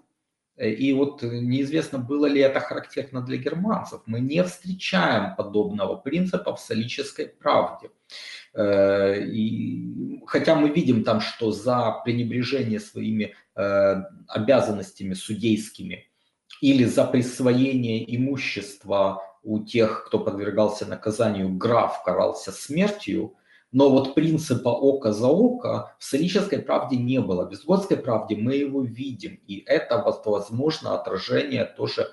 Э, 0.58 0.70
и 0.70 0.94
вот 0.94 1.24
неизвестно, 1.24 2.00
было 2.00 2.26
ли 2.26 2.42
это 2.42 2.60
характерно 2.60 3.22
для 3.22 3.38
германцев. 3.38 4.02
Мы 4.06 4.20
не 4.20 4.44
встречаем 4.44 5.36
подобного 5.36 5.96
принципа 5.96 6.56
в 6.56 6.60
солической 6.60 7.28
правде. 7.28 7.90
Э, 8.54 9.24
и, 9.24 10.22
хотя 10.28 10.56
мы 10.56 10.70
видим 10.70 11.04
там, 11.04 11.22
что 11.22 11.52
за 11.52 12.02
пренебрежение 12.04 12.80
своими 12.80 13.36
обязанностями 14.28 15.14
судейскими 15.14 16.08
или 16.62 16.86
за 16.86 17.04
присвоение 17.04 18.16
имущества 18.16 19.22
у 19.44 19.60
тех, 19.60 20.06
кто 20.06 20.20
подвергался 20.20 20.86
наказанию, 20.86 21.50
граф 21.50 22.04
карался 22.04 22.52
смертью, 22.52 23.36
но 23.72 23.90
вот 23.90 24.16
принципа 24.16 24.70
око 24.70 25.14
за 25.14 25.28
око 25.28 25.96
в 25.98 26.04
солической 26.04 26.60
правде 26.60 26.98
не 26.98 27.22
было. 27.22 27.48
В 27.48 27.52
Визгодской 27.52 27.98
правде 27.98 28.36
мы 28.36 28.56
его 28.56 28.82
видим, 28.82 29.40
и 29.48 29.64
это, 29.66 29.98
возможно, 30.26 30.94
отражение 30.94 31.66
тоже 31.66 32.08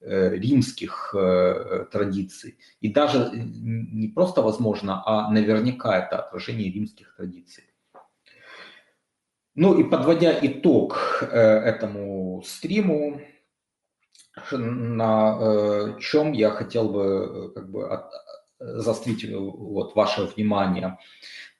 э, 0.00 0.30
римских 0.30 1.14
э, 1.16 1.86
традиций. 1.92 2.58
И 2.80 2.92
даже 2.92 3.30
не 3.32 4.08
просто 4.08 4.42
возможно, 4.42 5.02
а 5.06 5.30
наверняка 5.30 5.96
это 5.98 6.18
отражение 6.18 6.72
римских 6.72 7.14
традиций. 7.16 7.64
Ну 9.54 9.78
и 9.78 9.84
подводя 9.84 10.36
итог 10.42 11.22
э, 11.22 11.26
этому 11.26 12.42
стриму, 12.44 13.22
на 14.52 15.38
э, 15.40 16.00
чем 16.00 16.32
я 16.32 16.50
хотел 16.50 16.90
бы 16.90 17.02
э, 17.02 17.48
как 17.54 17.70
бы 17.70 17.88
от, 17.88 18.10
заострить 18.58 19.24
э, 19.24 19.36
вот 19.36 19.94
ваше 19.94 20.22
внимание. 20.22 20.98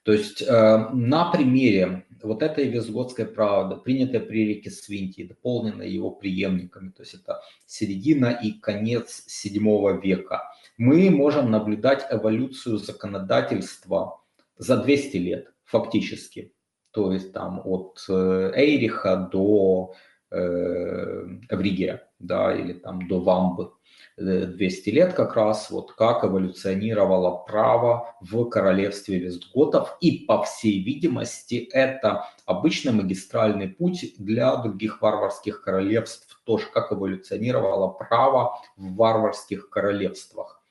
То 0.02 0.12
есть 0.12 0.42
э, 0.42 0.88
на 0.92 1.30
примере 1.30 2.06
вот 2.22 2.42
этой 2.42 2.68
Визгодской 2.68 3.26
правды, 3.26 3.76
принятой 3.76 4.20
при 4.20 4.46
реке 4.46 4.70
Свинти, 4.70 5.24
дополненной 5.24 5.90
его 5.90 6.10
преемниками, 6.10 6.90
то 6.90 7.02
есть 7.02 7.14
это 7.14 7.40
середина 7.66 8.26
и 8.26 8.52
конец 8.52 9.24
VII 9.26 10.00
века, 10.00 10.44
мы 10.76 11.10
можем 11.10 11.50
наблюдать 11.50 12.06
эволюцию 12.10 12.78
законодательства 12.78 14.20
за 14.58 14.76
200 14.76 15.16
лет 15.16 15.52
фактически. 15.64 16.52
То 16.92 17.12
есть 17.12 17.32
там 17.32 17.60
от 17.64 18.04
Эйриха 18.08 19.28
до 19.30 19.94
э, 20.30 21.26
Эвригия 21.50 22.08
да, 22.18 22.54
или 22.54 22.72
там 22.72 23.06
до 23.08 23.20
Вамбы 23.20 23.72
200 24.16 24.88
э, 24.88 24.92
лет 24.92 25.12
как 25.12 25.36
раз, 25.36 25.70
вот 25.70 25.92
как 25.92 26.24
эволюционировало 26.24 27.44
право 27.46 28.14
в 28.20 28.44
королевстве 28.46 29.18
Вестготов. 29.18 29.96
И, 30.00 30.24
по 30.26 30.42
всей 30.42 30.82
видимости, 30.82 31.68
это 31.72 32.26
обычный 32.46 32.92
магистральный 32.92 33.68
путь 33.68 34.14
для 34.18 34.56
других 34.56 35.02
варварских 35.02 35.62
королевств, 35.62 36.40
тоже 36.44 36.66
как 36.72 36.92
эволюционировало 36.92 37.88
право 37.88 38.58
в 38.76 38.94
варварских 38.94 39.68
королевствах. 39.68 40.62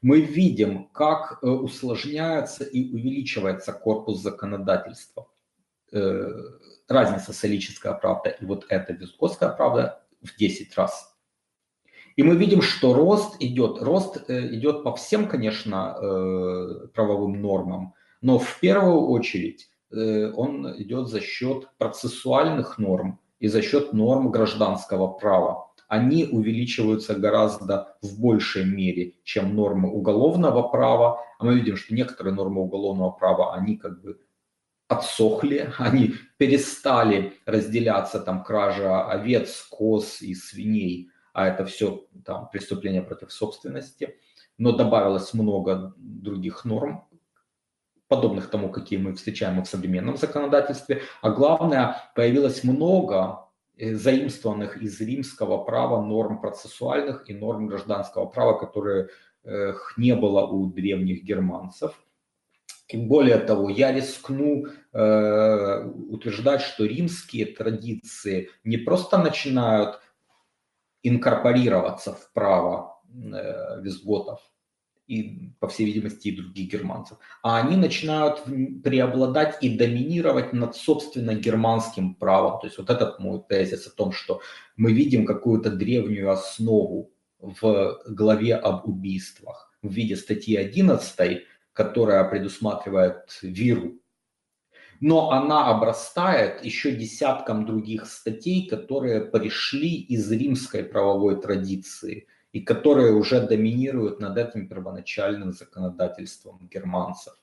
Мы 0.00 0.20
видим, 0.20 0.88
как 0.92 1.38
э, 1.42 1.46
усложняется 1.48 2.62
и 2.62 2.92
увеличивается 2.92 3.72
корпус 3.72 4.20
законодательства. 4.20 5.26
Разница 6.88 7.32
солическая 7.32 7.94
правда 7.94 8.30
и 8.30 8.44
вот 8.44 8.66
эта 8.68 8.92
визготская 8.92 9.50
правда 9.50 10.02
в 10.22 10.36
10 10.36 10.76
раз. 10.76 11.14
И 12.16 12.22
мы 12.22 12.36
видим, 12.36 12.62
что 12.62 12.94
рост 12.94 13.36
идет, 13.40 13.82
рост 13.82 14.28
э, 14.28 14.54
идет 14.54 14.84
по 14.84 14.94
всем, 14.94 15.26
конечно, 15.26 15.96
э, 16.00 16.86
правовым 16.94 17.40
нормам, 17.42 17.94
но 18.20 18.38
в 18.38 18.60
первую 18.60 19.08
очередь 19.08 19.68
э, 19.90 20.30
он 20.30 20.80
идет 20.80 21.08
за 21.08 21.20
счет 21.20 21.68
процессуальных 21.78 22.78
норм 22.78 23.18
и 23.40 23.48
за 23.48 23.62
счет 23.62 23.92
норм 23.92 24.30
гражданского 24.30 25.08
права. 25.08 25.70
Они 25.88 26.24
увеличиваются 26.24 27.14
гораздо 27.14 27.96
в 28.00 28.20
большей 28.20 28.64
мере, 28.64 29.14
чем 29.24 29.54
нормы 29.54 29.90
уголовного 29.90 30.62
права. 30.62 31.20
А 31.38 31.44
мы 31.44 31.56
видим, 31.56 31.76
что 31.76 31.94
некоторые 31.94 32.34
нормы 32.34 32.62
уголовного 32.62 33.10
права, 33.10 33.54
они 33.54 33.76
как 33.76 34.00
бы 34.00 34.18
отсохли, 34.88 35.72
они 35.78 36.14
перестали 36.36 37.34
разделяться, 37.46 38.20
там, 38.20 38.42
кража 38.42 39.06
овец, 39.06 39.66
коз 39.70 40.22
и 40.22 40.34
свиней, 40.34 41.10
а 41.32 41.48
это 41.48 41.64
все 41.64 42.06
там 42.24 42.48
преступления 42.50 43.02
против 43.02 43.32
собственности, 43.32 44.16
но 44.58 44.72
добавилось 44.72 45.34
много 45.34 45.94
других 45.96 46.64
норм, 46.64 47.08
подобных 48.08 48.50
тому, 48.50 48.68
какие 48.68 48.98
мы 48.98 49.14
встречаем 49.14 49.62
в 49.62 49.68
современном 49.68 50.16
законодательстве, 50.16 51.02
а 51.22 51.30
главное, 51.30 51.96
появилось 52.14 52.62
много 52.62 53.48
э, 53.76 53.94
заимствованных 53.94 54.76
из 54.76 55.00
римского 55.00 55.64
права 55.64 56.00
норм 56.02 56.40
процессуальных 56.40 57.28
и 57.28 57.34
норм 57.34 57.66
гражданского 57.66 58.26
права, 58.26 58.58
которые 58.58 59.08
не 59.98 60.14
было 60.14 60.46
у 60.46 60.66
древних 60.66 61.22
германцев. 61.22 62.00
И 62.88 62.96
более 62.98 63.38
того, 63.38 63.70
я 63.70 63.92
рискну 63.92 64.66
э, 64.92 65.84
утверждать, 65.84 66.60
что 66.60 66.84
римские 66.84 67.46
традиции 67.46 68.50
не 68.62 68.76
просто 68.76 69.18
начинают 69.18 70.00
инкорпорироваться 71.02 72.12
в 72.12 72.32
право 72.32 73.00
э, 73.08 73.80
визготов 73.80 74.40
и, 75.06 75.52
по 75.60 75.68
всей 75.68 75.86
видимости, 75.86 76.28
и 76.28 76.36
других 76.36 76.70
германцев, 76.70 77.18
а 77.42 77.58
они 77.60 77.76
начинают 77.76 78.42
преобладать 78.82 79.62
и 79.62 79.76
доминировать 79.76 80.52
над, 80.52 80.76
собственно, 80.76 81.34
германским 81.34 82.14
правом. 82.14 82.60
То 82.60 82.66
есть 82.66 82.78
вот 82.78 82.90
этот 82.90 83.18
мой 83.18 83.42
тезис 83.48 83.86
о 83.86 83.96
том, 83.96 84.12
что 84.12 84.40
мы 84.76 84.92
видим 84.92 85.26
какую-то 85.26 85.70
древнюю 85.70 86.30
основу 86.30 87.10
в 87.38 87.98
главе 88.08 88.56
об 88.56 88.88
убийствах 88.88 89.70
в 89.82 89.92
виде 89.92 90.16
статьи 90.16 90.56
11, 90.56 91.42
которая 91.74 92.24
предусматривает 92.24 93.38
виру, 93.42 93.98
но 95.00 95.32
она 95.32 95.68
обрастает 95.68 96.64
еще 96.64 96.92
десятком 96.92 97.66
других 97.66 98.06
статей, 98.06 98.66
которые 98.68 99.20
пришли 99.20 99.96
из 99.96 100.30
римской 100.30 100.84
правовой 100.84 101.40
традиции 101.40 102.26
и 102.52 102.60
которые 102.60 103.12
уже 103.12 103.46
доминируют 103.46 104.20
над 104.20 104.38
этим 104.38 104.68
первоначальным 104.68 105.52
законодательством 105.52 106.68
германцев. 106.72 107.34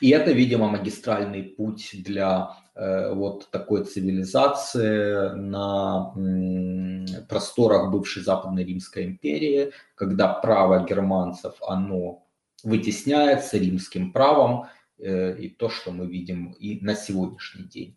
И 0.00 0.10
это, 0.10 0.32
видимо, 0.32 0.68
магистральный 0.68 1.44
путь 1.44 1.90
для 2.04 2.50
э, 2.74 3.14
вот 3.14 3.48
такой 3.52 3.84
цивилизации 3.84 5.30
на 5.36 6.12
м, 6.16 7.06
просторах 7.28 7.92
бывшей 7.92 8.24
Западной 8.24 8.64
Римской 8.64 9.04
империи, 9.04 9.72
когда 9.94 10.34
право 10.34 10.84
германцев, 10.84 11.54
оно 11.62 12.26
вытесняется 12.62 13.58
римским 13.58 14.12
правом 14.12 14.66
э, 14.98 15.38
и 15.38 15.48
то, 15.48 15.68
что 15.68 15.92
мы 15.92 16.06
видим 16.06 16.52
и 16.52 16.80
на 16.80 16.94
сегодняшний 16.94 17.64
день. 17.64 17.96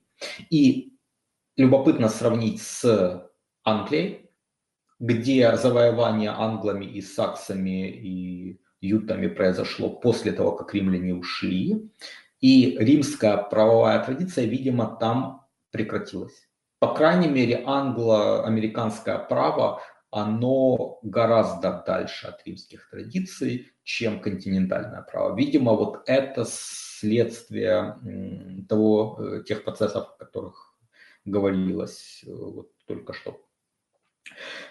И 0.49 0.93
любопытно 1.57 2.09
сравнить 2.09 2.61
с 2.61 3.30
Англией, 3.64 4.30
где 4.99 5.55
завоевание 5.57 6.32
англами 6.32 6.86
и 6.86 7.01
саксами 7.01 7.89
и 7.89 8.59
ютами 8.82 9.28
произошло 9.28 9.89
после 9.89 10.32
того, 10.32 10.53
как 10.53 10.74
римляне 10.74 11.14
ушли, 11.14 11.89
и 12.39 12.78
римская 12.78 13.38
правовая 13.38 14.03
традиция, 14.03 14.45
видимо, 14.45 14.97
там 14.99 15.45
прекратилась. 15.72 16.49
По 16.80 16.93
крайней 16.93 17.30
мере, 17.30 17.64
англо-американское 17.66 19.18
право, 19.18 19.82
оно 20.14 20.99
гораздо 21.01 21.84
дальше 21.86 22.28
от 22.28 22.45
римских 22.45 22.88
традиций, 22.91 23.72
чем 23.84 24.22
континентальное 24.22 25.01
право. 25.01 25.36
Видимо, 25.36 25.74
вот 25.74 26.03
это 26.05 26.45
следствие 26.47 27.97
того, 28.70 29.20
э, 29.20 29.43
тех 29.43 29.64
процессов, 29.64 30.07
о 30.07 30.24
которых 30.24 30.76
говорилось 31.26 32.24
э, 32.28 32.32
вот 32.32 32.70
только 32.86 33.14
что. 33.14 33.41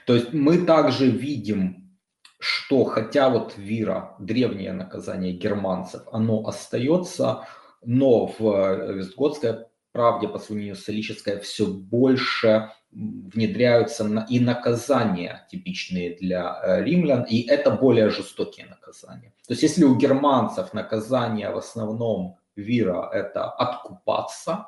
То 0.07 0.15
есть 0.15 0.33
мы 0.33 0.65
также 0.65 1.11
видим, 1.11 1.99
что 2.39 2.85
хотя 2.85 3.29
вот 3.29 3.55
вира, 3.57 4.15
древнее 4.21 4.73
наказание 4.73 5.33
германцев, 5.33 6.03
оно 6.13 6.47
остается, 6.47 7.49
но 7.85 8.27
в 8.27 8.41
э, 8.41 8.95
Вестготской 8.95 9.67
правде 9.91 10.29
по 10.29 10.39
сравнению 10.39 10.77
с 10.77 10.85
Солической 10.85 11.41
все 11.41 11.67
больше 11.67 12.71
внедряются 12.93 14.27
и 14.29 14.39
наказания, 14.39 15.47
типичные 15.51 16.15
для 16.17 16.61
э, 16.63 16.85
римлян, 16.85 17.23
и 17.25 17.43
это 17.43 17.71
более 17.71 18.11
жестокие 18.11 18.67
наказания. 18.67 19.33
То 19.47 19.55
есть 19.55 19.63
если 19.63 19.85
у 19.85 19.97
германцев 19.97 20.75
наказание 20.75 21.51
в 21.51 21.57
основном 21.57 22.39
вира– 22.55 23.09
это 23.13 23.51
откупаться, 23.51 24.67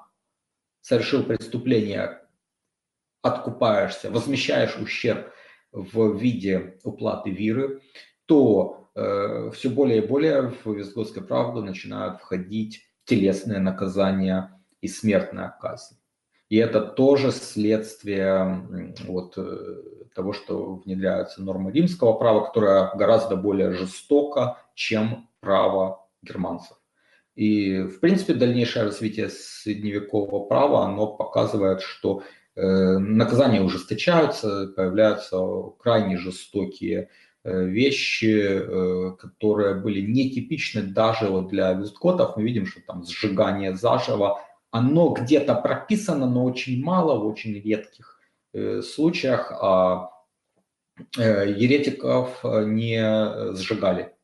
совершил 0.80 1.22
преступление, 1.24 2.20
откупаешься, 3.22 4.10
возмещаешь 4.10 4.76
ущерб 4.78 5.30
в 5.72 6.16
виде 6.16 6.78
уплаты 6.84 7.30
виры, 7.30 7.82
то 8.26 8.90
э, 8.94 9.50
все 9.52 9.68
более 9.68 10.02
и 10.02 10.06
более 10.06 10.50
в 10.64 10.66
Вестготскую 10.66 11.26
правду 11.26 11.62
начинают 11.62 12.20
входить 12.20 12.86
телесные 13.04 13.58
наказания 13.58 14.62
и 14.80 14.88
смертная 14.88 15.54
казнь. 15.60 15.96
И 16.55 16.57
это 16.57 16.80
тоже 16.80 17.32
следствие 17.32 18.94
вот, 19.09 19.36
э, 19.36 19.82
того, 20.14 20.32
что 20.32 20.76
внедряются 20.76 21.42
нормы 21.42 21.72
римского 21.72 22.12
права, 22.12 22.44
которое 22.44 22.92
гораздо 22.94 23.34
более 23.34 23.72
жестоко, 23.72 24.59
чем 24.76 25.28
право 25.40 26.07
германцев. 26.22 26.76
И, 27.34 27.80
в 27.80 27.98
принципе, 27.98 28.34
дальнейшее 28.34 28.84
развитие 28.84 29.30
средневекового 29.30 30.46
права, 30.46 30.84
оно 30.86 31.09
показывает, 31.09 31.80
что 31.80 32.22
э, 32.55 32.98
наказания 32.98 33.61
ужесточаются, 33.61 34.68
появляются 34.76 35.36
крайне 35.80 36.18
жестокие 36.18 37.09
э, 37.42 37.64
вещи, 37.64 38.61
э, 38.61 39.16
которые 39.18 39.74
были 39.74 40.02
нетипичны 40.02 40.82
даже 40.82 41.26
вот 41.26 41.48
для 41.48 41.72
визготов. 41.72 42.36
Мы 42.36 42.44
видим, 42.44 42.66
что 42.66 42.80
там 42.86 43.05
сжигание 43.05 43.74
заживо, 43.74 44.40
оно 44.74 45.10
где-то 45.10 45.54
прописано, 45.54 46.26
но 46.26 46.44
очень 46.44 46.82
мало, 46.82 47.18
в 47.18 47.26
очень 47.26 47.54
редких 47.54 48.20
э, 48.52 48.82
случаях, 48.82 49.52
а 49.52 50.10
э, 51.16 51.54
еретиков 51.56 52.44
не 52.44 53.54
сжигали 53.56 54.14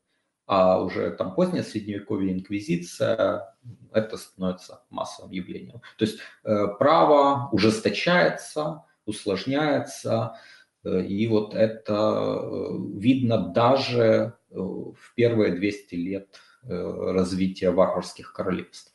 а 0.51 0.81
уже 0.81 1.11
там 1.11 1.33
позднее 1.33 1.63
средневековье, 1.63 2.33
инквизиция, 2.33 3.55
это 3.93 4.17
становится 4.17 4.83
массовым 4.89 5.31
явлением. 5.31 5.81
То 5.97 6.03
есть 6.03 6.19
э, 6.43 6.67
право 6.77 7.47
ужесточается, 7.53 8.83
усложняется, 9.05 10.35
э, 10.83 11.03
и 11.03 11.25
вот 11.27 11.53
это 11.53 11.93
э, 11.93 12.77
видно 12.97 13.37
даже 13.47 14.33
в 14.49 15.15
первые 15.15 15.53
200 15.53 15.95
лет 15.95 16.41
развития 16.63 17.71
варварских 17.71 18.33
королевств. 18.33 18.93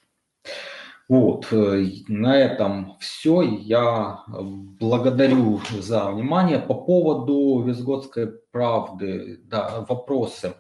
Вот, 1.09 1.47
на 1.53 2.37
этом 2.37 2.97
все. 2.99 3.43
Я 3.43 4.25
благодарю 4.27 5.61
за 5.79 6.11
внимание. 6.11 6.59
По 6.59 6.75
поводу 6.75 7.63
Визготской 7.63 8.27
правды, 8.51 9.39
да, 9.45 9.85
вопросы. 9.89 10.55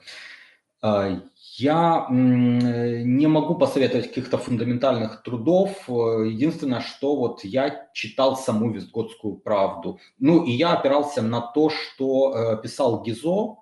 А, 0.82 1.20
я 1.58 2.06
не 2.10 3.26
могу 3.26 3.56
посоветовать 3.56 4.08
каких-то 4.08 4.38
фундаментальных 4.38 5.22
трудов. 5.22 5.88
Единственное, 5.88 6.80
что 6.80 7.16
вот 7.16 7.42
я 7.44 7.88
читал 7.92 8.36
саму 8.36 8.70
Вестготскую 8.70 9.36
правду. 9.36 9.98
Ну 10.18 10.44
и 10.44 10.52
я 10.52 10.74
опирался 10.74 11.22
на 11.22 11.40
то, 11.40 11.70
что 11.70 12.34
э, 12.36 12.62
писал 12.62 13.02
Гизо. 13.02 13.56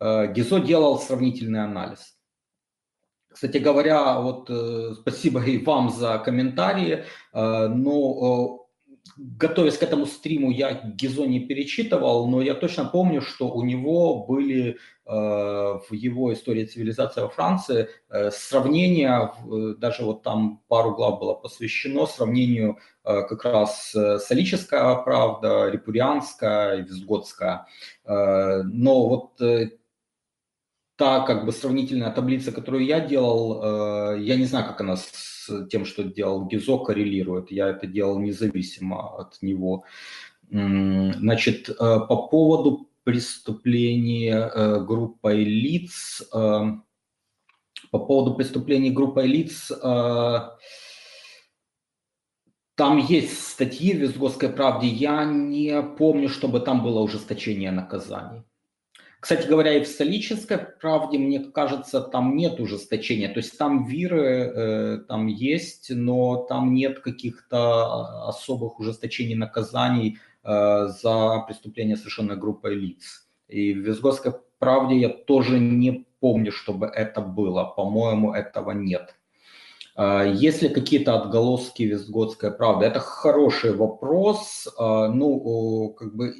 Э, 0.00 0.32
Гизо 0.32 0.58
делал 0.58 0.98
сравнительный 0.98 1.62
анализ. 1.62 2.15
Кстати 3.36 3.58
говоря, 3.58 4.18
вот 4.18 4.48
э, 4.48 4.94
спасибо 4.98 5.44
и 5.44 5.62
вам 5.62 5.90
за 5.90 6.16
комментарии, 6.18 7.04
но 7.34 8.66
готовясь 9.16 9.78
к 9.78 9.82
этому 9.82 10.06
стриму, 10.06 10.50
я 10.50 10.72
Гизо 10.72 11.26
не 11.26 11.40
перечитывал, 11.40 12.28
но 12.28 12.42
я 12.42 12.54
точно 12.54 12.84
помню, 12.84 13.20
что 13.20 13.48
у 13.48 13.62
него 13.62 14.24
были 14.26 14.78
э, 15.06 15.10
в 15.10 15.92
его 15.92 16.32
истории 16.32 16.64
цивилизации 16.64 17.22
во 17.22 17.28
Франции 17.28 17.88
э, 18.08 18.30
сравнения, 18.30 19.32
э, 19.50 19.74
даже 19.78 20.04
вот 20.04 20.22
там 20.22 20.62
пару 20.68 20.94
глав 20.94 21.18
было 21.20 21.34
посвящено 21.34 22.06
сравнению 22.06 22.78
э, 23.04 23.22
как 23.22 23.44
раз 23.44 23.94
э, 23.94 24.18
солическая 24.18 24.94
правда, 24.96 25.68
репурианская, 25.70 26.76
визготская. 26.76 27.66
Э, 28.04 28.62
но 28.62 29.08
вот 29.08 29.40
э, 29.40 29.70
та 30.96 31.20
как 31.20 31.44
бы 31.44 31.52
сравнительная 31.52 32.10
таблица, 32.10 32.52
которую 32.52 32.84
я 32.84 33.00
делал, 33.00 33.62
э, 34.14 34.22
я 34.22 34.36
не 34.36 34.46
знаю, 34.46 34.66
как 34.66 34.80
она 34.80 34.96
с 34.96 35.50
тем, 35.70 35.84
что 35.84 36.02
делал 36.02 36.46
Гизо, 36.46 36.78
коррелирует. 36.78 37.50
Я 37.50 37.68
это 37.68 37.86
делал 37.86 38.18
независимо 38.18 39.18
от 39.18 39.42
него. 39.42 39.84
Значит, 40.50 41.68
э, 41.68 41.74
по 41.74 42.28
поводу 42.28 42.88
преступления 43.04 44.50
э, 44.52 44.84
группой 44.84 45.44
лиц, 45.44 46.22
по 47.90 47.98
поводу 47.98 48.34
преступлений 48.34 48.90
группой 48.90 49.26
лиц, 49.26 49.70
там 52.74 52.98
есть 52.98 53.48
статьи 53.48 53.94
в 53.94 53.98
Визгосской 53.98 54.48
правде, 54.50 54.88
я 54.88 55.24
не 55.24 55.82
помню, 55.82 56.28
чтобы 56.28 56.60
там 56.60 56.82
было 56.82 57.00
ужесточение 57.00 57.70
наказаний. 57.70 58.42
Кстати 59.26 59.48
говоря, 59.48 59.74
и 59.74 59.82
в 59.82 59.88
столической 59.88 60.56
правде, 60.56 61.18
мне 61.18 61.40
кажется, 61.40 62.00
там 62.00 62.36
нет 62.36 62.60
ужесточения. 62.60 63.28
То 63.28 63.38
есть 63.38 63.58
там 63.58 63.84
виры 63.84 64.22
э, 64.22 64.98
там 65.08 65.26
есть, 65.26 65.90
но 65.90 66.44
там 66.48 66.74
нет 66.74 67.00
каких-то 67.00 67.56
а, 67.58 68.28
особых 68.28 68.78
ужесточений 68.78 69.34
наказаний 69.34 70.18
э, 70.44 70.86
за 71.02 71.42
преступление, 71.44 71.96
совершенное 71.96 72.36
группой 72.36 72.76
лиц. 72.76 73.26
И 73.48 73.74
в 73.74 73.78
Визготской 73.78 74.32
правде 74.60 74.96
я 74.96 75.08
тоже 75.08 75.58
не 75.58 76.06
помню, 76.20 76.52
чтобы 76.52 76.86
это 76.86 77.20
было. 77.20 77.64
По-моему, 77.64 78.32
этого 78.32 78.70
нет. 78.70 79.16
Э, 79.96 80.32
есть 80.32 80.62
ли 80.62 80.68
какие-то 80.68 81.20
отголоски 81.20 81.82
Визготской 81.82 82.52
правды? 82.52 82.86
Это 82.86 83.00
хороший 83.00 83.72
вопрос. 83.72 84.68
Э, 84.78 85.08
ну, 85.12 85.96
как 85.98 86.14
бы 86.14 86.32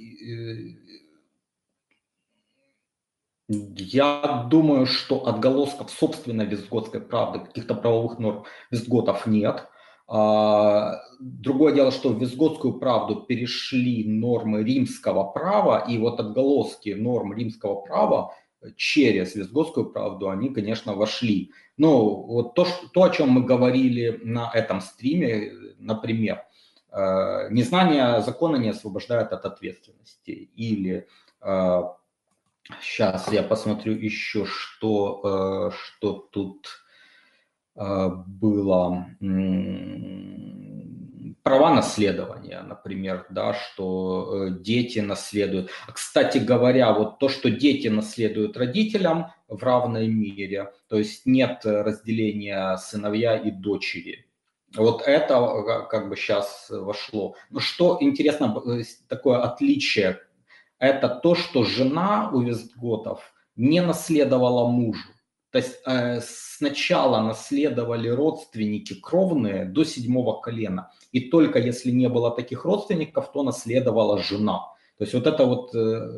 я 3.48 4.46
думаю, 4.50 4.86
что 4.86 5.26
отголосков, 5.26 5.90
собственно, 5.90 6.42
визготской 6.42 7.00
правды, 7.00 7.40
каких-то 7.40 7.74
правовых 7.74 8.18
норм 8.18 8.44
визготов 8.70 9.26
нет. 9.26 9.68
А, 10.08 11.00
другое 11.20 11.72
дело, 11.74 11.90
что 11.90 12.10
в 12.10 12.20
визготскую 12.20 12.74
правду 12.74 13.22
перешли 13.22 14.04
нормы 14.04 14.62
римского 14.62 15.24
права, 15.24 15.84
и 15.88 15.98
вот 15.98 16.20
отголоски 16.20 16.90
норм 16.90 17.34
римского 17.34 17.82
права 17.82 18.32
через 18.76 19.34
визготскую 19.34 19.90
правду, 19.90 20.28
они, 20.28 20.50
конечно, 20.50 20.94
вошли. 20.94 21.52
Ну, 21.76 22.22
вот 22.26 22.54
то, 22.54 22.64
что, 22.64 22.88
то, 22.88 23.02
о 23.04 23.10
чем 23.10 23.30
мы 23.30 23.44
говорили 23.44 24.20
на 24.22 24.50
этом 24.52 24.80
стриме, 24.80 25.52
например, 25.78 26.42
э, 26.90 27.48
незнание 27.50 28.22
закона 28.22 28.56
не 28.56 28.70
освобождает 28.70 29.32
от 29.32 29.44
ответственности, 29.44 30.50
или 30.56 31.06
э, 31.42 31.82
Сейчас 32.80 33.30
я 33.32 33.42
посмотрю 33.42 33.94
еще, 33.94 34.44
что, 34.44 35.70
э, 35.72 35.76
что 35.76 36.28
тут 36.30 36.68
э, 37.76 38.08
было. 38.26 39.06
Права 41.42 41.72
наследования, 41.72 42.60
например, 42.62 43.26
да, 43.30 43.54
что 43.54 44.48
э, 44.48 44.50
дети 44.58 44.98
наследуют. 44.98 45.70
Кстати 45.92 46.38
говоря, 46.38 46.92
вот 46.92 47.20
то, 47.20 47.28
что 47.28 47.50
дети 47.50 47.86
наследуют 47.86 48.56
родителям 48.56 49.32
в 49.46 49.62
равной 49.62 50.08
мере, 50.08 50.72
то 50.88 50.98
есть 50.98 51.24
нет 51.24 51.60
разделения 51.64 52.76
сыновья 52.78 53.36
и 53.36 53.52
дочери. 53.52 54.26
Вот 54.74 55.02
это 55.06 55.86
как 55.88 56.08
бы 56.08 56.16
сейчас 56.16 56.66
вошло. 56.68 57.36
Но 57.50 57.60
что 57.60 57.98
интересно, 58.00 58.82
такое 59.08 59.38
отличие 59.38 60.20
это 60.78 61.08
то, 61.08 61.34
что 61.34 61.64
жена 61.64 62.30
у 62.32 62.40
Вестготов 62.40 63.32
не 63.56 63.80
наследовала 63.80 64.68
мужу. 64.68 65.08
То 65.50 65.58
есть 65.58 65.78
э, 65.86 66.20
сначала 66.22 67.22
наследовали 67.22 68.08
родственники 68.08 68.94
кровные 68.94 69.64
до 69.64 69.84
седьмого 69.84 70.40
колена. 70.40 70.90
И 71.12 71.30
только 71.30 71.58
если 71.58 71.90
не 71.90 72.08
было 72.08 72.30
таких 72.30 72.64
родственников, 72.64 73.32
то 73.32 73.42
наследовала 73.42 74.18
жена. 74.18 74.58
То 74.98 75.04
есть 75.04 75.14
вот 75.14 75.26
это 75.26 75.46
вот 75.46 75.74
э, 75.74 76.10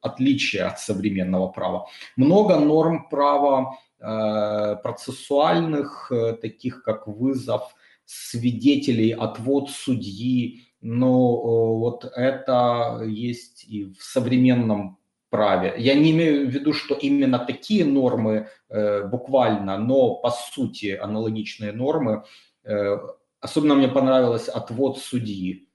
отличие 0.00 0.64
от 0.64 0.78
современного 0.78 1.48
права. 1.48 1.86
Много 2.16 2.56
норм 2.60 3.08
права 3.08 3.78
э, 3.98 4.76
процессуальных, 4.82 6.12
э, 6.12 6.34
таких 6.34 6.82
как 6.82 7.08
вызов 7.08 7.74
свидетелей, 8.04 9.10
отвод 9.12 9.70
судьи, 9.70 10.68
но 10.84 11.78
вот 11.78 12.04
это 12.14 13.00
есть 13.06 13.64
и 13.64 13.86
в 13.86 14.02
современном 14.02 14.98
праве. 15.30 15.74
Я 15.78 15.94
не 15.94 16.10
имею 16.10 16.46
в 16.46 16.50
виду, 16.50 16.74
что 16.74 16.94
именно 16.94 17.38
такие 17.38 17.86
нормы 17.86 18.48
э, 18.68 19.08
буквально, 19.08 19.78
но 19.78 20.16
по 20.16 20.30
сути 20.30 20.94
аналогичные 20.94 21.72
нормы. 21.72 22.24
Э, 22.64 22.98
особенно 23.40 23.74
мне 23.74 23.88
понравилось 23.88 24.48
отвод 24.48 24.98
судьи. 24.98 25.66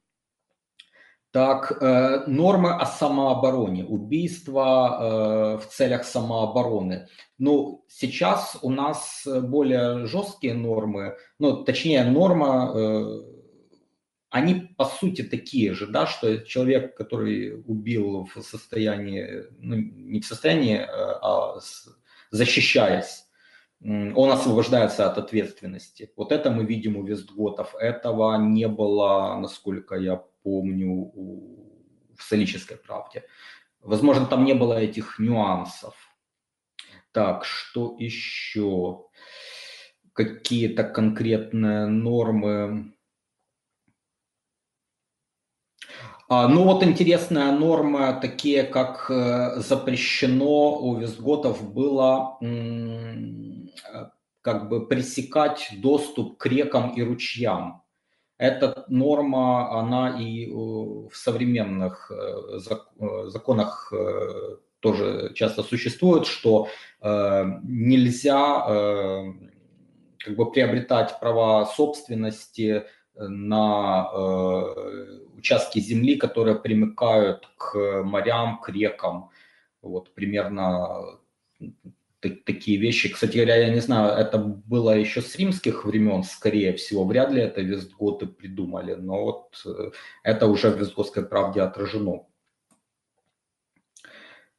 Так, 1.32 1.72
э, 1.82 2.24
нормы 2.28 2.72
о 2.72 2.86
самообороне, 2.86 3.84
убийство 3.84 5.58
э, 5.58 5.58
в 5.58 5.68
целях 5.70 6.04
самообороны. 6.04 7.08
Ну, 7.38 7.84
сейчас 7.88 8.58
у 8.62 8.70
нас 8.70 9.28
более 9.28 10.06
жесткие 10.06 10.54
нормы, 10.54 11.16
ну, 11.40 11.64
точнее, 11.64 12.04
норма, 12.04 12.72
э, 12.76 13.39
они 14.30 14.74
по 14.78 14.86
сути 14.86 15.24
такие 15.24 15.74
же, 15.74 15.88
да, 15.88 16.06
что 16.06 16.38
человек, 16.40 16.96
который 16.96 17.62
убил 17.66 18.30
в 18.34 18.42
состоянии, 18.42 19.46
ну, 19.60 19.76
не 19.76 20.22
в 20.22 20.26
состоянии, 20.26 20.86
а 20.88 21.60
защищаясь, 22.32 23.26
он 23.82 24.32
освобождается 24.32 25.10
от 25.10 25.18
ответственности. 25.18 26.12
Вот 26.16 26.32
это 26.32 26.52
мы 26.52 26.66
видим 26.66 26.98
у 26.98 27.04
Вестготов. 27.04 27.76
Этого 27.76 28.38
не 28.38 28.68
было, 28.68 29.40
насколько 29.40 29.96
я 29.96 30.18
помню, 30.44 31.12
в 32.18 32.22
солической 32.22 32.78
правде. 32.78 33.24
Возможно, 33.82 34.26
там 34.26 34.44
не 34.44 34.54
было 34.54 34.74
этих 34.74 35.20
нюансов. 35.20 35.96
Так, 37.12 37.46
что 37.46 37.96
еще? 37.98 39.06
Какие-то 40.14 40.84
конкретные 40.84 41.88
нормы. 41.88 42.94
А, 45.88 46.19
ну 46.30 46.64
вот 46.64 46.84
интересная 46.84 47.52
норма, 47.52 48.14
такие 48.14 48.62
как 48.64 49.10
э, 49.10 49.62
запрещено 49.62 50.78
у 50.80 50.96
визготов 50.96 51.74
было 51.74 52.38
как 54.42 54.70
бы 54.70 54.88
пресекать 54.88 55.70
доступ 55.78 56.38
к 56.38 56.46
рекам 56.46 56.92
и 56.92 57.02
ручьям. 57.02 57.82
Эта 58.38 58.86
норма, 58.90 59.80
она 59.80 60.22
и 60.22 60.46
в 60.52 61.12
современных 61.14 62.12
э, 62.12 62.60
э, 62.70 63.30
законах 63.30 63.92
тоже 64.82 65.34
часто 65.34 65.64
существует, 65.64 66.26
что 66.26 66.70
нельзя 67.02 68.64
как 70.20 70.36
бы 70.36 70.52
приобретать 70.52 71.20
права 71.20 71.66
собственности 71.66 72.86
на 73.16 74.10
участки 75.36 75.80
земли, 75.80 76.16
которые 76.16 76.56
примыкают 76.60 77.48
к 77.58 78.04
морям, 78.04 78.60
к 78.62 78.70
рекам. 78.70 79.30
Вот 79.82 80.14
примерно 80.14 81.20
такие 82.20 82.78
вещи. 82.78 83.10
Кстати 83.10 83.38
говоря, 83.38 83.56
я 83.56 83.70
не 83.70 83.80
знаю, 83.80 84.12
это 84.18 84.38
было 84.38 84.92
еще 84.98 85.22
с 85.22 85.36
римских 85.36 85.86
времен, 85.86 86.24
скорее 86.24 86.74
всего. 86.74 87.06
Вряд 87.06 87.32
ли 87.32 87.42
это 87.42 87.62
вестготы 87.62 88.28
придумали, 88.28 88.96
но 88.96 89.24
вот 89.24 89.62
э, 89.66 89.92
это 90.24 90.48
уже 90.48 90.70
в 90.70 90.80
вестготской 90.80 91.26
правде 91.26 91.62
отражено. 91.62 92.26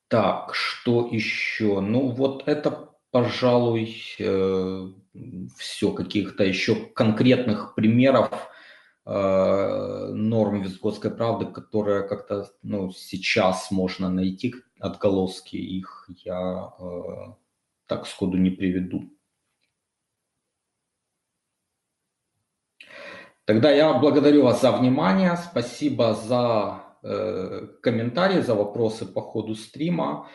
Так, 0.08 0.54
что 0.54 1.06
еще? 1.10 1.80
Ну 1.80 2.08
вот 2.08 2.48
это, 2.48 2.90
пожалуй, 3.10 3.96
э, 4.18 4.88
все. 5.56 5.92
Каких-то 5.92 6.44
еще 6.44 6.74
конкретных 6.74 7.74
примеров 7.74 8.30
э, 9.06 10.10
норм 10.12 10.62
визготской 10.62 11.10
правды, 11.10 11.46
которые 11.46 12.06
как-то 12.06 12.50
ну, 12.62 12.92
сейчас 12.92 13.70
можно 13.70 14.08
найти, 14.08 14.54
отголоски 14.78 15.56
их 15.56 16.08
я 16.24 16.72
э, 16.78 17.34
так 17.86 18.06
сходу 18.06 18.38
не 18.38 18.50
приведу. 18.50 19.10
Тогда 23.44 23.70
я 23.72 23.92
благодарю 23.94 24.44
вас 24.44 24.60
за 24.60 24.70
внимание, 24.70 25.36
спасибо 25.36 26.14
за 26.14 26.84
э, 27.02 27.66
комментарии, 27.82 28.42
за 28.42 28.54
вопросы 28.54 29.06
по 29.06 29.22
ходу 29.22 29.56
стрима 29.56 30.28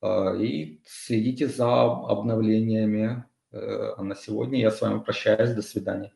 э, 0.00 0.42
и 0.42 0.82
следите 0.86 1.48
за 1.48 1.82
обновлениями. 1.82 3.26
Э, 3.52 3.94
а 3.96 4.02
на 4.02 4.14
сегодня 4.14 4.60
я 4.60 4.70
с 4.70 4.80
вами 4.80 5.00
прощаюсь, 5.00 5.50
до 5.50 5.62
свидания. 5.62 6.12